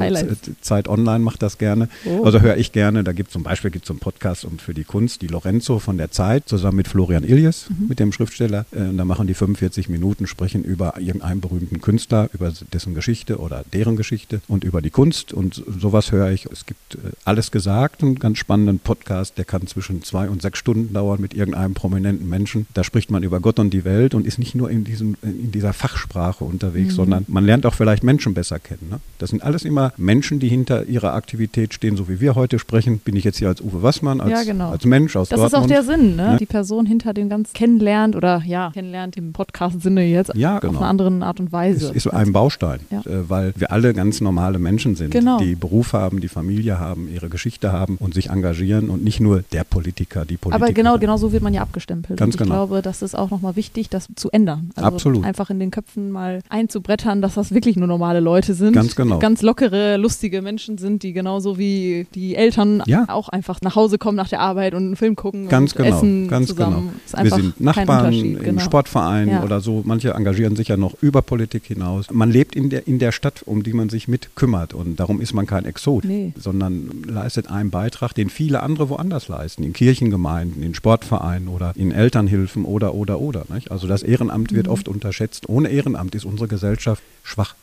Zeit 0.60 0.88
Online 0.88 1.18
macht 1.20 1.42
das 1.42 1.58
gerne. 1.58 1.88
Oh. 2.04 2.24
Also 2.24 2.40
höre 2.40 2.56
ich 2.56 2.72
gerne. 2.72 3.04
Da 3.04 3.12
gibt 3.12 3.30
zum 3.30 3.42
Beispiel 3.42 3.70
gibt's 3.70 3.88
so 3.88 3.94
einen 3.94 4.00
Podcast 4.00 4.44
um 4.44 4.58
für 4.58 4.74
die 4.74 4.84
Kunst, 4.84 5.22
die 5.22 5.26
Lorenzo 5.26 5.78
von 5.78 5.96
der 5.98 6.10
Zeit, 6.10 6.48
zusammen 6.48 6.76
mit 6.76 6.88
Florian 6.88 7.24
Iljes, 7.24 7.66
Mhm. 7.70 7.88
mit 7.88 7.98
dem 8.00 8.12
Schriftsteller. 8.12 8.66
Äh, 8.72 8.80
und 8.88 8.96
da 8.98 9.04
machen 9.04 9.26
die 9.26 9.34
45 9.34 9.88
Minuten, 9.88 10.26
sprechen 10.26 10.64
über 10.64 10.98
irgendeinen 10.98 11.40
berühmten 11.40 11.80
Künstler, 11.80 12.28
über 12.32 12.52
dessen 12.72 12.94
Geschichte 12.94 13.38
oder 13.38 13.64
deren 13.72 13.96
Geschichte 13.96 14.40
und 14.48 14.64
über 14.64 14.80
die 14.82 14.90
Kunst. 14.90 15.32
Und 15.32 15.62
sowas 15.78 16.12
höre 16.12 16.30
ich. 16.30 16.46
Es 16.46 16.66
gibt 16.66 16.96
äh, 16.96 16.98
alles 17.24 17.50
gesagt, 17.50 18.02
einen 18.02 18.18
ganz 18.18 18.38
spannenden 18.38 18.78
Podcast, 18.78 19.38
der 19.38 19.44
kann 19.44 19.66
zwischen 19.66 20.02
zwei 20.02 20.28
und 20.28 20.33
sechs 20.40 20.58
Stunden 20.58 20.92
dauern 20.94 21.20
mit 21.20 21.34
irgendeinem 21.34 21.74
prominenten 21.74 22.28
Menschen. 22.28 22.66
Da 22.74 22.84
spricht 22.84 23.10
man 23.10 23.22
über 23.22 23.40
Gott 23.40 23.58
und 23.58 23.70
die 23.70 23.84
Welt 23.84 24.14
und 24.14 24.26
ist 24.26 24.38
nicht 24.38 24.54
nur 24.54 24.70
in, 24.70 24.84
diesem, 24.84 25.16
in 25.22 25.50
dieser 25.52 25.72
Fachsprache 25.72 26.44
unterwegs, 26.44 26.92
Mhm. 26.92 26.96
sondern 26.96 27.24
man 27.28 27.44
lernt 27.44 27.66
auch 27.66 27.74
vielleicht 27.74 28.02
Menschen 28.04 28.34
besser 28.34 28.58
kennen. 28.58 28.88
Ne? 28.90 29.00
Das 29.18 29.30
sind 29.30 29.42
alles 29.42 29.64
immer 29.64 29.92
Menschen, 29.96 30.38
die 30.40 30.48
hinter 30.48 30.84
ihrer 30.86 31.14
Aktivität 31.14 31.74
stehen, 31.74 31.96
so 31.96 32.08
wie 32.08 32.20
wir 32.20 32.34
heute 32.34 32.58
sprechen. 32.58 32.98
Bin 32.98 33.16
ich 33.16 33.24
jetzt 33.24 33.38
hier 33.38 33.48
als 33.48 33.60
Uwe 33.60 33.82
Wassmann, 33.82 34.20
als, 34.20 34.30
Ja, 34.30 34.42
genau. 34.44 34.70
als 34.70 34.84
Mensch 34.84 35.16
aus 35.16 35.28
Das 35.28 35.38
ist 35.40 35.52
Dortmund. 35.52 35.64
auch 35.64 35.68
der 35.68 35.82
Sinn, 35.82 36.16
ne? 36.16 36.30
Ne? 36.32 36.36
Die 36.38 36.46
Person 36.46 36.86
hinter 36.86 37.12
dem 37.14 37.28
Ganzen 37.28 37.52
kennenlernt 37.52 38.16
oder 38.16 38.42
ja, 38.46 38.70
kennenlernt 38.72 39.16
im 39.16 39.32
Podcast-Sinne 39.32 40.04
jetzt 40.04 40.32
Ja, 40.34 40.56
auf 40.56 40.60
genau. 40.62 40.78
eine 40.78 40.86
andere 40.88 41.24
Art 41.24 41.40
und 41.40 41.52
Weise. 41.52 41.86
ist, 41.88 41.94
ist 41.94 42.06
ein 42.08 42.32
Baustein, 42.32 42.80
Ja. 42.90 43.00
äh, 43.00 43.28
weil 43.28 43.52
wir 43.56 43.70
alle 43.72 43.92
ganz 43.94 44.20
normale 44.20 44.58
Menschen 44.58 44.96
sind, 44.96 45.10
Genau. 45.10 45.38
die 45.38 45.54
Beruf 45.54 45.92
haben, 45.92 46.20
die 46.20 46.28
Familie 46.28 46.78
haben, 46.78 47.08
ihre 47.12 47.28
Geschichte 47.28 47.72
haben 47.72 47.96
und 47.98 48.14
sich 48.14 48.30
engagieren 48.30 48.90
und 48.90 49.04
nicht 49.04 49.20
nur 49.20 49.42
der 49.52 49.64
Politiker, 49.64 50.23
die 50.24 50.36
Politiker. 50.36 50.64
Aber 50.64 50.72
genau, 50.72 50.98
genau 50.98 51.16
so 51.16 51.32
wird 51.32 51.42
man 51.42 51.54
ja 51.54 51.62
abgestempelt. 51.62 52.18
Ganz 52.18 52.34
und 52.34 52.40
ich 52.40 52.44
genau. 52.46 52.66
glaube, 52.66 52.82
das 52.82 53.02
ist 53.02 53.14
auch 53.16 53.30
nochmal 53.30 53.56
wichtig, 53.56 53.88
das 53.88 54.08
zu 54.16 54.30
ändern. 54.30 54.70
Also 54.76 54.88
Absolut. 54.88 55.24
einfach 55.24 55.50
in 55.50 55.58
den 55.58 55.70
Köpfen 55.70 56.10
mal 56.10 56.40
einzubrettern, 56.48 57.22
dass 57.22 57.34
das 57.34 57.52
wirklich 57.52 57.76
nur 57.76 57.86
normale 57.86 58.20
Leute 58.20 58.54
sind. 58.54 58.72
Ganz 58.72 58.96
genau. 58.96 59.18
Ganz 59.18 59.42
lockere, 59.42 59.96
lustige 59.96 60.42
Menschen 60.42 60.78
sind, 60.78 61.02
die 61.02 61.12
genauso 61.12 61.58
wie 61.58 62.06
die 62.14 62.34
Eltern 62.36 62.82
Ja. 62.86 63.04
auch 63.08 63.28
einfach 63.28 63.60
nach 63.62 63.76
Hause 63.76 63.98
kommen 63.98 64.16
nach 64.16 64.28
der 64.28 64.40
Arbeit 64.40 64.74
und 64.74 64.84
einen 64.84 64.96
Film 64.96 65.16
gucken 65.16 65.48
Ganz 65.48 65.72
und 65.72 65.82
genau, 65.82 65.96
essen 65.96 66.28
ganz 66.28 66.48
zusammen. 66.48 66.90
genau. 67.10 67.24
Wir 67.24 67.30
sind 67.30 67.60
Nachbarn 67.60 68.12
im 68.12 68.38
genau. 68.38 68.60
Sportverein 68.60 69.28
Ja. 69.28 69.42
oder 69.44 69.60
so. 69.60 69.82
Manche 69.84 70.10
engagieren 70.10 70.56
sich 70.56 70.68
ja 70.68 70.76
noch 70.76 70.94
über 71.02 71.22
Politik 71.22 71.64
hinaus. 71.66 72.06
Man 72.10 72.30
lebt 72.30 72.56
in 72.56 72.70
der, 72.70 72.86
in 72.86 72.98
der 72.98 73.12
Stadt, 73.12 73.42
um 73.46 73.62
die 73.62 73.72
man 73.72 73.88
sich 73.88 74.08
mit 74.08 74.34
kümmert. 74.36 74.74
Und 74.74 74.96
darum 75.00 75.20
ist 75.20 75.32
man 75.34 75.46
kein 75.46 75.64
Exot, 75.64 76.04
Nee. 76.04 76.32
sondern 76.38 76.90
leistet 77.06 77.50
einen 77.50 77.70
Beitrag, 77.70 78.14
den 78.14 78.30
viele 78.30 78.62
andere 78.62 78.88
woanders 78.88 79.28
leisten. 79.28 79.62
In 79.62 79.72
Kirchengemeinden, 80.14 80.62
in 80.62 80.75
Sportvereinen 80.75 81.49
oder 81.49 81.73
in 81.76 81.90
Elternhilfen 81.90 82.64
oder, 82.64 82.94
oder, 82.94 83.21
oder. 83.21 83.44
Nicht? 83.52 83.71
Also 83.71 83.87
das 83.87 84.02
Ehrenamt 84.02 84.52
Mhm. 84.52 84.56
wird 84.56 84.68
oft 84.68 84.88
unterschätzt. 84.88 85.49
Ohne 85.49 85.68
Ehrenamt 85.68 86.14
ist 86.14 86.25
unsere 86.25 86.49
Gesellschaft 86.49 87.02
schwach. 87.23 87.54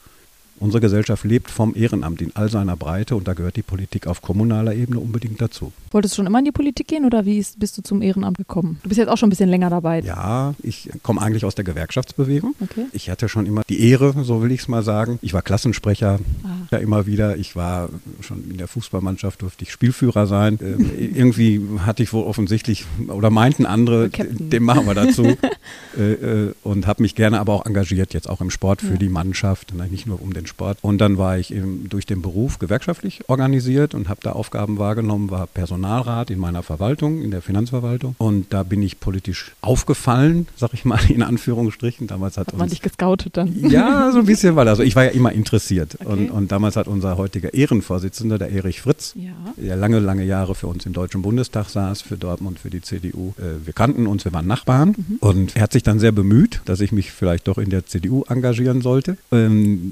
Unsere 0.61 0.79
Gesellschaft 0.79 1.23
lebt 1.25 1.49
vom 1.51 1.75
Ehrenamt 1.75 2.21
in 2.21 2.31
all 2.35 2.49
seiner 2.49 2.77
Breite 2.77 3.15
und 3.15 3.27
da 3.27 3.33
gehört 3.33 3.55
die 3.55 3.63
Politik 3.63 4.05
auf 4.07 4.21
kommunaler 4.21 4.75
Ebene 4.75 4.99
unbedingt 4.99 5.41
dazu. 5.41 5.73
Wolltest 5.89 6.13
du 6.13 6.17
schon 6.17 6.27
immer 6.27 6.37
in 6.39 6.45
die 6.45 6.51
Politik 6.51 6.87
gehen 6.87 7.03
oder 7.03 7.25
wie 7.25 7.39
ist, 7.39 7.59
bist 7.59 7.77
du 7.77 7.81
zum 7.81 8.01
Ehrenamt 8.03 8.37
gekommen? 8.37 8.79
Du 8.83 8.89
bist 8.89 8.99
jetzt 8.99 9.09
auch 9.09 9.17
schon 9.17 9.27
ein 9.27 9.31
bisschen 9.31 9.49
länger 9.49 9.71
dabei. 9.71 10.01
Ja, 10.01 10.53
ich 10.61 10.89
komme 11.01 11.19
eigentlich 11.21 11.45
aus 11.45 11.55
der 11.55 11.65
Gewerkschaftsbewegung. 11.65 12.53
Okay. 12.61 12.85
Ich 12.93 13.09
hatte 13.09 13.27
schon 13.27 13.47
immer 13.47 13.63
die 13.67 13.89
Ehre, 13.89 14.13
so 14.23 14.41
will 14.43 14.51
ich 14.51 14.61
es 14.61 14.67
mal 14.67 14.83
sagen. 14.83 15.17
Ich 15.23 15.33
war 15.33 15.41
Klassensprecher, 15.41 16.19
Ah. 16.43 16.47
ja 16.71 16.77
immer 16.77 17.05
wieder. 17.07 17.37
Ich 17.37 17.55
war 17.55 17.89
schon 18.21 18.49
in 18.49 18.57
der 18.57 18.67
Fußballmannschaft, 18.67 19.41
durfte 19.41 19.63
ich 19.63 19.71
Spielführer 19.71 20.27
sein. 20.27 20.59
Ähm, 20.61 20.89
irgendwie 20.95 21.59
hatte 21.79 22.03
ich 22.03 22.13
wohl 22.13 22.23
offensichtlich, 22.23 22.85
oder 23.07 23.31
meinten 23.31 23.65
andere, 23.65 24.09
Captain. 24.11 24.49
den 24.51 24.63
machen 24.63 24.85
wir 24.85 24.93
dazu. 24.93 25.23
äh, 25.97 26.01
äh, 26.11 26.53
und 26.63 26.85
habe 26.87 27.01
mich 27.01 27.15
gerne 27.15 27.39
aber 27.39 27.53
auch 27.53 27.65
engagiert, 27.65 28.13
jetzt 28.13 28.29
auch 28.29 28.41
im 28.41 28.51
Sport 28.51 28.81
für 28.81 28.91
Ja. 28.91 28.97
die 28.97 29.09
Mannschaft, 29.09 29.73
nicht 29.89 30.05
nur 30.05 30.21
um 30.21 30.33
den 30.33 30.45
Sport. 30.51 30.77
Und 30.81 30.99
dann 30.99 31.17
war 31.17 31.37
ich 31.39 31.51
im, 31.51 31.89
durch 31.89 32.05
den 32.05 32.21
Beruf 32.21 32.59
gewerkschaftlich 32.59 33.21
organisiert 33.27 33.95
und 33.95 34.07
habe 34.09 34.19
da 34.21 34.33
Aufgaben 34.33 34.77
wahrgenommen, 34.77 35.31
war 35.31 35.47
Personalrat 35.47 36.29
in 36.29 36.37
meiner 36.39 36.61
Verwaltung, 36.61 37.21
in 37.21 37.31
der 37.31 37.41
Finanzverwaltung. 37.41 38.15
Und 38.19 38.53
da 38.53 38.61
bin 38.63 38.83
ich 38.83 38.99
politisch 38.99 39.53
aufgefallen, 39.61 40.47
sag 40.55 40.73
ich 40.73 40.85
mal 40.85 40.99
in 41.09 41.23
Anführungsstrichen. 41.23 42.07
Damals 42.07 42.37
hat, 42.37 42.47
Hat 42.47 42.53
man 42.53 42.63
uns 42.63 42.71
dich 42.71 42.81
gescoutet 42.81 43.35
dann? 43.37 43.53
ja, 43.69 44.11
so 44.11 44.19
ein 44.19 44.25
bisschen 44.25 44.55
war 44.55 44.65
das. 44.65 44.71
Also 44.71 44.83
ich 44.83 44.95
war 44.95 45.05
ja 45.05 45.09
immer 45.11 45.31
interessiert. 45.31 45.97
Okay. 45.99 46.05
Und, 46.11 46.29
und 46.31 46.51
damals 46.51 46.75
hat 46.75 46.87
unser 46.87 47.17
heutiger 47.17 47.53
Ehrenvorsitzender, 47.53 48.37
der 48.37 48.51
Erich 48.51 48.81
Fritz, 48.81 49.13
Ja. 49.15 49.31
der 49.57 49.75
lange, 49.75 49.99
lange 49.99 50.23
Jahre 50.23 50.53
für 50.55 50.67
uns 50.67 50.85
im 50.85 50.93
Deutschen 50.93 51.21
Bundestag 51.21 51.69
saß, 51.69 52.01
für 52.01 52.17
Dortmund, 52.17 52.59
für 52.59 52.69
die 52.69 52.81
CDU. 52.81 53.33
Äh, 53.37 53.65
wir 53.65 53.73
kannten 53.73 54.05
uns, 54.07 54.25
wir 54.25 54.33
waren 54.33 54.47
Nachbarn. 54.47 54.95
Mhm. 54.97 55.17
Und 55.19 55.55
er 55.55 55.63
hat 55.63 55.73
sich 55.73 55.83
dann 55.83 55.99
sehr 55.99 56.11
bemüht, 56.11 56.61
dass 56.65 56.81
ich 56.81 56.91
mich 56.91 57.11
vielleicht 57.11 57.47
doch 57.47 57.57
in 57.57 57.69
der 57.69 57.85
CDU 57.85 58.23
engagieren 58.27 58.81
sollte. 58.81 59.17
Ähm, 59.31 59.91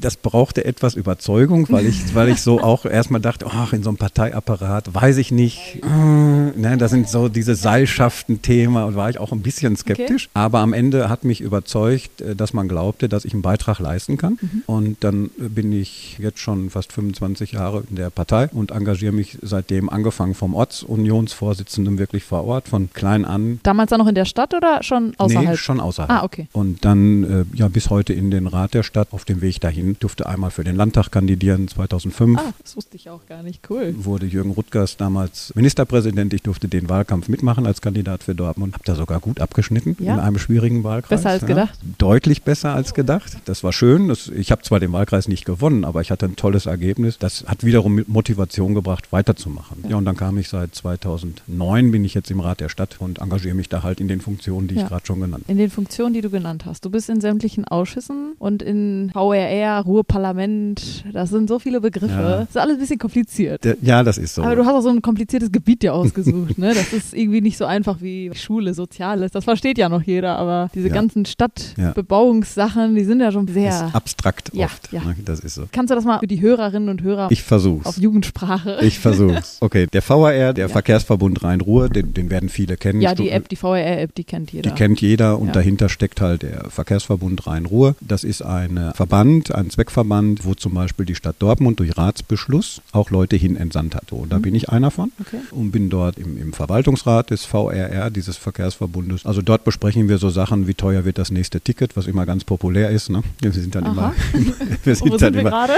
das 0.00 0.16
brauchte 0.16 0.64
etwas 0.64 0.94
Überzeugung, 0.94 1.66
weil 1.70 1.86
ich, 1.86 2.14
weil 2.14 2.28
ich 2.28 2.40
so 2.40 2.60
auch 2.60 2.84
erstmal 2.84 3.20
dachte, 3.20 3.46
ach, 3.48 3.72
in 3.72 3.82
so 3.82 3.90
einem 3.90 3.98
Parteiapparat, 3.98 4.94
weiß 4.94 5.18
ich 5.18 5.30
nicht. 5.32 5.80
Äh, 5.82 6.58
ne, 6.58 6.76
das 6.78 6.90
sind 6.90 7.08
so 7.08 7.28
diese 7.28 7.54
Seilschaften-Thema 7.54 8.84
und 8.84 8.96
war 8.96 9.10
ich 9.10 9.18
auch 9.18 9.32
ein 9.32 9.42
bisschen 9.42 9.76
skeptisch. 9.76 10.28
Aber 10.34 10.60
am 10.60 10.72
Ende 10.72 11.08
hat 11.08 11.24
mich 11.24 11.40
überzeugt, 11.40 12.20
äh, 12.20 12.34
dass 12.34 12.52
man 12.52 12.68
glaubte, 12.68 13.08
dass 13.08 13.24
ich 13.24 13.32
einen 13.32 13.42
Beitrag 13.42 13.78
leisten 13.78 14.16
kann. 14.16 14.38
Und 14.66 15.02
dann 15.04 15.30
bin 15.36 15.72
ich 15.72 15.80
ich 15.80 16.18
jetzt 16.18 16.38
schon 16.38 16.70
fast 16.70 16.92
25 16.92 17.52
Jahre 17.52 17.82
in 17.88 17.96
der 17.96 18.10
Partei 18.10 18.48
und 18.52 18.70
engagiere 18.70 19.12
mich 19.12 19.38
seitdem 19.42 19.88
angefangen 19.88 20.34
vom 20.34 20.54
Ortsunionsvorsitzenden 20.54 21.98
wirklich 21.98 22.24
vor 22.24 22.44
Ort, 22.44 22.68
von 22.68 22.90
klein 22.92 23.24
an. 23.24 23.60
Damals 23.62 23.90
dann 23.90 24.00
noch 24.00 24.06
in 24.06 24.14
der 24.14 24.24
Stadt 24.24 24.54
oder 24.54 24.82
schon 24.82 25.14
außerhalb? 25.18 25.48
Nee, 25.48 25.56
schon 25.56 25.80
außerhalb. 25.80 26.10
Ah, 26.10 26.24
okay. 26.24 26.46
Und 26.52 26.84
dann 26.84 27.24
äh, 27.24 27.56
ja 27.56 27.68
bis 27.68 27.90
heute 27.90 28.12
in 28.12 28.30
den 28.30 28.46
Rat 28.46 28.74
der 28.74 28.82
Stadt. 28.82 29.08
Auf 29.12 29.24
dem 29.24 29.40
Weg 29.40 29.60
dahin 29.60 29.89
durfte 29.98 30.26
einmal 30.26 30.50
für 30.50 30.64
den 30.64 30.76
Landtag 30.76 31.10
kandidieren 31.10 31.68
2005. 31.68 32.38
Ah, 32.38 32.52
das 32.62 32.76
wusste 32.76 32.96
ich 32.96 33.10
auch 33.10 33.26
gar 33.26 33.42
nicht. 33.42 33.60
Cool. 33.68 33.94
Wurde 33.98 34.26
Jürgen 34.26 34.50
Rutgers 34.52 34.96
damals 34.96 35.52
Ministerpräsident. 35.54 36.32
Ich 36.34 36.42
durfte 36.42 36.68
den 36.68 36.88
Wahlkampf 36.88 37.28
mitmachen 37.28 37.66
als 37.66 37.80
Kandidat 37.80 38.22
für 38.22 38.34
Dortmund. 38.34 38.74
Habe 38.74 38.84
da 38.84 38.94
sogar 38.94 39.20
gut 39.20 39.40
abgeschnitten 39.40 39.96
Ja? 39.98 40.14
in 40.14 40.20
einem 40.20 40.38
schwierigen 40.38 40.84
Wahlkreis. 40.84 41.20
Besser 41.20 41.30
als 41.30 41.42
ja. 41.42 41.48
gedacht? 41.48 41.78
Deutlich 41.98 42.42
besser 42.42 42.74
als 42.74 42.94
gedacht. 42.94 43.38
Das 43.46 43.64
war 43.64 43.72
schön. 43.72 44.08
Das, 44.08 44.28
ich 44.28 44.50
habe 44.52 44.62
zwar 44.62 44.80
den 44.80 44.92
Wahlkreis 44.92 45.28
nicht 45.28 45.44
gewonnen, 45.44 45.84
aber 45.84 46.00
ich 46.00 46.10
hatte 46.10 46.26
ein 46.26 46.36
tolles 46.36 46.66
Ergebnis. 46.66 47.18
Das 47.18 47.44
hat 47.46 47.64
wiederum 47.64 48.02
Motivation 48.06 48.74
gebracht, 48.74 49.12
weiterzumachen. 49.12 49.84
Ja, 49.88 49.96
und 49.96 50.04
dann 50.04 50.16
kam 50.16 50.38
ich 50.38 50.48
seit 50.48 50.74
2009, 50.74 51.90
bin 51.90 52.04
ich 52.04 52.14
jetzt 52.14 52.30
im 52.30 52.40
Rat 52.40 52.60
der 52.60 52.68
Stadt 52.68 52.96
und 53.00 53.18
engagiere 53.20 53.54
mich 53.54 53.68
da 53.68 53.82
halt 53.82 54.00
in 54.00 54.08
den 54.08 54.20
Funktionen, 54.20 54.68
die 54.68 54.74
Ja. 54.74 54.82
ich 54.82 54.88
gerade 54.88 55.06
schon 55.06 55.20
genannt 55.20 55.44
habe. 55.44 55.52
In 55.52 55.58
den 55.58 55.70
Funktionen, 55.70 56.14
die 56.14 56.20
du 56.20 56.30
genannt 56.30 56.64
hast. 56.66 56.84
Du 56.84 56.90
bist 56.90 57.08
in 57.08 57.20
sämtlichen 57.20 57.64
Ausschüssen 57.64 58.32
und 58.38 58.62
in 58.62 59.10
VRR, 59.12 59.79
Ruhrparlament. 59.80 61.04
Das 61.12 61.30
sind 61.30 61.48
so 61.48 61.58
viele 61.58 61.80
Begriffe. 61.80 62.12
Ja. 62.14 62.36
Das 62.38 62.50
ist 62.50 62.56
alles 62.56 62.74
ein 62.76 62.80
bisschen 62.80 62.98
kompliziert. 62.98 63.64
Der- 63.64 63.76
Ja, 63.82 64.02
das 64.02 64.18
ist 64.18 64.34
so. 64.34 64.42
Aber 64.42 64.56
du 64.56 64.64
hast 64.64 64.74
auch 64.74 64.80
so 64.82 64.88
ein 64.90 65.02
kompliziertes 65.02 65.50
Gebiet 65.52 65.82
dir 65.82 65.94
ausgesucht, 65.94 66.58
ne? 66.58 66.74
Das 66.74 66.92
ist 66.92 67.14
irgendwie 67.14 67.40
nicht 67.40 67.56
so 67.58 67.64
einfach 67.64 68.00
wie 68.00 68.30
Schule, 68.34 68.74
Soziales. 68.74 69.32
Das 69.32 69.44
versteht 69.44 69.78
ja 69.78 69.88
noch 69.88 70.02
jeder, 70.02 70.36
aber 70.38 70.70
diese 70.74 70.88
Ja. 70.88 70.94
ganzen. 70.94 71.24
Stadtbebauungssachen, 71.26 72.94
die 72.94 73.04
sind 73.04 73.20
ja 73.20 73.32
schon 73.32 73.46
sehr. 73.48 73.70
ist 73.70 73.94
abstrakt 73.94 74.50
Ja, 74.54 74.66
oft. 74.66 74.92
ja. 74.92 75.00
Ne? 75.04 75.16
Das 75.24 75.40
ist 75.40 75.54
so. 75.54 75.64
Kannst 75.72 75.90
du 75.90 75.94
das 75.94 76.04
mal 76.04 76.18
für 76.20 76.26
die 76.26 76.40
Hörerinnen 76.40 76.88
und 76.88 77.02
Hörer 77.02 77.28
Ich 77.30 77.42
versuch's. 77.42 77.86
auf 77.86 77.98
Jugendsprache? 77.98 78.78
Ich 78.82 78.98
versuch's. 78.98 79.58
Okay, 79.60 79.86
der 79.92 80.02
VRR, 80.02 80.52
der. 80.52 80.68
Verkehrsverbund 80.70 81.42
Rhein-Ruhr, 81.42 81.88
den, 81.88 82.14
den 82.14 82.30
werden 82.30 82.48
viele 82.48 82.76
kennen. 82.76 83.00
ja, 83.00 83.14
die 83.14 83.30
App, 83.30 83.48
die 83.48 83.56
VRR-App, 83.56 84.14
die 84.14 84.24
kennt 84.24 84.52
jeder. 84.52 84.70
Die 84.70 84.76
kennt 84.76 85.00
jeder 85.00 85.38
und 85.38 85.54
dahinter 85.56 85.88
steckt 85.88 86.20
halt 86.20 86.42
der 86.42 86.70
Verkehrsverbund 86.70 87.46
Rhein-Ruhr. 87.46 87.96
Das 88.00 88.22
ist 88.24 88.42
ein 88.42 88.92
Verband, 88.94 89.52
ein 89.54 89.69
Zweckverband, 89.70 90.44
wo 90.44 90.54
zum 90.54 90.74
Beispiel 90.74 91.06
die 91.06 91.14
Stadt 91.14 91.36
Dortmund 91.38 91.78
durch 91.80 91.96
Ratsbeschluss 91.96 92.82
auch 92.92 93.10
Leute 93.10 93.36
hin 93.36 93.56
entsandt 93.56 93.94
hat. 93.94 94.12
Und 94.12 94.30
da 94.32 94.38
Mhm. 94.38 94.42
bin 94.42 94.54
ich 94.54 94.68
einer 94.68 94.90
von 94.90 95.12
Okay. 95.20 95.38
und 95.52 95.70
bin 95.70 95.88
dort 95.90 96.18
im, 96.18 96.36
im 96.36 96.52
Verwaltungsrat 96.52 97.30
des 97.30 97.44
VRR, 97.44 98.10
dieses 98.10 98.36
Verkehrsverbundes. 98.36 99.24
Also 99.26 99.42
dort 99.42 99.64
besprechen 99.64 100.08
wir 100.08 100.18
so 100.18 100.30
Sachen, 100.30 100.66
wie 100.66 100.74
teuer 100.74 101.04
wird 101.04 101.18
das 101.18 101.30
nächste 101.30 101.60
Ticket, 101.60 101.96
was 101.96 102.06
immer 102.06 102.26
ganz 102.26 102.44
populär 102.44 102.90
ist. 102.90 103.08
Ne? 103.10 103.22
Wir 103.40 103.52
sind 103.52 103.74
dann 103.74 103.84
Aha. 103.84 103.92
immer, 103.92 104.14
wir 104.84 105.00
wo 105.00 105.04
sind 105.04 105.12
dann 105.12 105.18
sind 105.18 105.34
wir 105.34 105.40
immer 105.40 105.50
gerade? 105.50 105.72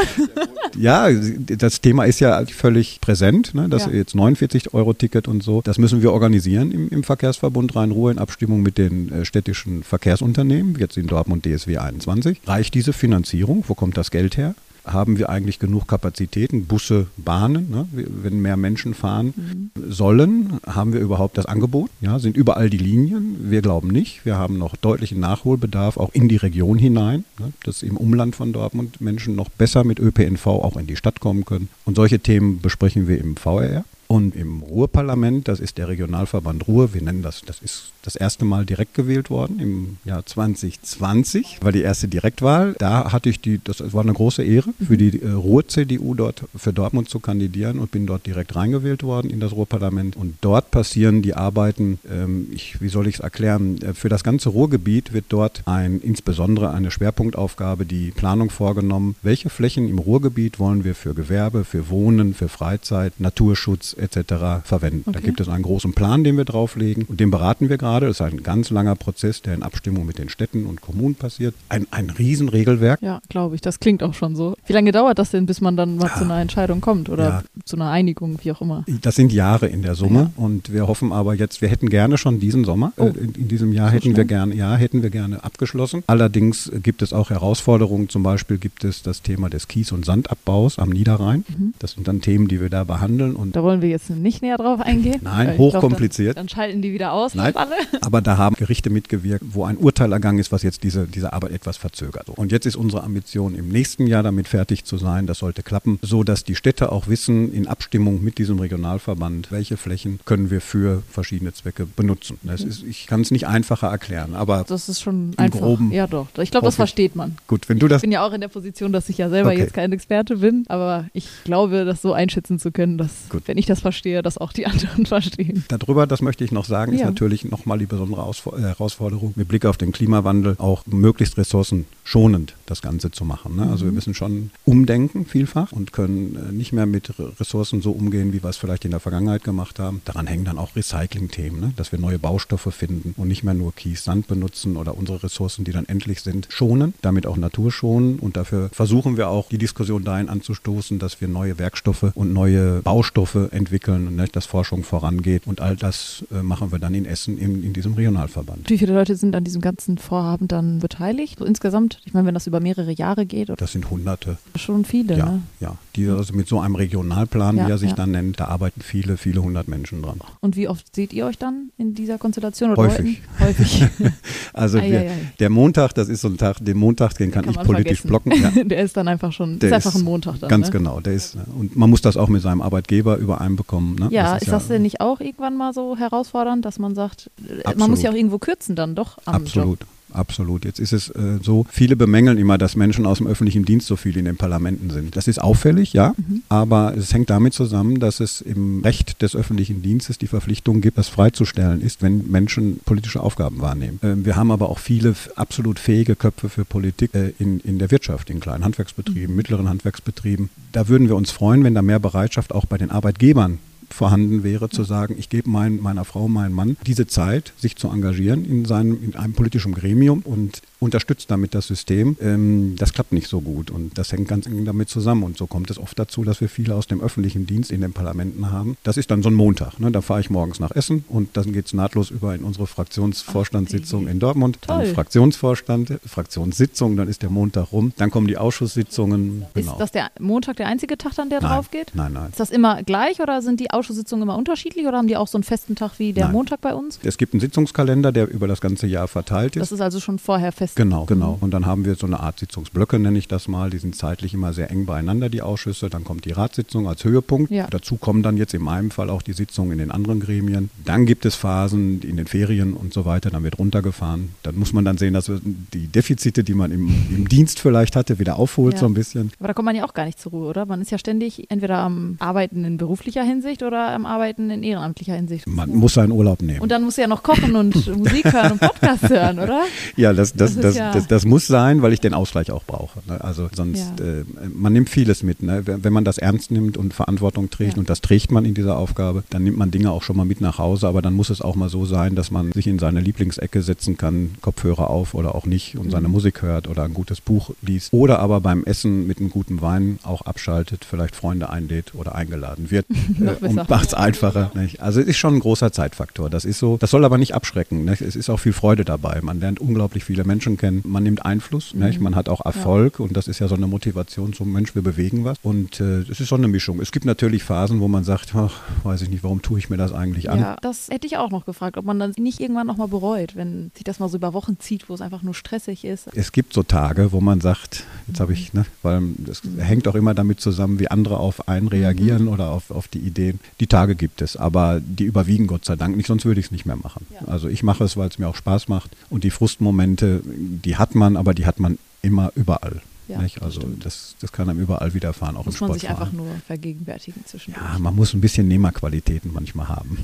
ja, 0.77 1.09
das 1.57 1.81
Thema 1.81 2.05
ist 2.05 2.21
ja 2.21 2.45
völlig 2.47 3.01
präsent, 3.01 3.55
ne? 3.55 3.69
das 3.69 3.87
Ja. 3.87 3.93
jetzt 3.93 4.15
49-Euro-Ticket 4.15 5.29
und 5.29 5.43
so. 5.43 5.63
Das 5.63 5.79
müssen 5.79 6.03
wir 6.03 6.13
organisieren 6.13 6.73
im, 6.73 6.89
im 6.89 7.03
Verkehrsverbund 7.03 7.75
Rhein-Ruhr 7.77 8.11
in 8.11 8.19
Abstimmung 8.19 8.63
mit 8.63 8.79
den 8.79 9.11
äh, 9.13 9.25
städtischen 9.25 9.83
Verkehrsunternehmen, 9.83 10.77
jetzt 10.79 10.97
in 10.97 11.07
Dortmund 11.07 11.45
DSW 11.45 11.77
21. 11.79 12.41
Reicht 12.47 12.75
diese 12.75 12.93
Finanzierung? 12.93 13.65
Wo 13.67 13.75
kommt 13.83 13.97
das 13.97 14.13
Geld 14.13 14.37
her? 14.37 14.55
Haben 14.85 15.19
wir 15.19 15.29
eigentlich 15.29 15.59
genug 15.59 15.89
Kapazitäten, 15.89 16.67
Busse, 16.67 17.09
Bahnen, 17.17 17.69
ne? 17.69 17.89
wenn 17.91 18.41
mehr 18.41 18.57
Menschen 18.57 18.95
fahren 18.95 19.73
sollen? 19.89 20.61
Haben 20.65 20.93
wir 20.93 21.01
überhaupt 21.01 21.37
das 21.37 21.47
Angebot? 21.47 21.91
Ja, 22.01 22.21
sind 22.21 22.37
überall 22.37 22.71
die 22.71 22.79
Linien? 22.79 23.51
Wir 23.51 23.61
glauben 23.61 23.89
nicht. 23.89 24.25
Wir 24.25 24.37
haben 24.37 24.57
noch 24.57 24.77
deutlichen 24.77 25.19
Nachholbedarf, 25.19 25.97
auch 25.97 26.11
in 26.13 26.29
die 26.29 26.37
Region 26.37 26.79
hinein, 26.79 27.25
ne? 27.41 27.53
dass 27.65 27.83
im 27.83 27.97
Umland 27.97 28.37
von 28.37 28.53
Dortmund 28.53 29.01
Menschen 29.01 29.35
noch 29.35 29.49
besser 29.49 29.83
mit 29.83 29.99
ÖPNV 29.99 30.47
auch 30.47 30.77
in 30.77 30.87
die 30.87 30.95
Stadt 30.95 31.19
kommen 31.19 31.45
können. 31.45 31.69
Und 31.85 31.97
solche 31.97 32.21
Themen 32.21 32.61
besprechen 32.61 33.09
wir 33.09 33.19
im 33.19 33.35
VRR. 33.35 33.85
Und 34.13 34.37
im 34.37 34.61
Ruhrparlament, 34.61 35.49
das 35.49 35.59
ist 35.59 35.79
der 35.79 35.89
Regionalverband 35.89 36.69
Ruhr, 36.69 36.93
wir 36.93 37.01
nennen 37.01 37.23
das, 37.23 37.41
das 37.47 37.63
ist 37.63 37.93
das 38.03 38.15
erste 38.15 38.45
Mal 38.45 38.67
direkt 38.67 38.93
gewählt 38.93 39.31
worden 39.31 39.59
im 39.59 39.97
Jahr 40.05 40.27
2020, 40.27 41.61
war 41.63 41.73
die 41.73 41.81
erste 41.81 42.09
Direktwahl. 42.09 42.75
Da 42.79 43.11
hatte 43.11 43.31
ich 43.31 43.41
die, 43.41 43.59
das 43.65 43.95
war 43.95 44.03
eine 44.03 44.13
große 44.13 44.43
Ehre 44.43 44.75
für 44.87 44.99
die 44.99 45.23
äh, 45.23 45.31
Ruhr-CDU 45.31 46.15
dort 46.15 46.45
für 46.55 46.75
Dortmund 46.75 47.09
zu 47.09 47.21
kandidieren 47.21 47.79
und 47.79 47.91
bin 47.91 48.07
dort 48.07 48.27
direkt 48.27 48.55
reingewählt 48.55 49.03
worden 49.03 49.31
in 49.31 49.41
das 49.41 49.53
Ruhrparlament. 49.53 50.15
Und 50.15 50.37
dort 50.43 50.71
passieren 50.71 51.23
die 51.23 51.33
Arbeiten, 51.33 51.99
ähm, 52.11 52.49
ich, 52.53 52.83
wie 52.83 52.89
soll 52.91 53.07
ich 53.07 53.15
es 53.15 53.21
erklären, 53.21 53.81
äh, 53.81 53.95
für 53.95 54.11
das 54.11 54.25
ganze 54.25 54.51
Ruhrgebiet 54.51 55.15
wird 55.15 55.27
dort 55.31 55.63
ein, 55.65 56.03
insbesondere 56.03 56.73
eine 56.73 56.91
Schwerpunktaufgabe, 56.91 57.87
die 57.87 58.11
Planung 58.11 58.51
vorgenommen. 58.51 59.15
Welche 59.23 59.49
Flächen 59.49 59.89
im 59.89 59.99
Ruhrgebiet 59.99 60.59
wollen 60.59 60.85
wir 60.85 60.95
für 60.95 61.15
Gewerbe, 61.15 61.65
für 61.65 61.89
Wohnen, 61.89 62.35
für 62.35 62.51
Freizeit, 62.51 63.15
Naturschutz 63.19 63.95
etc. 64.03 64.63
verwenden? 64.65 65.03
Da 65.13 65.19
Okay. 65.19 65.27
gibt 65.29 65.41
es 65.41 65.49
einen 65.49 65.63
großen 65.63 65.93
Plan, 65.95 66.25
den 66.25 66.37
wir 66.37 66.45
drauflegen 66.45 67.05
und 67.05 67.21
den 67.21 67.31
beraten 67.31 67.69
wir 67.69 67.79
gerade. 67.79 68.07
Das 68.07 68.17
ist 68.17 68.21
ein 68.23 68.43
ganz 68.43 68.71
langer 68.71 68.97
Prozess, 68.97 69.41
der 69.43 69.55
in 69.55 69.63
Abstimmung 69.63 70.05
mit 70.07 70.19
den 70.19 70.29
Städten 70.29 70.67
und 70.67 70.81
Kommunen 70.81 71.15
passiert. 71.15 71.55
Ein, 71.69 71.87
ein 71.91 72.11
Riesenregelwerk. 72.11 73.01
Ja, 73.03 73.21
glaube 73.29 73.55
ich. 73.55 73.61
Das 73.61 73.81
klingt 73.81 74.03
auch 74.03 74.15
schon 74.15 74.35
so. 74.37 74.57
Wie 74.67 74.73
lange 74.73 74.93
dauert 74.93 75.19
das 75.19 75.31
denn, 75.31 75.47
bis 75.47 75.61
man 75.61 75.77
dann 75.77 75.97
mal 75.97 76.11
zu 76.17 76.25
einer 76.25 76.41
Entscheidung 76.41 76.81
kommt 76.81 77.09
oder 77.09 77.25
Ja. 77.25 77.43
zu 77.65 77.77
einer 77.77 77.91
Einigung, 77.91 78.39
wie 78.43 78.53
auch 78.53 78.61
immer? 78.61 78.85
Das 79.03 79.15
sind 79.15 79.33
Jahre 79.33 79.69
in 79.69 79.83
der 79.83 79.95
Summe 79.95 80.31
und 80.37 80.73
wir 80.73 80.87
hoffen 80.89 81.13
aber 81.13 81.35
jetzt, 81.35 81.61
wir 81.63 81.69
hätten 81.69 81.89
gerne 81.89 82.19
schon 82.19 82.41
diesen 82.41 82.65
Sommer, 82.65 82.93
Oh. 82.97 83.07
äh, 83.07 83.11
in, 83.19 83.33
in 83.35 83.49
diesem 83.49 83.73
Jahr 83.73 83.91
So 83.91 83.95
hätten 83.97 84.17
wir 84.17 84.25
gerne, 84.25 84.55
ja, 84.55 84.75
hätten 84.77 85.03
wir 85.03 85.11
gerne 85.11 85.45
abgeschlossen. 85.45 86.03
Allerdings 86.07 86.71
gibt 86.83 87.03
es 87.03 87.13
auch 87.13 87.31
Herausforderungen, 87.31 88.09
zum 88.09 88.23
Beispiel 88.23 88.59
gibt 88.59 88.85
es 88.85 89.03
das 89.03 89.23
Thema 89.23 89.49
des 89.51 89.69
Kies- 89.69 89.93
und 89.93 90.05
Sandabbaus 90.05 90.79
am 90.79 90.91
Niederrhein. 90.91 91.45
Mhm. 91.49 91.75
Das 91.79 91.93
sind 91.93 92.09
dann 92.09 92.21
Themen, 92.21 92.49
die 92.49 92.61
wir 92.61 92.71
da 92.71 92.85
behandeln 92.85 93.35
und 93.37 93.55
Da 93.57 93.63
wollen 93.63 93.83
wir 93.83 93.89
jetzt 93.93 94.11
nicht 94.11 94.43
näher 94.43 94.57
drauf 94.57 94.81
eingehen. 94.81 95.21
Nein, 95.23 95.51
ich 95.53 95.59
hochkompliziert. 95.59 96.37
Dann, 96.37 96.47
dann 96.47 96.49
schalten 96.49 96.83
die 96.83 96.93
wieder 96.93 97.13
aus, 97.13 97.35
Nein. 97.35 97.55
alle. 97.57 97.75
Aber 98.01 98.21
da 98.21 98.37
haben 98.37 98.57
Gerichte 98.57 98.91
mitgewirkt, 98.91 99.45
wo 99.51 99.65
ein 99.65 99.77
Urteil 99.77 100.11
ergangen 100.13 100.39
ist, 100.39 100.51
was 100.53 100.63
jetzt 100.63 100.83
diese, 100.83 101.07
diese 101.07 101.33
Arbeit 101.33 101.53
etwas 101.53 101.77
verzögert. 101.77 102.29
Und 102.31 102.53
jetzt 102.53 102.67
ist 102.67 102.77
unsere 102.77 103.05
Ambition, 103.05 103.55
im 103.55 103.69
nächsten 103.69 104.07
Jahr 104.07 104.23
damit 104.23 104.49
fertig 104.49 104.85
zu 104.85 104.97
sein. 104.99 105.27
Das 105.27 105.39
sollte 105.39 105.63
klappen, 105.63 105.99
so 106.03 106.25
dass 106.25 106.45
die 106.45 106.55
Städte 106.55 106.91
auch 106.93 107.09
wissen, 107.09 107.53
in 107.53 107.67
Abstimmung 107.69 108.23
mit 108.25 108.39
diesem 108.39 108.59
Regionalverband, 108.59 109.51
welche 109.53 109.77
Flächen 109.77 110.19
können 110.25 110.51
wir 110.51 110.61
für 110.61 111.03
verschiedene 111.11 111.53
Zwecke 111.53 111.87
benutzen. 111.87 112.39
Das 112.43 112.63
ist, 112.63 112.83
ich 112.83 113.07
kann 113.07 113.21
es 113.21 113.31
nicht 113.31 113.47
einfacher 113.47 113.89
erklären, 113.89 114.35
aber 114.35 114.65
Das 114.67 114.89
ist 114.89 115.01
schon 115.01 115.33
einfach. 115.37 115.61
Groben 115.61 115.93
ja, 115.93 116.07
doch. 116.07 116.27
Ich 116.39 116.51
glaube, 116.51 116.65
das 116.67 116.77
versteht 116.77 117.15
man. 117.17 117.37
gut, 117.47 117.69
wenn 117.69 117.79
du 117.79 117.87
das 117.89 117.99
Ich 117.99 118.03
bin 118.03 118.13
ja 118.13 118.27
auch 118.27 118.33
in 118.33 118.41
der 118.41 118.49
Position, 118.49 118.93
dass 118.93 119.09
ich 119.09 119.19
ja 119.19 119.29
selber 119.29 119.51
Okay. 119.51 119.61
jetzt 119.61 119.75
kein 119.75 119.93
Experte 119.93 120.37
bin, 120.39 120.65
aber 120.69 121.07
ich 121.13 121.29
glaube, 121.45 121.85
das 121.85 122.01
so 122.03 122.13
einschätzen 122.13 122.59
zu 122.59 122.73
können, 122.73 122.97
dass, 122.99 123.11
Gut. 123.29 123.43
wenn 123.47 123.59
ich 123.59 123.67
das 123.67 123.72
verstehe, 123.81 124.23
dass 124.23 124.39
auch 124.39 124.53
die 124.53 124.67
anderen 124.73 125.07
verstehen. 125.07 125.65
Darüber, 125.69 126.07
das 126.07 126.23
möchte 126.23 126.45
ich 126.45 126.53
noch 126.53 126.65
sagen, 126.65 126.93
ist 126.93 127.01
Ja. 127.01 127.07
natürlich 127.07 127.45
nochmal 127.45 127.79
die 127.79 127.87
besondere 127.87 128.23
Ausfor- 128.23 128.59
äh, 128.59 128.63
Herausforderung, 128.63 129.33
mit 129.37 129.49
Blick 129.49 129.65
auf 129.67 129.77
den 129.77 129.93
Klimawandel 129.93 130.57
auch 130.59 130.85
möglichst 130.87 131.37
ressourcenschonend 131.39 132.55
das 132.67 132.83
Ganze 132.83 133.11
zu 133.11 133.25
machen. 133.25 133.57
Ne? 133.57 133.69
Also 133.71 133.85
wir 133.85 133.93
müssen 133.93 134.15
schon 134.15 134.51
umdenken 134.65 135.27
vielfach 135.27 135.73
und 135.73 135.93
können 135.93 136.37
äh, 136.51 136.53
nicht 136.53 136.73
mehr 136.73 136.87
mit 136.87 137.19
Re- 137.19 137.33
Ressourcen 137.39 137.83
so 137.83 137.93
umgehen, 137.93 138.33
wie 138.33 138.43
wir 138.43 138.51
es 138.51 138.57
vielleicht 138.57 138.85
in 138.85 138.91
der 138.91 139.01
Vergangenheit 139.01 139.45
gemacht 139.45 139.79
haben. 139.79 140.01
Daran 140.05 140.27
hängen 140.27 140.45
dann 140.45 140.59
auch 140.59 140.75
Recycling-Themen, 140.77 141.61
ne? 141.61 141.73
dass 141.77 141.93
wir 141.93 141.99
neue 141.99 142.19
Baustoffe 142.19 142.73
finden 142.75 143.15
und 143.17 143.29
nicht 143.29 143.43
mehr 143.43 143.55
nur 143.55 143.75
Kies, 143.75 144.05
Sand 144.05 144.27
benutzen 144.27 144.77
oder 144.77 144.97
unsere 144.97 145.23
Ressourcen, 145.23 145.65
die 145.65 145.73
dann 145.73 145.87
endlich 145.87 146.21
sind, 146.21 146.47
schonen, 146.51 146.95
damit 147.03 147.27
auch 147.27 147.37
Natur 147.37 147.71
schonen. 147.73 148.19
Und 148.19 148.37
dafür 148.37 148.71
versuchen 148.73 149.17
wir 149.17 149.29
auch, 149.29 149.49
die 149.49 149.59
Diskussion 149.59 150.05
dahin 150.05 150.29
anzustoßen, 150.29 150.99
dass 150.99 151.21
wir 151.21 151.29
neue 151.29 151.59
Werkstoffe 151.59 152.13
und 152.15 152.33
neue 152.33 152.81
Baustoffe 152.83 153.49
entwickeln 153.51 153.62
und 153.71 154.17
ne, 154.17 154.27
dass 154.31 154.47
Forschung 154.47 154.83
vorangeht. 154.85 155.47
Und 155.47 155.61
all 155.61 155.77
das 155.77 156.25
äh, 156.33 156.43
machen 156.43 156.73
wir 156.73 156.79
dann 156.79 156.95
in 156.95 157.05
Essen 157.05 157.39
in, 157.39 157.63
in 157.63 157.73
diesem 157.73 157.95
Regionalverband. 157.95 158.69
Wie 158.71 158.79
viele 158.79 158.95
Leute 158.95 159.17
sind 159.17 159.35
an 159.37 159.45
diesem 159.45 159.61
ganzen 159.61 159.99
Vorhaben 159.99 160.49
dann 160.49 160.79
beteiligt? 160.79 161.39
So 161.39 161.45
insgesamt, 161.45 162.01
ich 162.05 162.15
meine, 162.15 162.27
wenn 162.27 162.35
das 162.35 162.47
über 162.47 162.61
mehrere 162.61 162.93
Jahre 162.93 163.27
geht, 163.27 163.51
oder 163.51 163.57
Das 163.57 163.73
sind 163.73 163.91
Hunderte. 163.91 164.37
schon 164.57 164.85
viele, 164.85 165.17
Ja, 165.17 165.27
ne? 165.27 165.43
ja. 165.61 165.77
Die, 165.97 166.09
also 166.09 166.33
mit 166.35 166.49
so 166.49 166.59
einem 166.61 166.75
Regionalplan, 166.75 167.57
Ja, 167.59 167.67
wie 167.67 167.71
er 167.73 167.79
sich 167.79 167.91
ja. 167.91 167.97
dann 167.97 168.13
nennt, 168.13 168.41
da 168.41 168.47
arbeiten 168.47 168.81
viele, 168.81 169.17
viele 169.19 169.43
hundert 169.43 169.69
Menschen 169.69 170.01
dran. 170.03 170.21
Und 170.41 170.57
wie 170.57 170.67
oft 170.69 170.95
seht 170.97 171.13
ihr 171.13 171.27
euch 171.27 171.37
dann 171.37 171.71
in 171.77 171.93
dieser 171.95 172.17
Konstellation? 172.19 172.71
Oder 172.73 172.83
Häufig. 172.83 173.21
Leuten? 173.39 173.59
Häufig. 173.59 173.85
Also 174.55 174.79
Ei, 174.79 174.91
wir, 174.91 175.01
ei. 175.01 175.11
der 175.39 175.49
Montag, 175.51 175.95
das 175.95 176.09
ist 176.09 176.21
so 176.21 176.29
ein 176.29 176.37
Tag, 176.37 176.59
den 176.61 176.77
Montag, 176.77 177.15
den 177.15 177.31
kann, 177.31 177.43
Kann 177.45 177.51
ich 177.53 177.57
man 177.57 177.67
politisch 177.67 178.03
vergessen. 178.03 178.31
blocken. 178.33 178.55
Ja. 178.57 178.65
Der 178.65 178.83
ist 178.83 178.97
dann 178.97 179.09
einfach 179.09 179.33
schon, 179.33 179.59
Der 179.59 179.71
ist 179.71 179.75
einfach 179.77 179.95
ist 179.95 180.01
ein 180.01 180.05
Montag 180.05 180.41
dann. 180.41 180.49
Ganz 180.51 180.67
ne? 180.67 180.73
genau, 180.73 181.01
der 181.01 181.15
ist, 181.15 181.37
und 181.59 181.75
man 181.77 181.89
muss 181.89 182.03
das 182.03 182.17
auch 182.19 182.29
mit 182.29 182.43
seinem 182.43 182.61
Arbeitgeber 182.61 183.17
übereinbekommen. 183.17 183.95
Ne? 183.97 184.09
Ja, 184.11 184.37
ist 184.37 184.51
das 184.53 184.69
denn 184.69 184.83
nicht 184.83 185.01
auch 185.01 185.21
irgendwann 185.21 185.57
mal 185.57 185.73
so 185.73 185.97
herausfordernd, 185.97 186.65
dass 186.65 186.79
man 186.79 186.95
sagt, 186.95 187.31
äh, 187.39 187.43
man 187.55 187.61
Absolut. 187.65 187.91
muss 187.91 188.03
ja 188.03 188.11
auch 188.11 188.15
irgendwo 188.15 188.39
kürzen 188.39 188.77
dann 188.77 188.95
doch 188.95 189.19
am 189.25 189.35
Absolut. 189.37 189.81
Job? 189.81 189.89
Absolut. 190.13 190.65
Jetzt 190.65 190.81
ist 190.81 190.93
es 190.93 191.11
äh, 191.11 191.39
so, 191.43 191.67
viele 191.71 191.97
bemängeln 191.97 192.39
immer, 192.39 192.59
dass 192.59 192.77
Menschen 192.77 193.07
aus 193.07 193.19
dem 193.19 193.27
öffentlichen 193.27 193.65
Dienst 193.65 193.87
so 193.87 193.97
viel 193.97 194.17
in 194.17 194.25
den 194.25 194.37
Parlamenten 194.37 194.91
sind. 194.91 195.17
Das 195.17 195.29
ist 195.29 195.41
auffällig, 195.41 195.93
ja, 195.93 196.15
mhm. 196.17 196.43
aber 196.49 196.95
es 196.97 197.13
hängt 197.13 197.31
damit 197.31 197.55
zusammen, 197.55 198.01
dass 198.01 198.21
es 198.21 198.41
im 198.41 198.83
Recht 198.83 199.23
des 199.23 199.37
öffentlichen 199.37 199.83
Dienstes 199.83 200.19
die 200.19 200.27
Verpflichtung 200.27 200.81
gibt, 200.81 200.99
das 200.99 201.09
freizustellen 201.09 201.81
ist, 201.81 202.03
wenn 202.03 202.31
Menschen 202.31 202.81
politische 202.85 203.21
Aufgaben 203.23 203.61
wahrnehmen. 203.61 203.99
Äh, 204.03 204.25
wir 204.25 204.37
haben 204.37 204.51
aber 204.51 204.69
auch 204.69 204.79
viele 204.79 205.15
absolut 205.37 205.79
fähige 205.79 206.17
Köpfe 206.17 206.49
für 206.49 206.65
Politik 206.65 207.15
äh, 207.15 207.33
in, 207.39 207.61
in 207.61 207.79
der 207.79 207.91
Wirtschaft, 207.91 208.31
in 208.31 208.41
kleinen 208.41 208.65
Handwerksbetrieben, 208.65 209.31
mhm. 209.31 209.37
mittleren 209.37 209.69
Handwerksbetrieben. 209.69 210.51
Da 210.73 210.89
würden 210.89 211.09
wir 211.09 211.17
uns 211.17 211.31
freuen, 211.31 211.65
wenn 211.65 211.75
da 211.75 211.83
mehr 211.83 211.99
Bereitschaft 211.99 212.53
auch 212.53 212.67
bei 212.67 212.79
den 212.79 212.91
Arbeitgebern 212.91 213.59
vorhanden 213.93 214.43
wäre, 214.43 214.69
zu 214.69 214.85
sagen, 214.85 215.17
ich 215.19 215.29
gebe 215.29 215.49
mein, 215.49 215.81
meiner 215.81 216.05
Frau, 216.05 216.29
meinem 216.29 216.55
Mann 216.55 216.77
diese 216.87 217.07
Zeit, 217.07 217.53
sich 217.57 217.77
zu 217.77 217.89
engagieren 217.89 218.45
in, 218.45 218.65
seinem, 218.65 219.03
in 219.03 219.17
einem 219.17 219.33
politischen 219.33 219.75
Gremium 219.75 220.21
und 220.21 220.63
unterstützt 220.83 221.31
damit 221.31 221.55
das 221.55 221.69
System. 221.69 222.17
Ähm, 222.21 222.75
das 222.77 222.93
klappt 222.93 223.13
nicht 223.13 223.29
so 223.29 223.41
gut 223.41 223.71
und 223.71 223.97
das 223.97 224.13
hängt 224.13 224.27
ganz 224.27 224.47
eng 224.47 224.65
damit 224.65 224.89
zusammen. 224.89 225.23
Und 225.23 225.37
so 225.37 225.47
kommt 225.47 225.71
es 225.71 225.79
oft 225.79 225.97
dazu, 225.99 226.25
dass 226.25 226.41
wir 226.41 226.49
viele 226.49 226.75
aus 226.75 226.89
dem 226.89 227.01
öffentlichen 227.01 227.47
Dienst 227.47 227.71
in 227.71 227.81
den 227.81 227.93
Parlamenten 227.93 228.51
haben. 228.51 228.77
Das 228.83 228.97
ist 228.97 229.11
dann 229.11 229.23
so 229.23 229.31
ein 229.31 229.35
Montag. 229.35 229.79
Ne? 229.79 229.93
Da 229.93 230.01
fahre 230.01 230.21
ich 230.21 230.29
morgens 230.29 230.59
nach 230.59 230.73
Essen 230.73 231.05
und 231.09 231.37
dann 231.37 231.53
geht 231.53 231.67
es 231.67 231.73
nahtlos 231.73 232.11
über 232.11 232.35
in 232.35 232.43
unsere 232.43 232.67
Fraktionsvorstandssitzung 232.67 234.09
in 234.09 234.19
Dortmund. 234.19 234.59
Toll. 234.63 234.85
Dann 234.85 234.95
Fraktionsvorstand, 234.95 236.01
Fraktionssitzung, 236.05 236.97
dann 236.97 237.07
ist 237.07 237.23
der 237.23 237.31
Montag 237.31 237.71
rum. 237.71 237.93
Dann 237.97 238.11
kommen 238.11 238.27
die 238.27 238.37
Ausschusssitzungen. 238.37 239.47
Genau. 239.55 239.73
Ist 239.73 239.79
das 239.79 239.93
der 239.93 240.11
Montag 240.19 240.57
der 240.57 240.67
einzige 240.67 240.99
Tag 240.99 241.15
dann, 241.15 241.31
der 241.31 241.43
nein, 241.43 241.51
drauf 241.53 241.71
geht? 241.71 241.93
Nein, 241.95 242.13
nein. 242.13 242.31
Ist 242.31 242.41
das 242.41 242.51
immer 242.51 242.83
gleich 242.83 243.21
oder 243.21 243.41
sind 243.41 243.61
die 243.61 243.71
Ausschusssitzungen 243.71 244.25
immer 244.25 244.37
unterschiedlich 244.37 244.85
oder 244.87 244.99
haben 244.99 245.07
die 245.07 245.17
auch 245.17 245.29
so 245.29 245.39
einen 245.39 245.45
festen 245.45 245.77
Tag 245.77 245.93
wie 245.99 246.13
der 246.13 246.25
nein. 246.25 246.33
Montag 246.33 246.61
bei 246.61 246.75
uns? 246.75 246.99
Es 247.05 247.19
gibt 247.19 247.35
einen 247.35 247.41
Sitzungskalender, 247.41 248.11
der 248.11 248.29
über 248.29 248.49
das 248.49 248.61
ganze 248.61 248.89
Jahr 248.89 249.07
verteilt 249.07 249.55
ist. 249.55 249.61
Das 249.61 249.71
ist 249.71 249.81
also 249.81 250.01
schon 250.01 250.19
vorher 250.19 250.51
fest. 250.51 250.72
Genau, 250.75 251.05
genau. 251.05 251.39
Und 251.41 251.53
dann 251.53 251.67
haben 251.67 251.85
wir 251.85 251.95
so 251.95 252.07
eine 252.07 252.21
Art 252.21 252.39
Sitzungsblöcke, 252.39 252.99
nenne 252.99 253.19
ich 253.19 253.29
das 253.29 253.49
mal. 253.49 253.71
Die 253.71 253.79
sind 253.79 253.97
zeitlich 253.97 254.35
immer 254.35 254.53
sehr 254.53 254.71
eng 254.71 254.87
beieinander, 254.87 255.29
die 255.29 255.43
Ausschüsse. 255.43 255.91
Dann 255.91 256.05
kommt 256.05 256.25
die 256.25 256.33
Ratssitzung 256.33 256.89
als 256.89 257.05
Höhepunkt. 257.05 257.51
Ja. 257.51 257.67
Dazu 257.71 257.97
kommen 257.97 258.23
dann 258.23 258.37
jetzt 258.37 258.55
in 258.55 258.63
meinem 258.63 258.91
Fall 258.91 259.11
auch 259.11 259.23
die 259.23 259.33
Sitzungen 259.33 259.73
in 259.73 259.79
den 259.79 259.91
anderen 259.91 260.21
Gremien. 260.21 260.71
Dann 260.85 261.07
gibt 261.07 261.25
es 261.25 261.35
Phasen 261.35 262.01
in 262.03 262.17
den 262.17 262.27
Ferien 262.27 262.75
und 262.75 262.93
so 262.93 263.05
weiter. 263.05 263.31
Dann 263.31 263.43
wird 263.43 263.59
runtergefahren. 263.59 264.31
Dann 264.43 264.57
muss 264.57 264.73
man 264.73 264.85
dann 264.85 264.99
sehen, 264.99 265.15
dass 265.15 265.31
die 265.43 265.89
Defizite, 265.89 266.45
die 266.45 266.55
man 266.55 266.71
im, 266.73 266.89
im 267.11 267.29
Dienst 267.29 267.61
vielleicht 267.61 267.97
hatte, 267.97 268.19
wieder 268.19 268.37
aufholt 268.37 268.75
ja. 268.75 268.81
so 268.81 268.87
ein 268.87 268.95
bisschen. 268.95 269.33
Aber 269.39 269.49
da 269.49 269.55
kommt 269.55 269.67
man 269.67 269.77
ja 269.77 269.85
auch 269.85 269.95
gar 269.95 270.07
nicht 270.07 270.21
zur 270.21 270.33
Ruhe, 270.33 270.49
oder? 270.49 270.67
Man 270.67 270.81
ist 270.81 270.91
ja 270.91 270.99
ständig 270.99 271.51
entweder 271.51 271.79
am 271.79 272.17
Arbeiten 272.19 272.65
in 272.65 272.77
beruflicher 272.77 273.23
Hinsicht 273.23 273.63
oder 273.63 273.89
am 273.89 274.07
Arbeiten 274.07 274.51
in 274.51 274.63
ehrenamtlicher 274.63 275.15
Hinsicht. 275.15 275.47
Man 275.47 275.71
muss 275.71 275.95
seinen 275.95 276.13
Urlaub 276.13 276.43
nehmen. 276.43 276.61
Und 276.61 276.71
dann 276.71 276.83
muss 276.83 276.97
ja 276.97 277.07
noch 277.07 277.23
kochen 277.23 277.57
und 277.57 277.75
Musik 277.97 278.33
hören 278.33 278.53
und 278.53 278.61
Podcast 278.61 279.09
hören, 279.09 279.39
oder? 279.39 279.63
Ja, 279.97 280.13
das, 280.13 280.33
das, 280.33 280.55
das, 280.55 280.62
das, 280.63 280.77
ja 280.77 280.93
das, 280.93 281.07
das 281.07 281.25
muss 281.25 281.47
sein, 281.47 281.83
weil 281.83 281.93
ich 281.93 282.01
den 282.01 282.15
Ausgleich 282.15 282.51
auch 282.51 282.65
brauche. 282.65 283.01
Ne? 283.07 283.23
Also 283.23 283.49
sonst, 283.55 283.99
ja. 283.99 284.05
äh, 284.05 284.25
man 284.53 284.73
nimmt 284.73 284.91
vieles 284.91 285.23
mit. 285.23 285.43
Ne? 285.43 285.63
Wenn 285.65 285.93
man 285.93 286.05
das 286.05 286.19
ernst 286.19 286.51
nimmt 286.51 286.77
und 286.77 286.95
Verantwortung 286.95 287.51
trägt, 287.51 287.75
ja. 287.75 287.79
und 287.79 287.91
das 287.91 288.01
trägt 288.01 288.31
man 288.31 288.45
in 288.45 288.55
dieser 288.55 288.77
Aufgabe, 288.77 289.25
dann 289.31 289.45
nimmt 289.45 289.59
man 289.59 289.71
Dinge 289.71 289.91
auch 289.91 290.03
schon 290.03 290.17
mal 290.17 290.25
mit 290.25 290.41
nach 290.41 290.59
Hause. 290.59 290.89
Aber 290.89 291.03
dann 291.03 291.15
muss 291.15 291.31
es 291.31 291.41
auch 291.41 291.57
mal 291.57 291.69
so 291.69 291.87
sein, 291.87 292.15
dass 292.15 292.31
man 292.31 292.53
sich 292.53 292.67
in 292.67 292.79
seine 292.79 293.01
Lieblingsecke 293.01 293.63
setzen 293.63 293.97
kann, 293.97 294.35
Kopfhörer 294.41 294.91
auf 294.91 295.15
oder 295.15 295.35
auch 295.35 295.47
nicht 295.47 295.77
und 295.77 295.87
mhm. 295.87 295.91
seine 295.91 296.09
Musik 296.09 296.43
hört 296.43 296.69
oder 296.69 296.85
ein 296.85 296.95
gutes 296.95 297.21
Buch 297.21 297.51
liest. 297.63 297.93
Oder 297.93 298.19
aber 298.19 298.41
beim 298.41 298.65
Essen 298.65 299.07
mit 299.07 299.19
einem 299.19 299.31
guten 299.31 299.61
Wein 299.61 299.99
auch 300.03 300.23
abschaltet, 300.23 300.85
vielleicht 300.85 301.17
Freunde 301.17 301.51
einlädt 301.51 301.95
oder 301.95 302.15
eingeladen 302.15 302.71
wird 302.71 302.87
äh, 303.21 303.45
und 303.45 303.69
macht 303.69 303.89
es 303.89 303.95
einfacher. 303.95 304.51
Nicht? 304.55 304.81
Also 304.81 305.01
es 305.01 305.07
ist 305.07 305.17
schon 305.19 305.35
ein 305.35 305.41
großer 305.41 305.73
Zeitfaktor. 305.73 306.31
Das 306.31 306.45
ist 306.45 306.59
so. 306.59 306.77
Das 306.77 306.91
soll 306.91 307.05
aber 307.05 307.19
nicht 307.19 307.35
abschrecken. 307.35 307.85
Nicht? 307.85 308.03
Es 308.03 308.17
ist 308.17 308.31
auch 308.31 308.39
viel 308.39 308.53
Freude 308.53 308.85
dabei. 308.85 309.21
Man 309.23 309.41
lernt 309.41 309.61
unglaublich 309.61 310.05
viele 310.05 310.25
Menschen 310.25 310.52
kennen. 310.57 310.83
Man 310.85 311.03
nimmt 311.03 311.25
Einfluss. 311.25 311.75
Mhm. 311.75 311.97
Man 312.01 312.15
hat 312.15 312.29
auch 312.29 312.45
Erfolg 312.45 312.99
ja. 312.99 313.05
und 313.05 313.17
das 313.17 313.29
ist 313.29 313.39
ja 313.39 313.49
so 313.49 313.55
eine 313.55 313.67
Motivation 313.67 314.33
zum 314.33 314.53
Mensch, 314.53 314.75
wir 314.75 314.83
bewegen 314.83 315.25
was. 315.25 315.39
Und 315.43 315.81
äh, 315.81 316.01
es 316.03 316.21
ist 316.21 316.29
so 316.29 316.37
eine 316.37 316.49
Mischung. 316.49 316.81
Es 316.81 316.93
gibt 316.93 317.07
natürlich 317.07 317.43
Phasen, 317.43 317.81
wo 317.81 317.89
man 317.89 318.05
sagt, 318.05 318.35
ach, 318.35 318.61
weiß 318.85 319.03
ich 319.03 319.11
nicht, 319.11 319.23
warum 319.23 319.43
tue 319.43 319.59
ich 319.59 319.71
mir 319.71 319.77
das 319.77 319.93
eigentlich 319.93 320.31
an? 320.31 320.41
Ja, 320.41 320.57
das 320.61 320.89
hätte 320.89 321.07
ich 321.07 321.17
auch 321.17 321.31
noch 321.31 321.45
gefragt, 321.47 321.77
ob 321.77 321.85
man 321.85 321.99
dann 321.99 322.13
nicht 322.19 322.41
irgendwann 322.41 322.67
nochmal 322.67 322.89
bereut, 322.89 323.37
wenn 323.37 323.71
sich 323.75 323.85
das 323.85 323.99
mal 323.99 324.09
so 324.09 324.17
über 324.17 324.33
Wochen 324.33 324.59
zieht, 324.59 324.89
wo 324.89 324.95
es 324.95 325.01
einfach 325.01 325.23
nur 325.23 325.35
stressig 325.35 325.85
ist. 325.85 326.09
Es 326.15 326.33
gibt 326.33 326.53
so 326.53 326.63
Tage, 326.63 327.13
wo 327.13 327.21
man 327.21 327.41
sagt, 327.41 327.85
jetzt 328.07 328.21
habe 328.21 328.33
ich, 328.33 328.53
ne, 328.53 328.65
weil 328.83 329.03
das 329.19 329.45
mhm. 329.45 329.59
hängt 329.59 329.89
auch 329.89 329.95
immer 329.95 330.15
damit 330.15 330.41
zusammen, 330.41 330.79
wie 330.79 330.89
andere 330.89 331.19
auf 331.19 331.49
einen 331.49 331.69
reagieren 331.69 332.25
mhm. 332.25 332.29
oder 332.29 332.51
auf, 332.51 332.71
auf 332.71 332.89
die 332.89 333.01
Ideen. 333.01 333.41
Die 333.61 333.67
Tage 333.67 333.95
gibt 333.95 334.23
es, 334.23 334.37
aber 334.37 334.81
die 334.81 335.05
überwiegen 335.05 335.47
Gott 335.47 335.65
sei 335.65 335.77
Dank 335.77 335.97
nicht, 335.97 336.07
sonst 336.07 336.25
würde 336.25 336.41
ich 336.41 336.47
es 336.47 336.53
nicht 336.53 336.67
mehr 336.67 336.77
machen. 336.77 337.07
Ja. 337.13 337.29
Also 337.29 337.49
ich 337.49 337.63
mache 337.63 337.85
es, 337.85 337.97
weil 337.97 338.09
es 338.09 338.19
mir 338.19 338.29
auch 338.29 338.37
Spaß 338.37 338.69
macht 338.69 338.91
und 339.11 339.25
die 339.25 339.31
Frustmomente, 339.31 340.23
die 340.37 340.77
hat 340.77 340.95
man, 340.95 341.17
aber 341.17 341.35
die 341.35 341.47
hat 341.47 341.61
man 341.61 341.79
immer 342.03 342.33
überall. 342.35 342.83
Ja, 343.09 343.21
also 343.41 343.61
das, 343.81 344.15
das 344.21 344.33
kann 344.33 344.49
einem 344.49 344.61
überall 344.61 344.95
widerfahren, 344.95 345.37
auch 345.37 345.45
muss 345.45 345.55
im 345.55 345.57
Sport. 345.57 345.69
Muss 345.71 345.75
man 345.75 345.81
sich 345.81 345.91
einfach 345.91 346.13
nur 346.13 346.35
vergegenwärtigen 346.47 347.25
zwischendurch. 347.27 347.67
Ja, 347.67 347.79
man 347.79 347.95
muss 347.95 348.15
ein 348.15 348.21
bisschen 348.21 348.49
Nehmerqualitäten 348.49 349.33
manchmal 349.33 349.69
haben. 349.69 349.99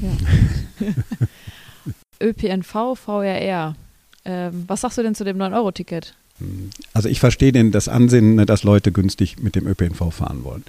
Ja. 0.80 0.86
ÖPNV, 2.26 2.98
VRR. 2.98 3.76
Ähm, 4.24 4.64
was 4.66 4.82
sagst 4.82 4.98
du 4.98 5.02
denn 5.02 5.14
zu 5.14 5.24
dem 5.24 5.38
9-Euro-Ticket? 5.38 6.14
Also 6.92 7.08
ich 7.08 7.20
verstehe 7.20 7.52
den, 7.52 7.72
das 7.72 7.88
Ansinnen, 7.88 8.34
ne, 8.34 8.46
dass 8.46 8.62
Leute 8.62 8.92
günstig 8.92 9.38
mit 9.40 9.54
dem 9.54 9.66
ÖPNV 9.66 10.12
fahren 10.12 10.44
wollen 10.44 10.64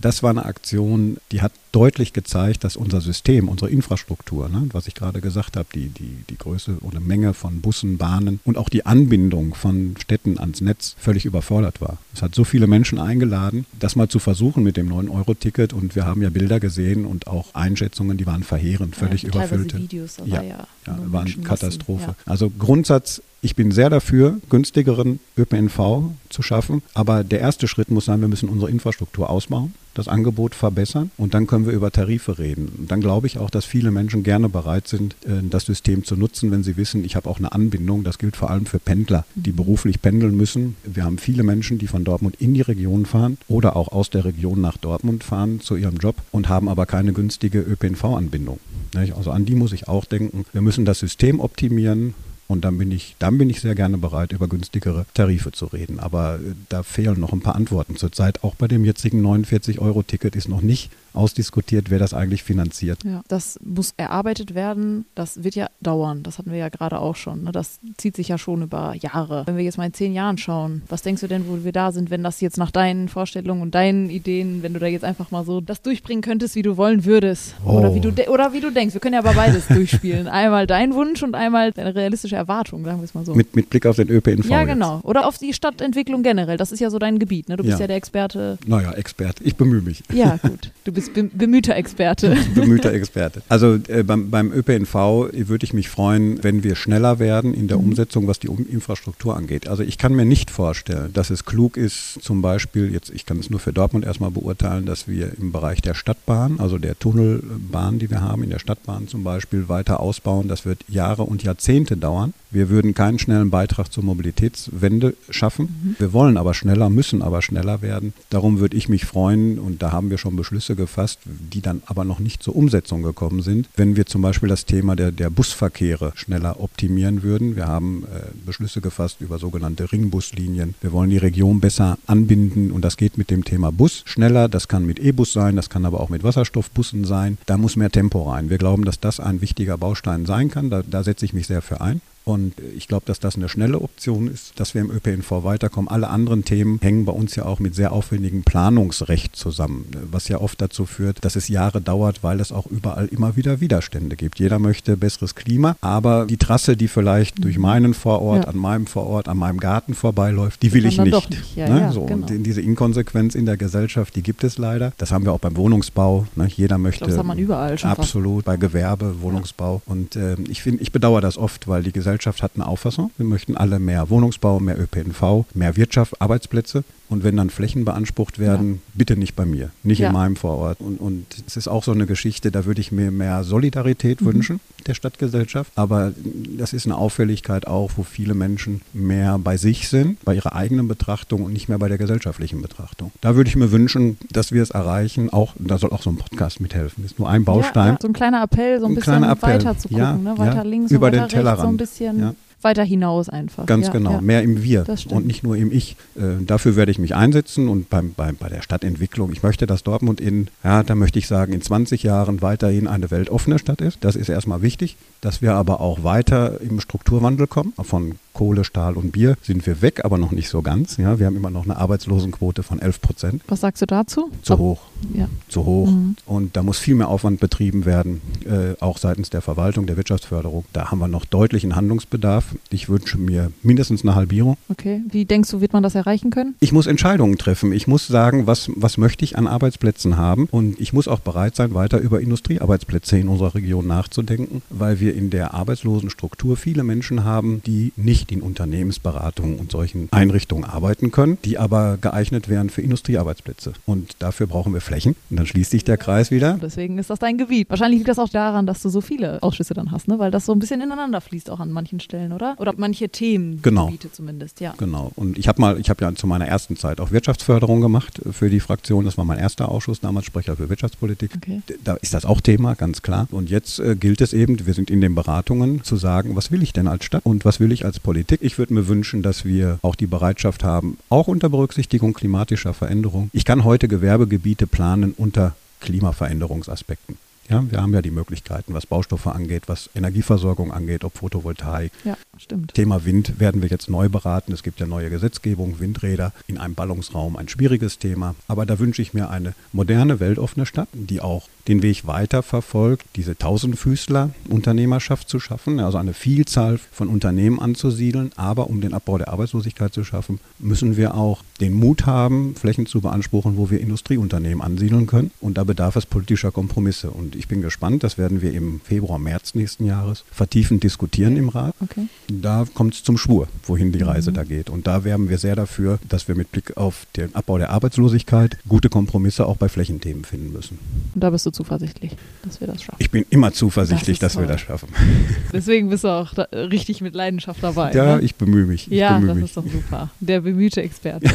das 0.00 0.22
war 0.22 0.30
eine 0.30 0.44
Aktion, 0.44 1.18
die 1.32 1.42
hat 1.42 1.52
deutlich 1.74 2.12
gezeigt, 2.12 2.62
dass 2.64 2.76
unser 2.76 3.00
System, 3.00 3.48
unsere 3.48 3.70
Infrastruktur, 3.70 4.48
ne, 4.48 4.68
was 4.72 4.86
ich 4.86 4.94
gerade 4.94 5.20
gesagt 5.20 5.56
habe, 5.56 5.66
die, 5.74 5.88
die, 5.88 6.24
die 6.30 6.38
Größe 6.38 6.78
eine 6.88 7.00
Menge 7.00 7.34
von 7.34 7.60
Bussen, 7.60 7.98
Bahnen 7.98 8.38
und 8.44 8.56
auch 8.56 8.68
die 8.68 8.86
Anbindung 8.86 9.54
von 9.54 9.96
Städten 9.98 10.38
ans 10.38 10.60
Netz 10.60 10.94
völlig 10.98 11.24
überfordert 11.24 11.80
war. 11.80 11.98
Es 12.14 12.22
hat 12.22 12.34
so 12.34 12.44
viele 12.44 12.68
Menschen 12.68 13.00
eingeladen, 13.00 13.66
das 13.80 13.96
mal 13.96 14.08
zu 14.08 14.20
versuchen 14.20 14.62
mit 14.62 14.76
dem 14.76 14.88
9-Euro-Ticket 14.92 15.72
und 15.72 15.96
wir 15.96 16.06
haben 16.06 16.22
ja 16.22 16.30
Bilder 16.30 16.60
gesehen 16.60 17.04
und 17.04 17.26
auch 17.26 17.54
Einschätzungen, 17.54 18.16
die 18.16 18.26
waren 18.26 18.44
verheerend, 18.44 18.94
völlig 18.94 19.22
ja, 19.22 19.30
überfüllte. 19.30 19.78
Videos, 19.78 20.18
ja, 20.24 20.42
ja, 20.42 20.66
ja 20.86 20.98
waren 21.06 21.42
Katastrophe. 21.42 22.08
Ja. 22.08 22.16
Also 22.26 22.50
Grundsatz 22.50 23.20
ich 23.44 23.56
bin 23.56 23.72
sehr 23.72 23.90
dafür, 23.90 24.40
günstigeren 24.48 25.20
ÖPNV 25.36 26.12
zu 26.30 26.40
schaffen. 26.40 26.82
Aber 26.94 27.24
der 27.24 27.40
erste 27.40 27.68
Schritt 27.68 27.90
muss 27.90 28.06
sein, 28.06 28.22
wir 28.22 28.28
müssen 28.28 28.48
unsere 28.48 28.70
Infrastruktur 28.70 29.28
ausbauen, 29.28 29.74
das 29.94 30.08
Angebot 30.08 30.54
verbessern 30.54 31.10
und 31.16 31.34
dann 31.34 31.46
können 31.46 31.66
wir 31.66 31.72
über 31.72 31.90
Tarife 31.90 32.38
reden. 32.38 32.72
Und 32.78 32.90
dann 32.90 33.00
glaube 33.00 33.26
ich 33.26 33.38
auch, 33.38 33.50
dass 33.50 33.64
viele 33.64 33.90
Menschen 33.90 34.22
gerne 34.22 34.48
bereit 34.48 34.88
sind, 34.88 35.16
äh, 35.24 35.42
das 35.48 35.64
System 35.64 36.04
zu 36.04 36.16
nutzen, 36.16 36.50
wenn 36.50 36.62
sie 36.62 36.76
wissen, 36.76 37.04
ich 37.04 37.16
habe 37.16 37.28
auch 37.28 37.38
eine 37.38 37.52
Anbindung. 37.52 38.04
Das 38.04 38.18
gilt 38.18 38.36
vor 38.36 38.50
allem 38.50 38.66
für 38.66 38.78
Pendler, 38.78 39.24
die 39.34 39.52
mhm. 39.52 39.56
beruflich 39.56 40.02
pendeln 40.02 40.36
müssen. 40.36 40.76
Wir 40.84 41.04
haben 41.04 41.18
viele 41.18 41.42
Menschen, 41.42 41.78
die 41.78 41.86
von 41.86 42.04
Dortmund 42.04 42.36
in 42.40 42.54
die 42.54 42.60
Region 42.60 43.06
fahren 43.06 43.38
oder 43.48 43.76
auch 43.76 43.88
aus 43.88 44.10
der 44.10 44.24
Region 44.24 44.60
nach 44.60 44.76
Dortmund 44.76 45.24
fahren 45.24 45.60
zu 45.60 45.76
ihrem 45.76 45.96
Job 45.96 46.16
und 46.32 46.48
haben 46.48 46.68
aber 46.68 46.86
keine 46.86 47.12
günstige 47.12 47.60
ÖPNV-Anbindung. 47.60 48.58
Also 48.94 49.30
an 49.30 49.44
die 49.44 49.54
muss 49.54 49.72
ich 49.72 49.88
auch 49.88 50.04
denken. 50.04 50.44
Wir 50.52 50.62
müssen 50.62 50.84
das 50.84 50.98
System 50.98 51.40
optimieren. 51.40 52.14
Und 52.46 52.64
dann 52.64 52.76
bin 52.78 52.90
ich, 52.90 53.16
dann 53.18 53.38
bin 53.38 53.48
ich 53.48 53.60
sehr 53.60 53.74
gerne 53.74 53.96
bereit, 53.98 54.32
über 54.32 54.48
günstigere 54.48 55.06
Tarife 55.14 55.52
zu 55.52 55.66
reden. 55.66 55.98
Aber 55.98 56.36
äh, 56.36 56.54
da 56.68 56.82
fehlen 56.82 57.20
noch 57.20 57.32
ein 57.32 57.40
paar 57.40 57.54
Antworten 57.54 57.96
zurzeit. 57.96 58.44
Auch 58.44 58.54
bei 58.54 58.68
dem 58.68 58.84
jetzigen 58.84 59.24
49-Euro-Ticket 59.24 60.36
ist 60.36 60.48
noch 60.48 60.60
nicht 60.60 60.90
ausdiskutiert, 61.14 61.90
wer 61.90 61.98
das 61.98 62.14
eigentlich 62.14 62.42
finanziert. 62.42 63.04
Ja, 63.04 63.22
das 63.28 63.58
muss 63.64 63.94
erarbeitet 63.96 64.54
werden. 64.54 65.06
Das 65.14 65.44
wird 65.44 65.54
ja 65.54 65.68
dauern. 65.80 66.22
Das 66.22 66.38
hatten 66.38 66.50
wir 66.50 66.58
ja 66.58 66.68
gerade 66.68 66.98
auch 66.98 67.16
schon. 67.16 67.44
Ne? 67.44 67.52
Das 67.52 67.78
zieht 67.96 68.16
sich 68.16 68.28
ja 68.28 68.38
schon 68.38 68.62
über 68.62 68.94
Jahre. 68.94 69.44
Wenn 69.46 69.56
wir 69.56 69.64
jetzt 69.64 69.78
mal 69.78 69.86
in 69.86 69.94
zehn 69.94 70.12
Jahren 70.12 70.38
schauen, 70.38 70.82
was 70.88 71.02
denkst 71.02 71.20
du 71.20 71.28
denn, 71.28 71.46
wo 71.48 71.64
wir 71.64 71.72
da 71.72 71.92
sind, 71.92 72.10
wenn 72.10 72.22
das 72.22 72.40
jetzt 72.40 72.58
nach 72.58 72.70
deinen 72.70 73.08
Vorstellungen 73.08 73.62
und 73.62 73.74
deinen 73.74 74.10
Ideen, 74.10 74.62
wenn 74.62 74.74
du 74.74 74.80
da 74.80 74.86
jetzt 74.86 75.04
einfach 75.04 75.30
mal 75.30 75.44
so 75.44 75.60
das 75.60 75.82
durchbringen 75.82 76.22
könntest, 76.22 76.54
wie 76.54 76.62
du 76.62 76.76
wollen 76.76 77.04
würdest? 77.04 77.54
Oh. 77.64 77.78
Oder, 77.78 77.94
wie 77.94 78.00
du 78.00 78.10
oder 78.30 78.52
wie 78.52 78.60
du 78.60 78.70
denkst. 78.70 78.94
Wir 78.94 79.00
können 79.00 79.14
ja 79.14 79.20
aber 79.20 79.34
beides 79.34 79.66
durchspielen. 79.68 80.28
Einmal 80.28 80.66
dein 80.66 80.94
Wunsch 80.94 81.22
und 81.22 81.34
einmal 81.34 81.72
deine 81.72 81.94
realistische 81.94 82.36
Erwartung, 82.36 82.84
sagen 82.84 82.98
wir 82.98 83.04
es 83.04 83.14
mal 83.14 83.24
so. 83.24 83.34
Mit, 83.34 83.54
mit 83.54 83.70
Blick 83.70 83.86
auf 83.86 83.96
den 83.96 84.08
ÖPNV. 84.08 84.48
Ja, 84.48 84.64
genau. 84.64 84.96
Jetzt. 84.96 85.04
Oder 85.04 85.26
auf 85.26 85.38
die 85.38 85.52
Stadtentwicklung 85.52 86.22
generell. 86.22 86.56
Das 86.56 86.72
ist 86.72 86.80
ja 86.80 86.90
so 86.90 86.98
dein 86.98 87.18
Gebiet. 87.18 87.48
Ne? 87.48 87.56
Du 87.56 87.64
bist 87.64 87.78
ja. 87.78 87.82
ja 87.82 87.86
der 87.86 87.96
Experte. 87.96 88.58
Naja, 88.66 88.92
Experte. 88.92 89.44
Ich 89.44 89.56
bemühe 89.56 89.82
mich. 89.82 90.02
Ja, 90.12 90.36
gut. 90.42 90.70
Du 90.84 90.92
bist 90.92 91.03
bist 91.12 91.38
bemühter 91.38 91.76
Experte. 91.76 92.36
bemühter 92.54 92.92
Experte. 92.92 93.42
Also 93.48 93.78
äh, 93.88 94.02
beim, 94.02 94.30
beim 94.30 94.52
ÖPNV 94.52 94.94
würde 95.32 95.64
ich 95.64 95.72
mich 95.72 95.88
freuen, 95.88 96.42
wenn 96.42 96.62
wir 96.62 96.76
schneller 96.76 97.18
werden 97.18 97.54
in 97.54 97.68
der 97.68 97.78
mhm. 97.78 97.84
Umsetzung, 97.84 98.26
was 98.26 98.38
die 98.38 98.48
um 98.48 98.66
Infrastruktur 98.68 99.36
angeht. 99.36 99.68
Also 99.68 99.82
ich 99.82 99.98
kann 99.98 100.14
mir 100.14 100.24
nicht 100.24 100.50
vorstellen, 100.50 101.12
dass 101.12 101.30
es 101.30 101.44
klug 101.44 101.76
ist, 101.76 102.18
zum 102.22 102.42
Beispiel, 102.42 102.92
jetzt 102.92 103.10
ich 103.10 103.26
kann 103.26 103.38
es 103.38 103.50
nur 103.50 103.60
für 103.60 103.72
Dortmund 103.72 104.04
erstmal 104.04 104.30
beurteilen, 104.30 104.86
dass 104.86 105.08
wir 105.08 105.32
im 105.38 105.52
Bereich 105.52 105.82
der 105.82 105.94
Stadtbahn, 105.94 106.60
also 106.60 106.78
der 106.78 106.98
Tunnelbahn, 106.98 107.98
die 107.98 108.10
wir 108.10 108.20
haben, 108.20 108.42
in 108.42 108.50
der 108.50 108.58
Stadtbahn 108.58 109.08
zum 109.08 109.24
Beispiel, 109.24 109.68
weiter 109.68 110.00
ausbauen. 110.00 110.48
Das 110.48 110.64
wird 110.64 110.84
Jahre 110.88 111.22
und 111.22 111.42
Jahrzehnte 111.42 111.96
dauern. 111.96 112.34
Wir 112.50 112.68
würden 112.68 112.94
keinen 112.94 113.18
schnellen 113.18 113.50
Beitrag 113.50 113.92
zur 113.92 114.04
Mobilitätswende 114.04 115.14
schaffen. 115.28 115.64
Mhm. 115.82 115.96
Wir 115.98 116.12
wollen 116.12 116.36
aber 116.36 116.54
schneller, 116.54 116.88
müssen 116.88 117.20
aber 117.20 117.42
schneller 117.42 117.82
werden. 117.82 118.12
Darum 118.30 118.60
würde 118.60 118.76
ich 118.76 118.88
mich 118.88 119.04
freuen, 119.04 119.58
und 119.58 119.82
da 119.82 119.90
haben 119.90 120.10
wir 120.10 120.18
schon 120.18 120.36
Beschlüsse 120.36 120.76
gefasst, 120.94 121.18
die 121.24 121.60
dann 121.60 121.82
aber 121.86 122.04
noch 122.04 122.20
nicht 122.20 122.42
zur 122.42 122.54
Umsetzung 122.54 123.02
gekommen 123.02 123.42
sind, 123.42 123.68
wenn 123.76 123.96
wir 123.96 124.06
zum 124.06 124.22
Beispiel 124.22 124.48
das 124.48 124.64
Thema 124.64 124.94
der, 124.94 125.10
der 125.10 125.28
Busverkehre 125.28 126.12
schneller 126.14 126.60
optimieren 126.60 127.24
würden. 127.24 127.56
Wir 127.56 127.66
haben 127.66 128.04
äh, 128.04 128.28
Beschlüsse 128.46 128.80
gefasst 128.80 129.20
über 129.20 129.38
sogenannte 129.38 129.90
Ringbuslinien. 129.90 130.74
Wir 130.80 130.92
wollen 130.92 131.10
die 131.10 131.18
Region 131.18 131.58
besser 131.58 131.98
anbinden 132.06 132.70
und 132.70 132.82
das 132.82 132.96
geht 132.96 133.18
mit 133.18 133.30
dem 133.30 133.44
Thema 133.44 133.72
Bus 133.72 134.02
schneller. 134.06 134.48
Das 134.48 134.68
kann 134.68 134.86
mit 134.86 135.00
E-Bus 135.00 135.32
sein, 135.32 135.56
das 135.56 135.68
kann 135.68 135.84
aber 135.84 135.98
auch 135.98 136.10
mit 136.10 136.22
Wasserstoffbussen 136.22 137.04
sein. 137.04 137.38
Da 137.46 137.56
muss 137.56 137.74
mehr 137.74 137.90
Tempo 137.90 138.30
rein. 138.30 138.48
Wir 138.48 138.58
glauben, 138.58 138.84
dass 138.84 139.00
das 139.00 139.18
ein 139.18 139.40
wichtiger 139.40 139.76
Baustein 139.76 140.26
sein 140.26 140.48
kann. 140.48 140.70
Da, 140.70 140.82
da 140.88 141.02
setze 141.02 141.24
ich 141.24 141.32
mich 141.32 141.48
sehr 141.48 141.62
für 141.62 141.80
ein. 141.80 142.00
Und 142.24 142.54
ich 142.74 142.88
glaube, 142.88 143.04
dass 143.04 143.20
das 143.20 143.36
eine 143.36 143.50
schnelle 143.50 143.80
Option 143.80 144.28
ist, 144.28 144.58
dass 144.58 144.72
wir 144.72 144.80
im 144.80 144.90
ÖPNV 144.90 145.44
weiterkommen. 145.44 145.88
Alle 145.88 146.08
anderen 146.08 146.44
Themen 146.44 146.78
hängen 146.80 147.04
bei 147.04 147.12
uns 147.12 147.36
ja 147.36 147.44
auch 147.44 147.58
mit 147.58 147.74
sehr 147.74 147.92
aufwendigem 147.92 148.44
Planungsrecht 148.44 149.36
zusammen, 149.36 149.86
was 150.10 150.28
ja 150.28 150.40
oft 150.40 150.60
dazu 150.60 150.86
führt, 150.86 151.22
dass 151.22 151.36
es 151.36 151.48
Jahre 151.48 151.82
dauert, 151.82 152.22
weil 152.22 152.40
es 152.40 152.50
auch 152.50 152.66
überall 152.66 153.06
immer 153.08 153.36
wieder 153.36 153.60
Widerstände 153.60 154.16
gibt. 154.16 154.40
Jeder 154.40 154.58
möchte 154.58 154.96
besseres 154.96 155.34
Klima, 155.34 155.76
aber 155.82 156.24
die 156.24 156.38
Trasse, 156.38 156.78
die 156.78 156.88
vielleicht 156.88 157.44
durch 157.44 157.56
mhm. 157.56 157.62
meinen 157.62 157.94
Vorort, 157.94 158.44
ja. 158.44 158.50
an 158.50 158.56
meinem 158.56 158.86
Vorort, 158.86 159.28
an 159.28 159.36
meinem 159.36 159.60
Garten 159.60 159.92
vorbeiläuft, 159.92 160.62
die 160.62 160.72
will 160.72 160.86
ich 160.86 160.98
nicht. 160.98 161.30
nicht. 161.30 161.56
Ja, 161.56 161.68
ne? 161.68 161.80
ja, 161.80 161.92
so, 161.92 162.06
genau. 162.06 162.26
Und 162.26 162.46
diese 162.46 162.62
Inkonsequenz 162.62 163.34
in 163.34 163.44
der 163.44 163.58
Gesellschaft, 163.58 164.16
die 164.16 164.22
gibt 164.22 164.44
es 164.44 164.56
leider. 164.56 164.94
Das 164.96 165.12
haben 165.12 165.26
wir 165.26 165.32
auch 165.32 165.40
beim 165.40 165.56
Wohnungsbau. 165.56 166.26
Ne? 166.36 166.48
Jeder 166.48 166.78
möchte. 166.78 167.04
Das 167.04 167.18
hat 167.18 167.26
man 167.26 167.38
überall 167.38 167.76
schon. 167.76 167.90
Absolut, 167.90 168.44
fast. 168.44 168.46
bei 168.46 168.56
Gewerbe, 168.56 169.20
Wohnungsbau. 169.20 169.82
Und 169.84 170.16
äh, 170.16 170.36
ich 170.48 170.62
finde, 170.62 170.82
ich 170.82 170.90
bedauere 170.90 171.20
das 171.20 171.36
oft, 171.36 171.68
weil 171.68 171.82
die 171.82 171.92
Gesellschaft 171.92 172.13
Gesellschaft 172.14 172.42
hat 172.42 172.52
eine 172.54 172.66
Auffassung. 172.66 173.10
Wir 173.16 173.26
möchten 173.26 173.56
alle 173.56 173.80
mehr 173.80 174.08
Wohnungsbau, 174.08 174.60
mehr 174.60 174.78
ÖPNV, 174.78 175.44
mehr 175.52 175.76
Wirtschaft, 175.76 176.20
Arbeitsplätze. 176.20 176.84
Und 177.08 177.22
wenn 177.22 177.36
dann 177.36 177.50
Flächen 177.50 177.84
beansprucht 177.84 178.38
werden, 178.38 178.74
ja. 178.74 178.78
bitte 178.94 179.16
nicht 179.16 179.36
bei 179.36 179.44
mir, 179.44 179.70
nicht 179.82 179.98
ja. 179.98 180.08
in 180.08 180.14
meinem 180.14 180.36
Vorort. 180.36 180.80
Und, 180.80 180.98
und 180.98 181.26
es 181.46 181.56
ist 181.56 181.68
auch 181.68 181.84
so 181.84 181.92
eine 181.92 182.06
Geschichte, 182.06 182.50
da 182.50 182.64
würde 182.64 182.80
ich 182.80 182.92
mir 182.92 183.10
mehr 183.10 183.44
Solidarität 183.44 184.20
mhm. 184.20 184.26
wünschen 184.26 184.60
der 184.86 184.94
Stadtgesellschaft. 184.94 185.72
Aber 185.76 186.12
das 186.56 186.72
ist 186.72 186.86
eine 186.86 186.96
Auffälligkeit 186.96 187.66
auch, 187.66 187.92
wo 187.96 188.02
viele 188.02 188.34
Menschen 188.34 188.82
mehr 188.92 189.38
bei 189.38 189.56
sich 189.56 189.88
sind, 189.88 190.22
bei 190.24 190.34
ihrer 190.34 190.54
eigenen 190.54 190.88
Betrachtung 190.88 191.42
und 191.44 191.52
nicht 191.52 191.68
mehr 191.68 191.78
bei 191.78 191.88
der 191.88 191.98
gesellschaftlichen 191.98 192.62
Betrachtung. 192.62 193.12
Da 193.20 193.36
würde 193.36 193.48
ich 193.48 193.56
mir 193.56 193.72
wünschen, 193.72 194.18
dass 194.30 194.52
wir 194.52 194.62
es 194.62 194.70
erreichen. 194.70 195.30
Auch, 195.30 195.54
da 195.58 195.78
soll 195.78 195.90
auch 195.90 196.02
so 196.02 196.10
ein 196.10 196.16
Podcast 196.16 196.60
mithelfen. 196.60 197.02
Das 197.02 197.12
ist 197.12 197.18
nur 197.18 197.28
ein 197.28 197.44
Baustein. 197.44 197.94
Ja, 197.94 197.98
so 198.00 198.08
ein 198.08 198.12
kleiner 198.12 198.42
Appell, 198.42 198.80
so 198.80 198.86
ein, 198.86 198.92
ein 198.92 198.94
bisschen 198.94 199.22
weiter 199.22 199.78
zu 199.78 199.88
gucken, 199.88 200.22
ne? 200.22 200.38
weiter 200.38 200.64
links, 200.64 200.90
über 200.90 201.08
weiter 201.08 201.26
den 201.26 201.28
Tellerrand. 201.28 201.60
so 201.60 201.68
ein 201.68 201.76
bisschen 201.76 202.36
weiter 202.64 202.82
hinaus 202.82 203.28
einfach. 203.28 203.66
Ganz 203.66 203.86
ja, 203.86 203.92
genau, 203.92 204.12
ja. 204.12 204.20
mehr 204.20 204.42
im 204.42 204.62
Wir 204.62 204.84
und 205.10 205.26
nicht 205.26 205.42
nur 205.42 205.56
im 205.56 205.70
Ich. 205.70 205.96
Äh, 206.16 206.44
dafür 206.44 206.76
werde 206.76 206.90
ich 206.90 206.98
mich 206.98 207.14
einsetzen 207.14 207.68
und 207.68 207.90
beim, 207.90 208.14
beim, 208.14 208.36
bei 208.36 208.48
der 208.48 208.62
Stadtentwicklung, 208.62 209.32
ich 209.32 209.42
möchte, 209.42 209.66
dass 209.66 209.82
Dortmund 209.82 210.20
in, 210.20 210.48
ja, 210.62 210.82
da 210.82 210.94
möchte 210.94 211.18
ich 211.18 211.26
sagen, 211.26 211.52
in 211.52 211.62
20 211.62 212.02
Jahren 212.02 212.42
weiterhin 212.42 212.88
eine 212.88 213.10
weltoffene 213.10 213.58
Stadt 213.58 213.80
ist. 213.80 213.98
Das 214.02 214.16
ist 214.16 214.28
erstmal 214.28 214.62
wichtig, 214.62 214.96
dass 215.20 215.42
wir 215.42 215.54
aber 215.54 215.80
auch 215.80 216.02
weiter 216.02 216.60
im 216.60 216.80
Strukturwandel 216.80 217.46
kommen, 217.46 217.72
von 217.82 218.16
Kohle, 218.34 218.64
Stahl 218.64 218.94
und 218.94 219.12
Bier 219.12 219.36
sind 219.40 219.66
wir 219.66 219.80
weg, 219.80 220.04
aber 220.04 220.18
noch 220.18 220.32
nicht 220.32 220.48
so 220.48 220.60
ganz. 220.60 220.98
Ja, 220.98 221.18
wir 221.18 221.26
haben 221.26 221.36
immer 221.36 221.50
noch 221.50 221.64
eine 221.64 221.76
Arbeitslosenquote 221.76 222.62
von 222.62 222.80
11 222.80 223.00
Prozent. 223.00 223.42
Was 223.48 223.60
sagst 223.60 223.80
du 223.80 223.86
dazu? 223.86 224.30
Zu 224.42 224.54
Ob, 224.54 224.58
hoch. 224.58 224.82
Ja. 225.14 225.28
Zu 225.48 225.64
hoch. 225.64 225.90
Mhm. 225.90 226.16
Und 226.26 226.56
da 226.56 226.62
muss 226.62 226.78
viel 226.78 226.96
mehr 226.96 227.08
Aufwand 227.08 227.40
betrieben 227.40 227.86
werden, 227.86 228.20
äh, 228.44 228.74
auch 228.80 228.98
seitens 228.98 229.30
der 229.30 229.40
Verwaltung, 229.40 229.86
der 229.86 229.96
Wirtschaftsförderung. 229.96 230.64
Da 230.72 230.90
haben 230.90 230.98
wir 230.98 231.08
noch 231.08 231.24
deutlichen 231.24 231.76
Handlungsbedarf. 231.76 232.56
Ich 232.70 232.88
wünsche 232.88 233.18
mir 233.18 233.52
mindestens 233.62 234.02
eine 234.02 234.14
Halbierung. 234.14 234.56
Okay. 234.68 235.02
Wie 235.08 235.24
denkst 235.24 235.50
du, 235.50 235.60
wird 235.60 235.72
man 235.72 235.82
das 235.82 235.94
erreichen 235.94 236.30
können? 236.30 236.54
Ich 236.60 236.72
muss 236.72 236.86
Entscheidungen 236.86 237.38
treffen. 237.38 237.72
Ich 237.72 237.86
muss 237.86 238.06
sagen, 238.06 238.46
was, 238.46 238.70
was 238.74 238.98
möchte 238.98 239.24
ich 239.24 239.38
an 239.38 239.46
Arbeitsplätzen 239.46 240.16
haben? 240.16 240.48
Und 240.50 240.80
ich 240.80 240.92
muss 240.92 241.06
auch 241.06 241.20
bereit 241.20 241.54
sein, 241.54 241.74
weiter 241.74 241.98
über 241.98 242.20
Industriearbeitsplätze 242.20 243.18
in 243.18 243.28
unserer 243.28 243.54
Region 243.54 243.86
nachzudenken, 243.86 244.62
weil 244.70 244.98
wir 244.98 245.14
in 245.14 245.30
der 245.30 245.54
Arbeitslosenstruktur 245.54 246.56
viele 246.56 246.82
Menschen 246.82 247.24
haben, 247.24 247.62
die 247.64 247.92
nicht 247.96 248.23
nicht 248.24 248.32
in 248.32 248.42
Unternehmensberatungen 248.42 249.58
und 249.58 249.70
solchen 249.70 250.08
Einrichtungen 250.10 250.64
arbeiten 250.64 251.10
können, 251.10 251.36
die 251.44 251.58
aber 251.58 251.98
geeignet 252.00 252.48
wären 252.48 252.70
für 252.70 252.80
Industriearbeitsplätze. 252.80 253.74
Und 253.84 254.16
dafür 254.20 254.46
brauchen 254.46 254.72
wir 254.72 254.80
Flächen. 254.80 255.14
Und 255.28 255.36
dann 255.36 255.46
schließt 255.46 255.70
sich 255.70 255.84
der 255.84 255.98
Kreis 255.98 256.30
wieder. 256.30 256.58
Deswegen 256.60 256.98
ist 256.98 257.10
das 257.10 257.18
dein 257.18 257.36
Gebiet. 257.36 257.68
Wahrscheinlich 257.68 257.98
liegt 257.98 258.08
das 258.08 258.18
auch 258.18 258.28
daran, 258.28 258.66
dass 258.66 258.80
du 258.82 258.88
so 258.88 259.00
viele 259.00 259.42
Ausschüsse 259.42 259.74
dann 259.74 259.90
hast, 259.90 260.08
ne? 260.08 260.18
weil 260.18 260.30
das 260.30 260.46
so 260.46 260.52
ein 260.52 260.58
bisschen 260.58 260.80
ineinander 260.80 261.20
fließt 261.20 261.50
auch 261.50 261.60
an 261.60 261.70
manchen 261.70 262.00
Stellen, 262.00 262.32
oder? 262.32 262.54
Oder 262.58 262.72
manche 262.76 263.08
Themen, 263.08 263.60
genau. 263.60 263.86
Gebiete 263.86 264.10
zumindest, 264.10 264.60
ja. 264.60 264.74
Genau. 264.78 265.12
Und 265.16 265.36
ich 265.36 265.48
habe 265.48 265.60
mal, 265.60 265.78
ich 265.78 265.90
habe 265.90 266.02
ja 266.02 266.14
zu 266.14 266.26
meiner 266.26 266.46
ersten 266.46 266.76
Zeit 266.76 267.00
auch 267.00 267.10
Wirtschaftsförderung 267.10 267.80
gemacht 267.80 268.20
für 268.30 268.48
die 268.48 268.60
Fraktion. 268.60 269.04
Das 269.04 269.18
war 269.18 269.24
mein 269.24 269.38
erster 269.38 269.68
Ausschuss, 269.68 270.00
damals 270.00 270.26
Sprecher 270.26 270.56
für 270.56 270.68
Wirtschaftspolitik. 270.70 271.32
Okay. 271.36 271.60
Da 271.82 271.94
ist 271.94 272.14
das 272.14 272.24
auch 272.24 272.40
Thema, 272.40 272.74
ganz 272.74 273.02
klar. 273.02 273.28
Und 273.30 273.50
jetzt 273.50 273.80
äh, 273.80 273.96
gilt 273.96 274.20
es 274.20 274.32
eben, 274.32 274.66
wir 274.66 274.74
sind 274.74 274.90
in 274.90 275.00
den 275.00 275.14
Beratungen 275.14 275.82
zu 275.84 275.96
sagen, 275.96 276.36
was 276.36 276.50
will 276.50 276.62
ich 276.62 276.72
denn 276.72 276.88
als 276.88 277.04
Stadt 277.04 277.26
und 277.26 277.44
was 277.44 277.60
will 277.60 277.72
ich 277.72 277.84
als 277.84 278.00
Politik? 278.00 278.13
Politik. 278.14 278.42
Ich 278.42 278.58
würde 278.58 278.74
mir 278.74 278.86
wünschen, 278.86 279.22
dass 279.22 279.44
wir 279.44 279.80
auch 279.82 279.96
die 279.96 280.06
Bereitschaft 280.06 280.62
haben, 280.62 280.98
auch 281.08 281.26
unter 281.26 281.48
Berücksichtigung 281.48 282.14
klimatischer 282.14 282.72
Veränderung. 282.72 283.28
Ich 283.32 283.44
kann 283.44 283.64
heute 283.64 283.88
Gewerbegebiete 283.88 284.68
planen 284.68 285.14
unter 285.16 285.56
Klimaveränderungsaspekten. 285.80 287.16
Ja, 287.48 287.64
wir 287.70 287.80
haben 287.80 287.92
ja 287.92 288.02
die 288.02 288.10
Möglichkeiten, 288.10 288.74
was 288.74 288.86
Baustoffe 288.86 289.26
angeht, 289.26 289.64
was 289.66 289.90
Energieversorgung 289.94 290.72
angeht, 290.72 291.04
ob 291.04 291.18
Photovoltaik. 291.18 291.92
Ja, 292.04 292.16
stimmt. 292.38 292.74
Thema 292.74 293.04
Wind 293.04 293.38
werden 293.38 293.62
wir 293.62 293.68
jetzt 293.68 293.90
neu 293.90 294.08
beraten. 294.08 294.52
Es 294.52 294.62
gibt 294.62 294.80
ja 294.80 294.86
neue 294.86 295.10
Gesetzgebung, 295.10 295.78
Windräder 295.80 296.32
in 296.46 296.58
einem 296.58 296.74
Ballungsraum, 296.74 297.36
ein 297.36 297.48
schwieriges 297.48 297.98
Thema. 297.98 298.34
Aber 298.48 298.64
da 298.66 298.78
wünsche 298.78 299.02
ich 299.02 299.12
mir 299.12 299.30
eine 299.30 299.54
moderne, 299.72 300.20
weltoffene 300.20 300.66
Stadt, 300.66 300.88
die 300.92 301.20
auch 301.20 301.48
den 301.68 301.82
Weg 301.82 302.06
weiter 302.06 302.42
verfolgt, 302.42 303.06
diese 303.16 303.36
Tausendfüßler-Unternehmerschaft 303.36 305.28
zu 305.28 305.40
schaffen, 305.40 305.80
also 305.80 305.98
eine 305.98 306.12
Vielzahl 306.12 306.78
von 306.92 307.08
Unternehmen 307.08 307.58
anzusiedeln. 307.58 308.32
Aber 308.36 308.68
um 308.68 308.80
den 308.80 308.94
Abbau 308.94 309.18
der 309.18 309.28
Arbeitslosigkeit 309.28 309.92
zu 309.92 310.04
schaffen, 310.04 310.40
müssen 310.58 310.96
wir 310.96 311.14
auch 311.14 311.42
den 311.60 311.72
Mut 311.72 312.06
haben, 312.06 312.54
Flächen 312.54 312.86
zu 312.86 313.00
beanspruchen, 313.00 313.56
wo 313.56 313.70
wir 313.70 313.80
Industrieunternehmen 313.80 314.60
ansiedeln 314.60 315.06
können. 315.06 315.30
Und 315.40 315.58
da 315.58 315.64
bedarf 315.64 315.96
es 315.96 316.06
politischer 316.06 316.50
Kompromisse. 316.50 317.10
Und 317.10 317.33
ich 317.34 317.48
bin 317.48 317.62
gespannt, 317.62 318.02
das 318.02 318.18
werden 318.18 318.42
wir 318.42 318.52
im 318.52 318.80
Februar, 318.80 319.18
März 319.18 319.54
nächsten 319.54 319.84
Jahres 319.84 320.24
vertiefend 320.30 320.82
diskutieren 320.82 321.36
im 321.36 321.48
Rat. 321.48 321.74
Okay. 321.80 322.06
Da 322.28 322.66
kommt 322.74 322.94
es 322.94 323.02
zum 323.02 323.18
Schwur, 323.18 323.48
wohin 323.66 323.92
die 323.92 324.02
Reise 324.02 324.30
mhm. 324.30 324.34
da 324.34 324.44
geht. 324.44 324.70
Und 324.70 324.86
da 324.86 325.04
werben 325.04 325.28
wir 325.28 325.38
sehr 325.38 325.56
dafür, 325.56 325.98
dass 326.08 326.28
wir 326.28 326.34
mit 326.34 326.52
Blick 326.52 326.76
auf 326.76 327.06
den 327.16 327.34
Abbau 327.34 327.58
der 327.58 327.70
Arbeitslosigkeit 327.70 328.56
gute 328.68 328.88
Kompromisse 328.88 329.46
auch 329.46 329.56
bei 329.56 329.68
Flächenthemen 329.68 330.24
finden 330.24 330.52
müssen. 330.52 330.78
Und 331.14 331.20
da 331.20 331.30
bist 331.30 331.46
du 331.46 331.50
zuversichtlich, 331.50 332.12
dass 332.42 332.60
wir 332.60 332.66
das 332.66 332.82
schaffen? 332.82 332.98
Ich 332.98 333.10
bin 333.10 333.24
immer 333.30 333.52
zuversichtlich, 333.52 334.18
das 334.18 334.32
dass 334.32 334.34
toll. 334.34 334.44
wir 334.44 334.48
das 334.48 334.60
schaffen. 334.60 334.88
Deswegen 335.52 335.90
bist 335.90 336.04
du 336.04 336.08
auch 336.08 336.34
da, 336.34 336.42
richtig 336.52 337.00
mit 337.00 337.14
Leidenschaft 337.14 337.62
dabei. 337.62 337.92
Ja, 337.92 338.16
ne? 338.16 338.22
ich 338.22 338.34
bemühe 338.34 338.66
mich. 338.66 338.90
Ich 338.90 338.98
ja, 338.98 339.14
bemühe 339.14 339.28
das 339.28 339.36
mich. 339.36 339.44
ist 339.46 339.56
doch 339.56 339.66
super. 339.66 340.10
Der 340.20 340.40
bemühte 340.40 340.82
Experte. 340.82 341.30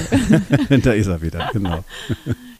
da 0.83 0.93
ist 0.93 1.07
er 1.07 1.21
wieder, 1.21 1.49
genau. 1.53 1.83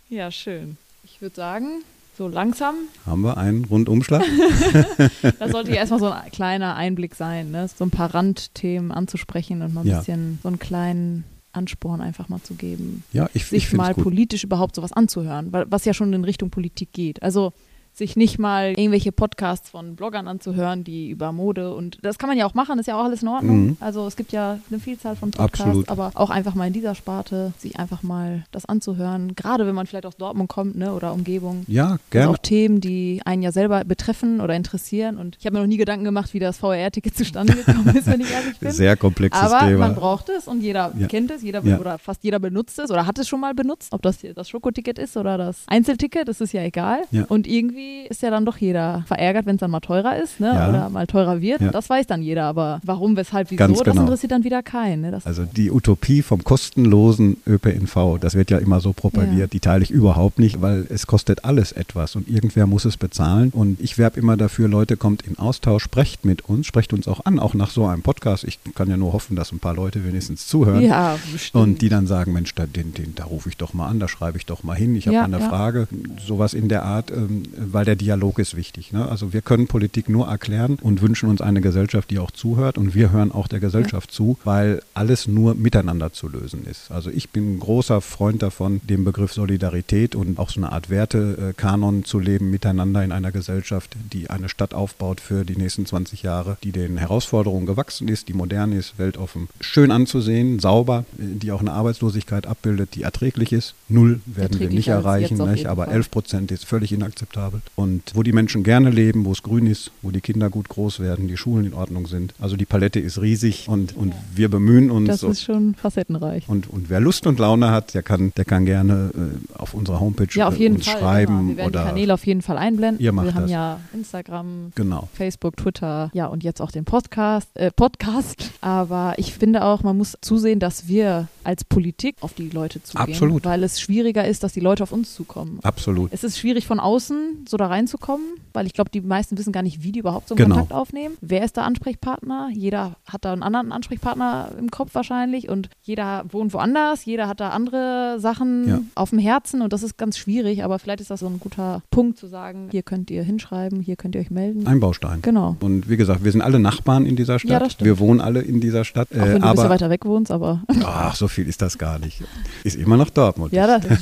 Ja, 0.09 0.31
schön. 0.31 0.77
Ich 1.03 1.21
würde 1.21 1.35
sagen, 1.35 1.81
so 2.19 2.27
langsam. 2.27 2.75
Haben 3.05 3.21
wir 3.21 3.37
einen 3.37 3.65
Rundumschlag? 3.65 4.21
das 5.39 5.51
sollte 5.51 5.71
ja 5.71 5.77
erstmal 5.77 5.99
so 6.01 6.11
ein 6.11 6.29
kleiner 6.31 6.75
Einblick 6.75 7.15
sein, 7.15 7.49
ne? 7.49 7.67
so 7.67 7.85
ein 7.85 7.91
paar 7.91 8.13
Randthemen 8.13 8.91
anzusprechen 8.91 9.61
und 9.61 9.73
mal 9.73 9.81
ein 9.81 9.87
ja. 9.87 9.99
bisschen 9.99 10.37
so 10.43 10.49
einen 10.49 10.59
kleinen 10.59 11.23
Ansporn 11.53 12.01
einfach 12.01 12.29
mal 12.29 12.41
zu 12.43 12.53
geben, 12.53 13.03
ja, 13.11 13.27
ich, 13.33 13.45
sich 13.45 13.67
ich 13.69 13.73
mal 13.73 13.93
gut. 13.93 14.03
politisch 14.03 14.43
überhaupt 14.43 14.75
sowas 14.75 14.91
anzuhören, 14.91 15.51
was 15.51 15.85
ja 15.85 15.93
schon 15.93 16.13
in 16.13 16.23
Richtung 16.23 16.51
Politik 16.51 16.93
geht. 16.93 17.23
Also 17.23 17.53
sich 17.99 18.15
nicht 18.15 18.39
mal 18.39 18.71
irgendwelche 18.71 19.11
Podcasts 19.11 19.69
von 19.69 19.95
Bloggern 19.95 20.27
anzuhören, 20.27 20.83
die 20.83 21.09
über 21.09 21.31
Mode 21.31 21.73
und 21.75 21.99
das 22.01 22.17
kann 22.17 22.29
man 22.29 22.37
ja 22.37 22.45
auch 22.45 22.55
machen, 22.55 22.79
ist 22.79 22.87
ja 22.87 22.99
auch 22.99 23.03
alles 23.03 23.21
in 23.21 23.27
Ordnung. 23.27 23.65
Mhm. 23.67 23.77
Also 23.79 24.07
es 24.07 24.15
gibt 24.15 24.31
ja 24.31 24.57
eine 24.69 24.79
Vielzahl 24.79 25.15
von 25.15 25.31
Podcasts, 25.31 25.61
Absolut. 25.61 25.89
aber 25.89 26.11
auch 26.15 26.31
einfach 26.31 26.55
mal 26.55 26.65
in 26.65 26.73
dieser 26.73 26.95
Sparte 26.95 27.53
sich 27.57 27.77
einfach 27.77 28.01
mal 28.01 28.45
das 28.51 28.65
anzuhören, 28.65 29.35
gerade 29.35 29.67
wenn 29.67 29.75
man 29.75 29.85
vielleicht 29.85 30.05
aus 30.05 30.17
Dortmund 30.17 30.49
kommt, 30.49 30.75
ne, 30.75 30.93
oder 30.93 31.13
Umgebung. 31.13 31.65
Ja, 31.67 31.97
gerne. 32.09 32.31
auch 32.31 32.37
Themen, 32.37 32.81
die 32.81 33.21
einen 33.25 33.43
ja 33.43 33.51
selber 33.51 33.83
betreffen 33.83 34.41
oder 34.41 34.55
interessieren 34.55 35.17
und 35.17 35.37
ich 35.39 35.45
habe 35.45 35.55
mir 35.55 35.61
noch 35.61 35.67
nie 35.67 35.77
Gedanken 35.77 36.05
gemacht, 36.05 36.33
wie 36.33 36.39
das 36.39 36.57
VR-Ticket 36.57 37.15
zustande 37.15 37.53
gekommen 37.65 37.95
ist, 37.95 38.07
wenn 38.07 38.21
ich 38.21 38.31
ehrlich 38.31 38.57
bin. 38.59 38.71
Sehr 38.71 38.95
komplexes 38.95 39.41
aber 39.41 39.67
Thema. 39.67 39.87
man 39.87 39.95
braucht 39.95 40.29
es 40.29 40.47
und 40.47 40.61
jeder 40.61 40.93
ja. 40.97 41.07
kennt 41.07 41.31
es, 41.31 41.43
jeder 41.43 41.63
ja. 41.63 41.79
oder 41.79 41.97
fast 41.97 42.23
jeder 42.23 42.39
benutzt 42.39 42.79
es 42.79 42.89
oder 42.89 43.05
hat 43.05 43.19
es 43.19 43.27
schon 43.27 43.41
mal 43.41 43.53
benutzt, 43.53 43.91
ob 43.91 44.01
das 44.01 44.19
das 44.33 44.49
Schokoticket 44.49 44.97
ist 44.97 45.17
oder 45.17 45.37
das 45.37 45.63
Einzelticket, 45.67 46.27
das 46.27 46.41
ist 46.41 46.53
ja 46.53 46.61
egal. 46.61 47.01
Ja. 47.11 47.25
Und 47.27 47.45
irgendwie 47.45 47.88
irgendwie 47.89 48.07
ist 48.09 48.21
ja 48.21 48.29
dann 48.29 48.45
doch 48.45 48.57
jeder 48.57 49.03
verärgert, 49.07 49.45
wenn 49.45 49.55
es 49.55 49.59
dann 49.59 49.71
mal 49.71 49.79
teurer 49.79 50.17
ist, 50.21 50.39
ne? 50.39 50.47
Ja. 50.53 50.69
Oder 50.69 50.89
mal 50.89 51.07
teurer 51.07 51.41
wird. 51.41 51.61
Ja. 51.61 51.71
Das 51.71 51.89
weiß 51.89 52.07
dann 52.07 52.21
jeder, 52.21 52.45
aber 52.45 52.79
warum, 52.83 53.15
weshalb, 53.15 53.51
wieso, 53.51 53.57
Ganz 53.57 53.77
das 53.79 53.85
genau. 53.85 54.01
interessiert 54.01 54.31
dann 54.31 54.43
wieder 54.43 54.63
keinen. 54.63 55.01
Ne? 55.01 55.19
Also 55.23 55.45
die 55.45 55.71
Utopie 55.71 56.21
vom 56.21 56.43
kostenlosen 56.43 57.37
ÖPNV, 57.47 58.17
das 58.19 58.35
wird 58.35 58.51
ja 58.51 58.57
immer 58.57 58.79
so 58.79 58.93
propagiert, 58.93 59.39
Ja. 59.39 59.47
die 59.47 59.59
teile 59.59 59.83
ich 59.83 59.91
überhaupt 59.91 60.39
nicht, 60.39 60.61
weil 60.61 60.85
es 60.89 61.07
kostet 61.07 61.45
alles 61.45 61.71
etwas 61.71 62.15
und 62.15 62.27
irgendwer 62.29 62.67
muss 62.67 62.85
es 62.85 62.97
bezahlen. 62.97 63.49
Und 63.53 63.79
ich 63.81 63.97
werbe 63.97 64.19
immer 64.19 64.37
dafür, 64.37 64.67
Leute, 64.67 64.97
kommt 64.97 65.23
in 65.27 65.37
Austausch, 65.37 65.83
sprecht 65.83 66.25
mit 66.25 66.47
uns, 66.47 66.65
sprecht 66.67 66.93
uns 66.93 67.07
auch 67.07 67.25
an, 67.25 67.39
auch 67.39 67.53
nach 67.53 67.69
so 67.71 67.85
einem 67.85 68.01
Podcast. 68.01 68.43
Ich 68.43 68.59
kann 68.75 68.89
ja 68.89 68.97
nur 68.97 69.13
hoffen, 69.13 69.35
dass 69.35 69.51
ein 69.51 69.59
paar 69.59 69.73
Leute 69.73 70.03
wenigstens 70.05 70.47
zuhören. 70.47 70.81
ja, 70.81 71.17
bestimmt. 71.31 71.63
Und 71.63 71.81
die 71.81 71.89
dann 71.89 72.07
sagen, 72.07 72.33
Mensch, 72.33 72.53
da, 72.55 72.65
den, 72.65 72.93
den, 72.93 73.15
da 73.15 73.25
rufe 73.25 73.49
ich 73.49 73.57
doch 73.57 73.73
mal 73.73 73.87
an, 73.87 73.99
da 73.99 74.07
schreibe 74.07 74.37
ich 74.37 74.45
doch 74.45 74.63
mal 74.63 74.75
hin, 74.75 74.95
ich 74.95 75.07
habe 75.07 75.15
Ja, 75.15 75.23
eine. 75.23 75.39
Frage, 75.39 75.87
sowas 76.25 76.53
in 76.53 76.67
der 76.69 76.83
Art, 76.83 77.11
ähm, 77.11 77.43
weil 77.79 77.85
der 77.85 77.95
Dialog 77.95 78.39
ist 78.39 78.57
wichtig. 78.57 78.91
Ne? 78.91 79.07
Also 79.07 79.31
wir 79.31 79.41
können 79.41 79.67
Politik 79.67 80.09
nur 80.09 80.27
erklären 80.27 80.77
und 80.81 81.01
wünschen 81.01 81.29
uns 81.29 81.39
eine 81.39 81.61
Gesellschaft, 81.61 82.11
die 82.11 82.19
auch 82.19 82.29
zuhört 82.29 82.77
und 82.77 82.93
wir 82.93 83.13
hören 83.13 83.31
auch 83.31 83.47
der 83.47 83.61
Gesellschaft 83.61 84.11
zu, 84.11 84.37
weil 84.43 84.81
alles 84.93 85.29
nur 85.29 85.55
miteinander 85.55 86.11
zu 86.11 86.27
lösen 86.27 86.65
ist. 86.65 86.91
Also 86.91 87.09
ich 87.09 87.29
bin 87.29 87.55
ein 87.55 87.59
großer 87.61 88.01
Freund 88.01 88.41
davon, 88.41 88.81
den 88.83 89.05
Begriff 89.05 89.31
Solidarität 89.31 90.13
und 90.13 90.39
auch 90.39 90.49
so 90.49 90.59
eine 90.59 90.73
Art 90.73 90.89
Wertekanon 90.89 92.03
zu 92.03 92.19
leben 92.19 92.49
miteinander 92.49 93.01
in 93.01 93.13
einer 93.13 93.31
Gesellschaft, 93.31 93.95
die 94.11 94.29
eine 94.29 94.49
Stadt 94.49 94.73
aufbaut 94.73 95.21
für 95.21 95.45
die 95.45 95.55
nächsten 95.55 95.85
20 95.85 96.21
Jahre, 96.21 96.57
die 96.65 96.73
den 96.73 96.97
Herausforderungen 96.97 97.65
gewachsen 97.65 98.09
ist, 98.09 98.27
die 98.27 98.33
modern 98.33 98.73
ist, 98.73 98.99
weltoffen, 98.99 99.47
schön 99.61 99.91
anzusehen, 99.91 100.59
sauber, 100.59 101.05
die 101.13 101.53
auch 101.53 101.61
eine 101.61 101.71
Arbeitslosigkeit 101.71 102.45
abbildet, 102.45 102.95
die 102.95 103.03
erträglich 103.03 103.53
ist. 103.53 103.73
Null 103.87 104.19
werden 104.25 104.59
wir 104.59 104.67
nicht 104.67 104.89
erreichen, 104.89 105.37
nicht? 105.49 105.67
aber 105.67 105.85
Fall. 105.85 105.93
11 105.93 106.11
Prozent 106.11 106.51
ist 106.51 106.65
völlig 106.65 106.91
inakzeptabel. 106.91 107.61
Und 107.75 108.03
wo 108.13 108.23
die 108.23 108.33
Menschen 108.33 108.63
gerne 108.63 108.89
leben, 108.89 109.23
wo 109.25 109.31
es 109.31 109.41
grün 109.41 109.65
ist, 109.65 109.91
wo 110.01 110.11
die 110.11 110.19
Kinder 110.19 110.49
gut 110.49 110.67
groß 110.67 110.99
werden, 110.99 111.27
die 111.29 111.37
Schulen 111.37 111.65
in 111.65 111.73
Ordnung 111.73 112.07
sind. 112.07 112.33
Also 112.39 112.57
die 112.57 112.65
Palette 112.65 112.99
ist 112.99 113.21
riesig 113.21 113.67
und, 113.69 113.95
und 113.95 114.13
wir 114.35 114.49
bemühen 114.49 114.91
uns. 114.91 115.07
das 115.07 115.23
ist 115.23 115.43
schon 115.43 115.75
facettenreich. 115.75 116.43
und, 116.49 116.69
und 116.69 116.89
wer 116.89 116.99
Lust 116.99 117.25
und 117.25 117.39
Laune 117.39 117.71
hat, 117.71 117.93
der 117.93 118.03
kann, 118.03 118.33
der 118.35 118.43
kann 118.45 118.65
gerne 118.65 119.11
äh, 119.15 119.57
auf 119.57 119.73
unserer 119.73 119.99
Homepage 120.01 120.27
Ja, 120.33 120.47
auf 120.49 120.55
äh, 120.55 120.59
jeden 120.63 120.75
uns 120.75 120.87
Fall. 120.87 120.99
schreiben 120.99 121.39
immer. 121.39 121.47
Wir 121.49 121.57
werden 121.57 121.67
oder 121.69 121.81
die 121.83 121.87
Kanäle 121.87 122.13
auf 122.13 122.25
jeden 122.25 122.41
Fall 122.41 122.57
einblenden. 122.57 123.01
Ihr 123.01 123.11
macht 123.13 123.27
Wir 123.27 123.33
haben 123.35 123.41
das. 123.43 123.51
ja 123.51 123.79
Instagram, 123.93 124.71
genau. 124.75 125.07
Facebook, 125.13 125.55
Twitter, 125.55 126.11
ja 126.13 126.25
und 126.27 126.43
jetzt 126.43 126.61
auch 126.61 126.71
den 126.71 126.83
Podcast, 126.85 127.47
äh, 127.53 127.71
Podcast. 127.71 128.51
Aber 128.61 129.13
ich 129.17 129.33
finde 129.33 129.63
auch, 129.63 129.83
man 129.83 129.97
muss 129.97 130.17
zusehen, 130.21 130.59
dass 130.59 130.87
wir 130.89 131.27
als 131.43 131.63
Politik 131.63 132.15
auf 132.21 132.33
die 132.33 132.49
Leute 132.49 132.81
zugehen. 132.83 133.09
Absolut. 133.09 133.45
Weil 133.45 133.63
es 133.63 133.79
schwieriger 133.79 134.27
ist, 134.27 134.43
dass 134.43 134.53
die 134.53 134.59
Leute 134.59 134.83
auf 134.83 134.91
uns 134.91 135.13
zukommen. 135.13 135.59
Absolut. 135.63 136.11
Es 136.13 136.23
ist 136.23 136.37
schwierig 136.39 136.67
von 136.67 136.79
außen 136.79 137.45
so 137.47 137.57
da 137.57 137.67
reinzukommen, 137.67 138.25
weil 138.53 138.65
ich 138.65 138.73
glaube, 138.73 138.89
die 138.89 139.01
meisten 139.01 139.37
wissen 139.37 139.51
gar 139.51 139.63
nicht, 139.63 139.83
wie 139.83 139.91
die 139.91 139.99
überhaupt 139.99 140.27
so 140.29 140.35
einen 140.35 140.43
Genau. 140.43 140.55
Kontakt 140.55 140.73
aufnehmen. 140.73 141.15
Wer 141.21 141.43
ist 141.43 141.55
der 141.57 141.63
Ansprechpartner? 141.65 142.49
Jeder 142.53 142.95
hat 143.05 143.25
da 143.25 143.33
einen 143.33 143.43
anderen 143.43 143.71
Ansprechpartner 143.71 144.51
im 144.57 144.69
Kopf 144.71 144.93
wahrscheinlich 144.95 145.49
und 145.49 145.69
jeder 145.81 146.23
wohnt 146.31 146.53
woanders, 146.53 147.05
jeder 147.05 147.27
hat 147.27 147.39
da 147.39 147.49
andere 147.49 148.17
Sachen 148.19 148.67
Ja. 148.67 148.81
auf 148.95 149.09
dem 149.11 149.19
Herzen 149.19 149.61
und 149.61 149.73
das 149.73 149.83
ist 149.83 149.97
ganz 149.97 150.17
schwierig, 150.17 150.63
aber 150.63 150.79
vielleicht 150.79 151.01
ist 151.01 151.09
das 151.11 151.19
so 151.21 151.27
ein 151.27 151.39
guter 151.39 151.81
Punkt 151.91 152.17
zu 152.17 152.27
sagen, 152.27 152.67
hier 152.71 152.83
könnt 152.83 153.09
ihr 153.11 153.23
hinschreiben, 153.23 153.81
hier 153.81 153.95
könnt 153.95 154.15
ihr 154.15 154.21
euch 154.21 154.31
melden. 154.31 154.67
Ein 154.67 154.79
Baustein. 154.79 155.21
Genau. 155.21 155.55
Und 155.59 155.89
wie 155.89 155.97
gesagt, 155.97 156.23
wir 156.23 156.31
sind 156.31 156.41
alle 156.41 156.59
Nachbarn 156.59 157.05
in 157.05 157.15
dieser 157.15 157.39
Stadt. 157.39 157.51
Ja, 157.51 157.59
das 157.59 157.73
stimmt. 157.73 157.85
wir 157.85 157.99
wohnen 157.99 158.21
alle 158.21 158.41
in 158.41 158.59
dieser 158.61 158.85
Stadt. 158.85 159.07
Auch 159.11 159.15
wenn 159.15 159.25
du 159.29 159.35
ein 159.37 159.43
aber 159.43 159.53
bisschen 159.53 159.69
weiter 159.69 159.89
weg 159.89 160.05
wohnst, 160.05 160.31
aber 160.31 160.63
ach, 160.83 161.15
so 161.15 161.27
viel 161.27 161.38
ist 161.47 161.61
das 161.61 161.77
gar 161.77 161.99
nicht. 161.99 162.21
Ist 162.63 162.75
immer 162.75 162.97
noch 162.97 163.09
Dortmund. 163.09 163.53
ja, 163.53 163.79
das, 163.79 164.01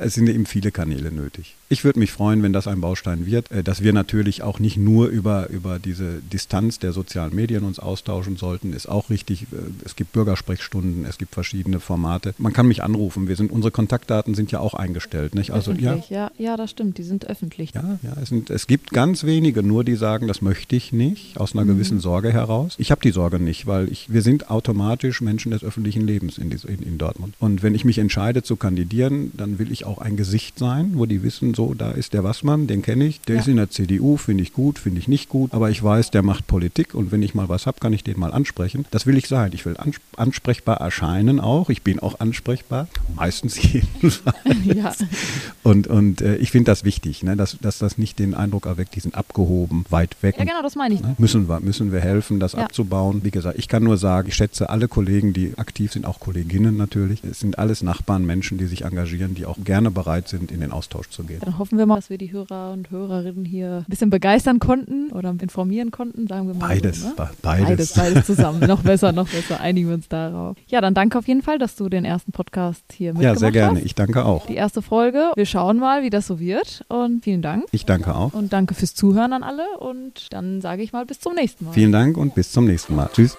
Es 0.00 0.14
sind 0.14 0.28
eben 0.28 0.46
viele 0.46 0.70
Kanäle 0.70 1.10
nötig. 1.12 1.56
Ich 1.68 1.84
würde 1.84 1.98
mich 1.98 2.10
freuen, 2.10 2.42
wenn 2.42 2.52
das 2.52 2.66
ein 2.66 2.80
Baustein 2.80 3.26
wird, 3.26 3.50
äh, 3.50 3.62
dass 3.62 3.82
wir 3.82 3.92
natürlich 3.92 4.42
auch 4.42 4.58
nicht 4.58 4.76
nur 4.76 5.08
über, 5.08 5.48
über 5.50 5.78
diese 5.78 6.20
Distanz 6.32 6.78
der 6.78 6.92
sozialen 6.92 7.34
Medien 7.34 7.64
uns 7.64 7.78
austauschen 7.78 8.36
sollten, 8.36 8.72
ist 8.72 8.88
auch 8.88 9.10
richtig. 9.10 9.44
Äh, 9.52 9.56
Es 9.84 9.96
gibt 9.96 10.12
Bürgersprechstunden, 10.12 11.04
es 11.04 11.18
gibt 11.18 11.34
verschiedene 11.34 11.80
Formate. 11.80 12.34
Man 12.38 12.52
kann 12.52 12.66
mich 12.66 12.82
anrufen. 12.82 13.28
Wir 13.28 13.36
sind, 13.36 13.50
unsere 13.52 13.70
Kontaktdaten 13.70 14.34
sind 14.34 14.52
ja 14.52 14.60
auch 14.60 14.74
eingestellt. 14.74 15.34
Nicht? 15.34 15.52
Also 15.52 15.72
ja, 15.72 15.92
öffentlich. 15.92 16.10
Ja, 16.10 16.30
ja, 16.38 16.56
das 16.56 16.70
stimmt, 16.70 16.98
die 16.98 17.02
sind 17.02 17.26
öffentlich. 17.26 17.72
ja, 17.74 17.98
ja 18.02 18.16
es, 18.20 18.28
sind, 18.30 18.50
es 18.50 18.66
gibt 18.66 18.90
ganz 18.90 19.24
wenige 19.24 19.62
nur, 19.62 19.84
die 19.84 19.96
sagen, 19.96 20.26
das 20.28 20.42
möchte 20.42 20.76
ich 20.76 20.92
nicht, 20.92 21.38
aus 21.38 21.54
einer 21.54 21.64
gewissen 21.64 22.00
Sorge 22.00 22.32
heraus. 22.32 22.74
Ich 22.78 22.90
habe 22.90 23.00
die 23.00 23.10
Sorge 23.10 23.38
nicht, 23.38 23.66
weil 23.66 23.90
ich, 23.90 24.12
wir 24.12 24.22
sind 24.22 24.50
automatisch 24.50 25.20
Menschen 25.20 25.52
des 25.52 25.62
öffentlichen 25.64 26.06
Lebens 26.10 26.38
in, 26.38 26.50
in, 26.50 26.98
Dortmund. 26.98 27.34
Und 27.38 27.62
wenn 27.62 27.74
ich 27.74 27.84
mich 27.84 27.98
entscheide 27.98 28.42
zu 28.42 28.56
kandidieren, 28.56 29.32
dann 29.36 29.58
will 29.58 29.70
ich 29.70 29.84
auch 29.84 29.98
ein 29.98 30.16
Gesicht 30.16 30.58
sein, 30.58 30.92
wo 30.94 31.06
die 31.06 31.22
wissen, 31.22 31.54
so, 31.54 31.74
da 31.74 31.90
ist 31.92 32.12
der 32.14 32.24
Wassmann, 32.24 32.66
den 32.66 32.82
kenne 32.82 33.04
ich, 33.06 33.20
der 33.22 33.36
Ja. 33.36 33.40
ist 33.42 33.48
in 33.48 33.56
der 33.56 33.70
CDU, 33.70 34.16
finde 34.16 34.42
ich 34.42 34.52
gut, 34.52 34.78
finde 34.78 34.98
ich 35.00 35.08
nicht 35.08 35.28
gut, 35.28 35.52
aber 35.52 35.70
ich 35.70 35.82
weiß, 35.82 36.10
der 36.10 36.22
macht 36.22 36.46
Politik 36.46 36.94
und 36.94 37.12
wenn 37.12 37.22
ich 37.22 37.34
mal 37.34 37.48
was 37.48 37.66
habe, 37.66 37.78
kann 37.80 37.92
ich 37.92 38.02
den 38.04 38.18
mal 38.18 38.32
ansprechen. 38.32 38.84
Das 38.90 39.06
will 39.06 39.16
ich 39.16 39.28
sein. 39.28 39.50
Ich 39.54 39.64
will 39.66 39.76
ans 39.76 39.96
ansprechbar 40.16 40.78
erscheinen 40.78 41.40
auch. 41.40 41.70
Ich 41.70 41.82
bin 41.82 41.98
auch 42.00 42.20
ansprechbar, 42.20 42.88
meistens 43.14 43.60
jedenfalls. 43.62 44.36
ja. 44.64 44.92
Und, 45.62 45.86
und 45.86 46.20
äh, 46.20 46.36
ich 46.36 46.50
finde 46.50 46.70
das 46.70 46.84
wichtig, 46.84 47.22
ne? 47.22 47.36
dass, 47.36 47.56
dass 47.60 47.78
das 47.78 47.98
nicht 47.98 48.18
den 48.18 48.34
Eindruck 48.34 48.66
erweckt, 48.66 48.94
die 48.96 49.00
sind 49.00 49.14
abgehoben, 49.14 49.84
weit 49.90 50.16
weg. 50.22 50.36
ja, 50.38 50.44
genau, 50.44 50.62
das 50.62 50.74
meine 50.76 50.94
ich. 50.94 51.00
Ne? 51.02 51.14
Müssen, 51.18 51.48
wir, 51.48 51.60
müssen 51.60 51.92
wir 51.92 52.00
helfen, 52.00 52.40
das 52.40 52.52
Ja. 52.52 52.64
abzubauen. 52.64 53.20
Wie 53.24 53.30
gesagt, 53.30 53.58
ich 53.58 53.68
kann 53.68 53.82
nur 53.84 53.96
sagen, 53.96 54.28
ich 54.28 54.34
schätze 54.34 54.68
alle 54.70 54.88
Kollegen, 54.88 55.32
die 55.32 55.56
aktiv 55.56 55.92
sind, 55.92 55.99
auch 56.04 56.20
Kolleginnen 56.20 56.76
natürlich. 56.76 57.22
Es 57.24 57.40
sind 57.40 57.58
alles 57.58 57.82
Nachbarn, 57.82 58.24
Menschen, 58.26 58.58
die 58.58 58.66
sich 58.66 58.84
engagieren, 58.84 59.34
die 59.34 59.46
auch 59.46 59.56
gerne 59.64 59.90
bereit 59.90 60.28
sind, 60.28 60.50
in 60.52 60.60
den 60.60 60.72
Austausch 60.72 61.08
zu 61.10 61.24
gehen. 61.24 61.40
Dann 61.44 61.58
hoffen 61.58 61.78
wir 61.78 61.86
mal, 61.86 61.96
dass 61.96 62.10
wir 62.10 62.18
die 62.18 62.32
Hörer 62.32 62.72
und 62.72 62.90
Hörerinnen 62.90 63.44
hier 63.44 63.84
ein 63.86 63.90
bisschen 63.90 64.10
begeistern 64.10 64.58
konnten 64.58 65.10
oder 65.12 65.30
informieren 65.40 65.90
konnten, 65.90 66.26
sagen 66.26 66.46
wir 66.48 66.54
mal. 66.54 66.68
Beides, 66.68 67.00
so, 67.02 67.08
ne? 67.08 67.14
be- 67.16 67.30
Beides, 67.42 67.66
beides. 67.68 67.92
beides 67.94 68.26
zusammen. 68.26 68.60
noch 68.68 68.82
besser, 68.82 69.12
noch 69.12 69.28
besser. 69.28 69.60
Einigen 69.60 69.88
wir 69.88 69.94
uns 69.94 70.08
darauf. 70.08 70.56
Ja, 70.68 70.80
dann 70.80 70.94
danke 70.94 71.18
auf 71.18 71.26
jeden 71.28 71.42
Fall, 71.42 71.58
dass 71.58 71.76
du 71.76 71.88
den 71.88 72.04
ersten 72.04 72.32
Podcast 72.32 72.82
hier 72.92 73.12
mitgemacht 73.12 73.34
Ja, 73.34 73.38
sehr 73.38 73.50
gerne. 73.52 73.78
hast. 73.78 73.86
Ich 73.86 73.94
danke 73.94 74.24
auch. 74.24 74.46
Die 74.46 74.54
erste 74.56 74.82
Folge. 74.82 75.30
Wir 75.36 75.46
schauen 75.46 75.78
mal, 75.78 76.02
wie 76.02 76.10
das 76.10 76.26
so 76.26 76.38
wird. 76.40 76.84
Und 76.88 77.24
vielen 77.24 77.42
Dank. 77.42 77.64
Ich 77.72 77.86
danke 77.86 78.14
auch. 78.14 78.32
Und 78.34 78.52
danke 78.52 78.74
fürs 78.74 78.94
Zuhören 78.94 79.32
an 79.32 79.42
alle. 79.42 79.64
Und 79.78 80.28
dann 80.32 80.60
sage 80.60 80.82
ich 80.82 80.92
mal 80.92 81.04
bis 81.06 81.20
zum 81.20 81.34
nächsten 81.34 81.64
Mal. 81.66 81.72
Vielen 81.72 81.92
Dank 81.92 82.16
und 82.16 82.34
bis 82.34 82.52
zum 82.52 82.64
nächsten 82.66 82.94
Mal. 82.94 83.10
Tschüss. 83.12 83.36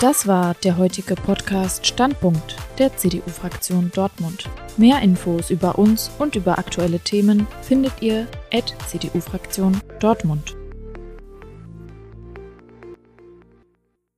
Das 0.00 0.26
war 0.26 0.52
der 0.62 0.76
heutige 0.76 1.14
Podcast 1.14 1.86
Standpunkt 1.86 2.56
der 2.78 2.94
CDU-Fraktion 2.94 3.90
Dortmund. 3.94 4.46
Mehr 4.76 5.00
Infos 5.00 5.48
über 5.48 5.78
uns 5.78 6.10
und 6.18 6.36
über 6.36 6.58
aktuelle 6.58 6.98
Themen 7.00 7.46
findet 7.62 8.02
ihr 8.02 8.26
at 8.52 8.74
CDU-Fraktion 8.88 9.80
Dortmund. 9.98 10.54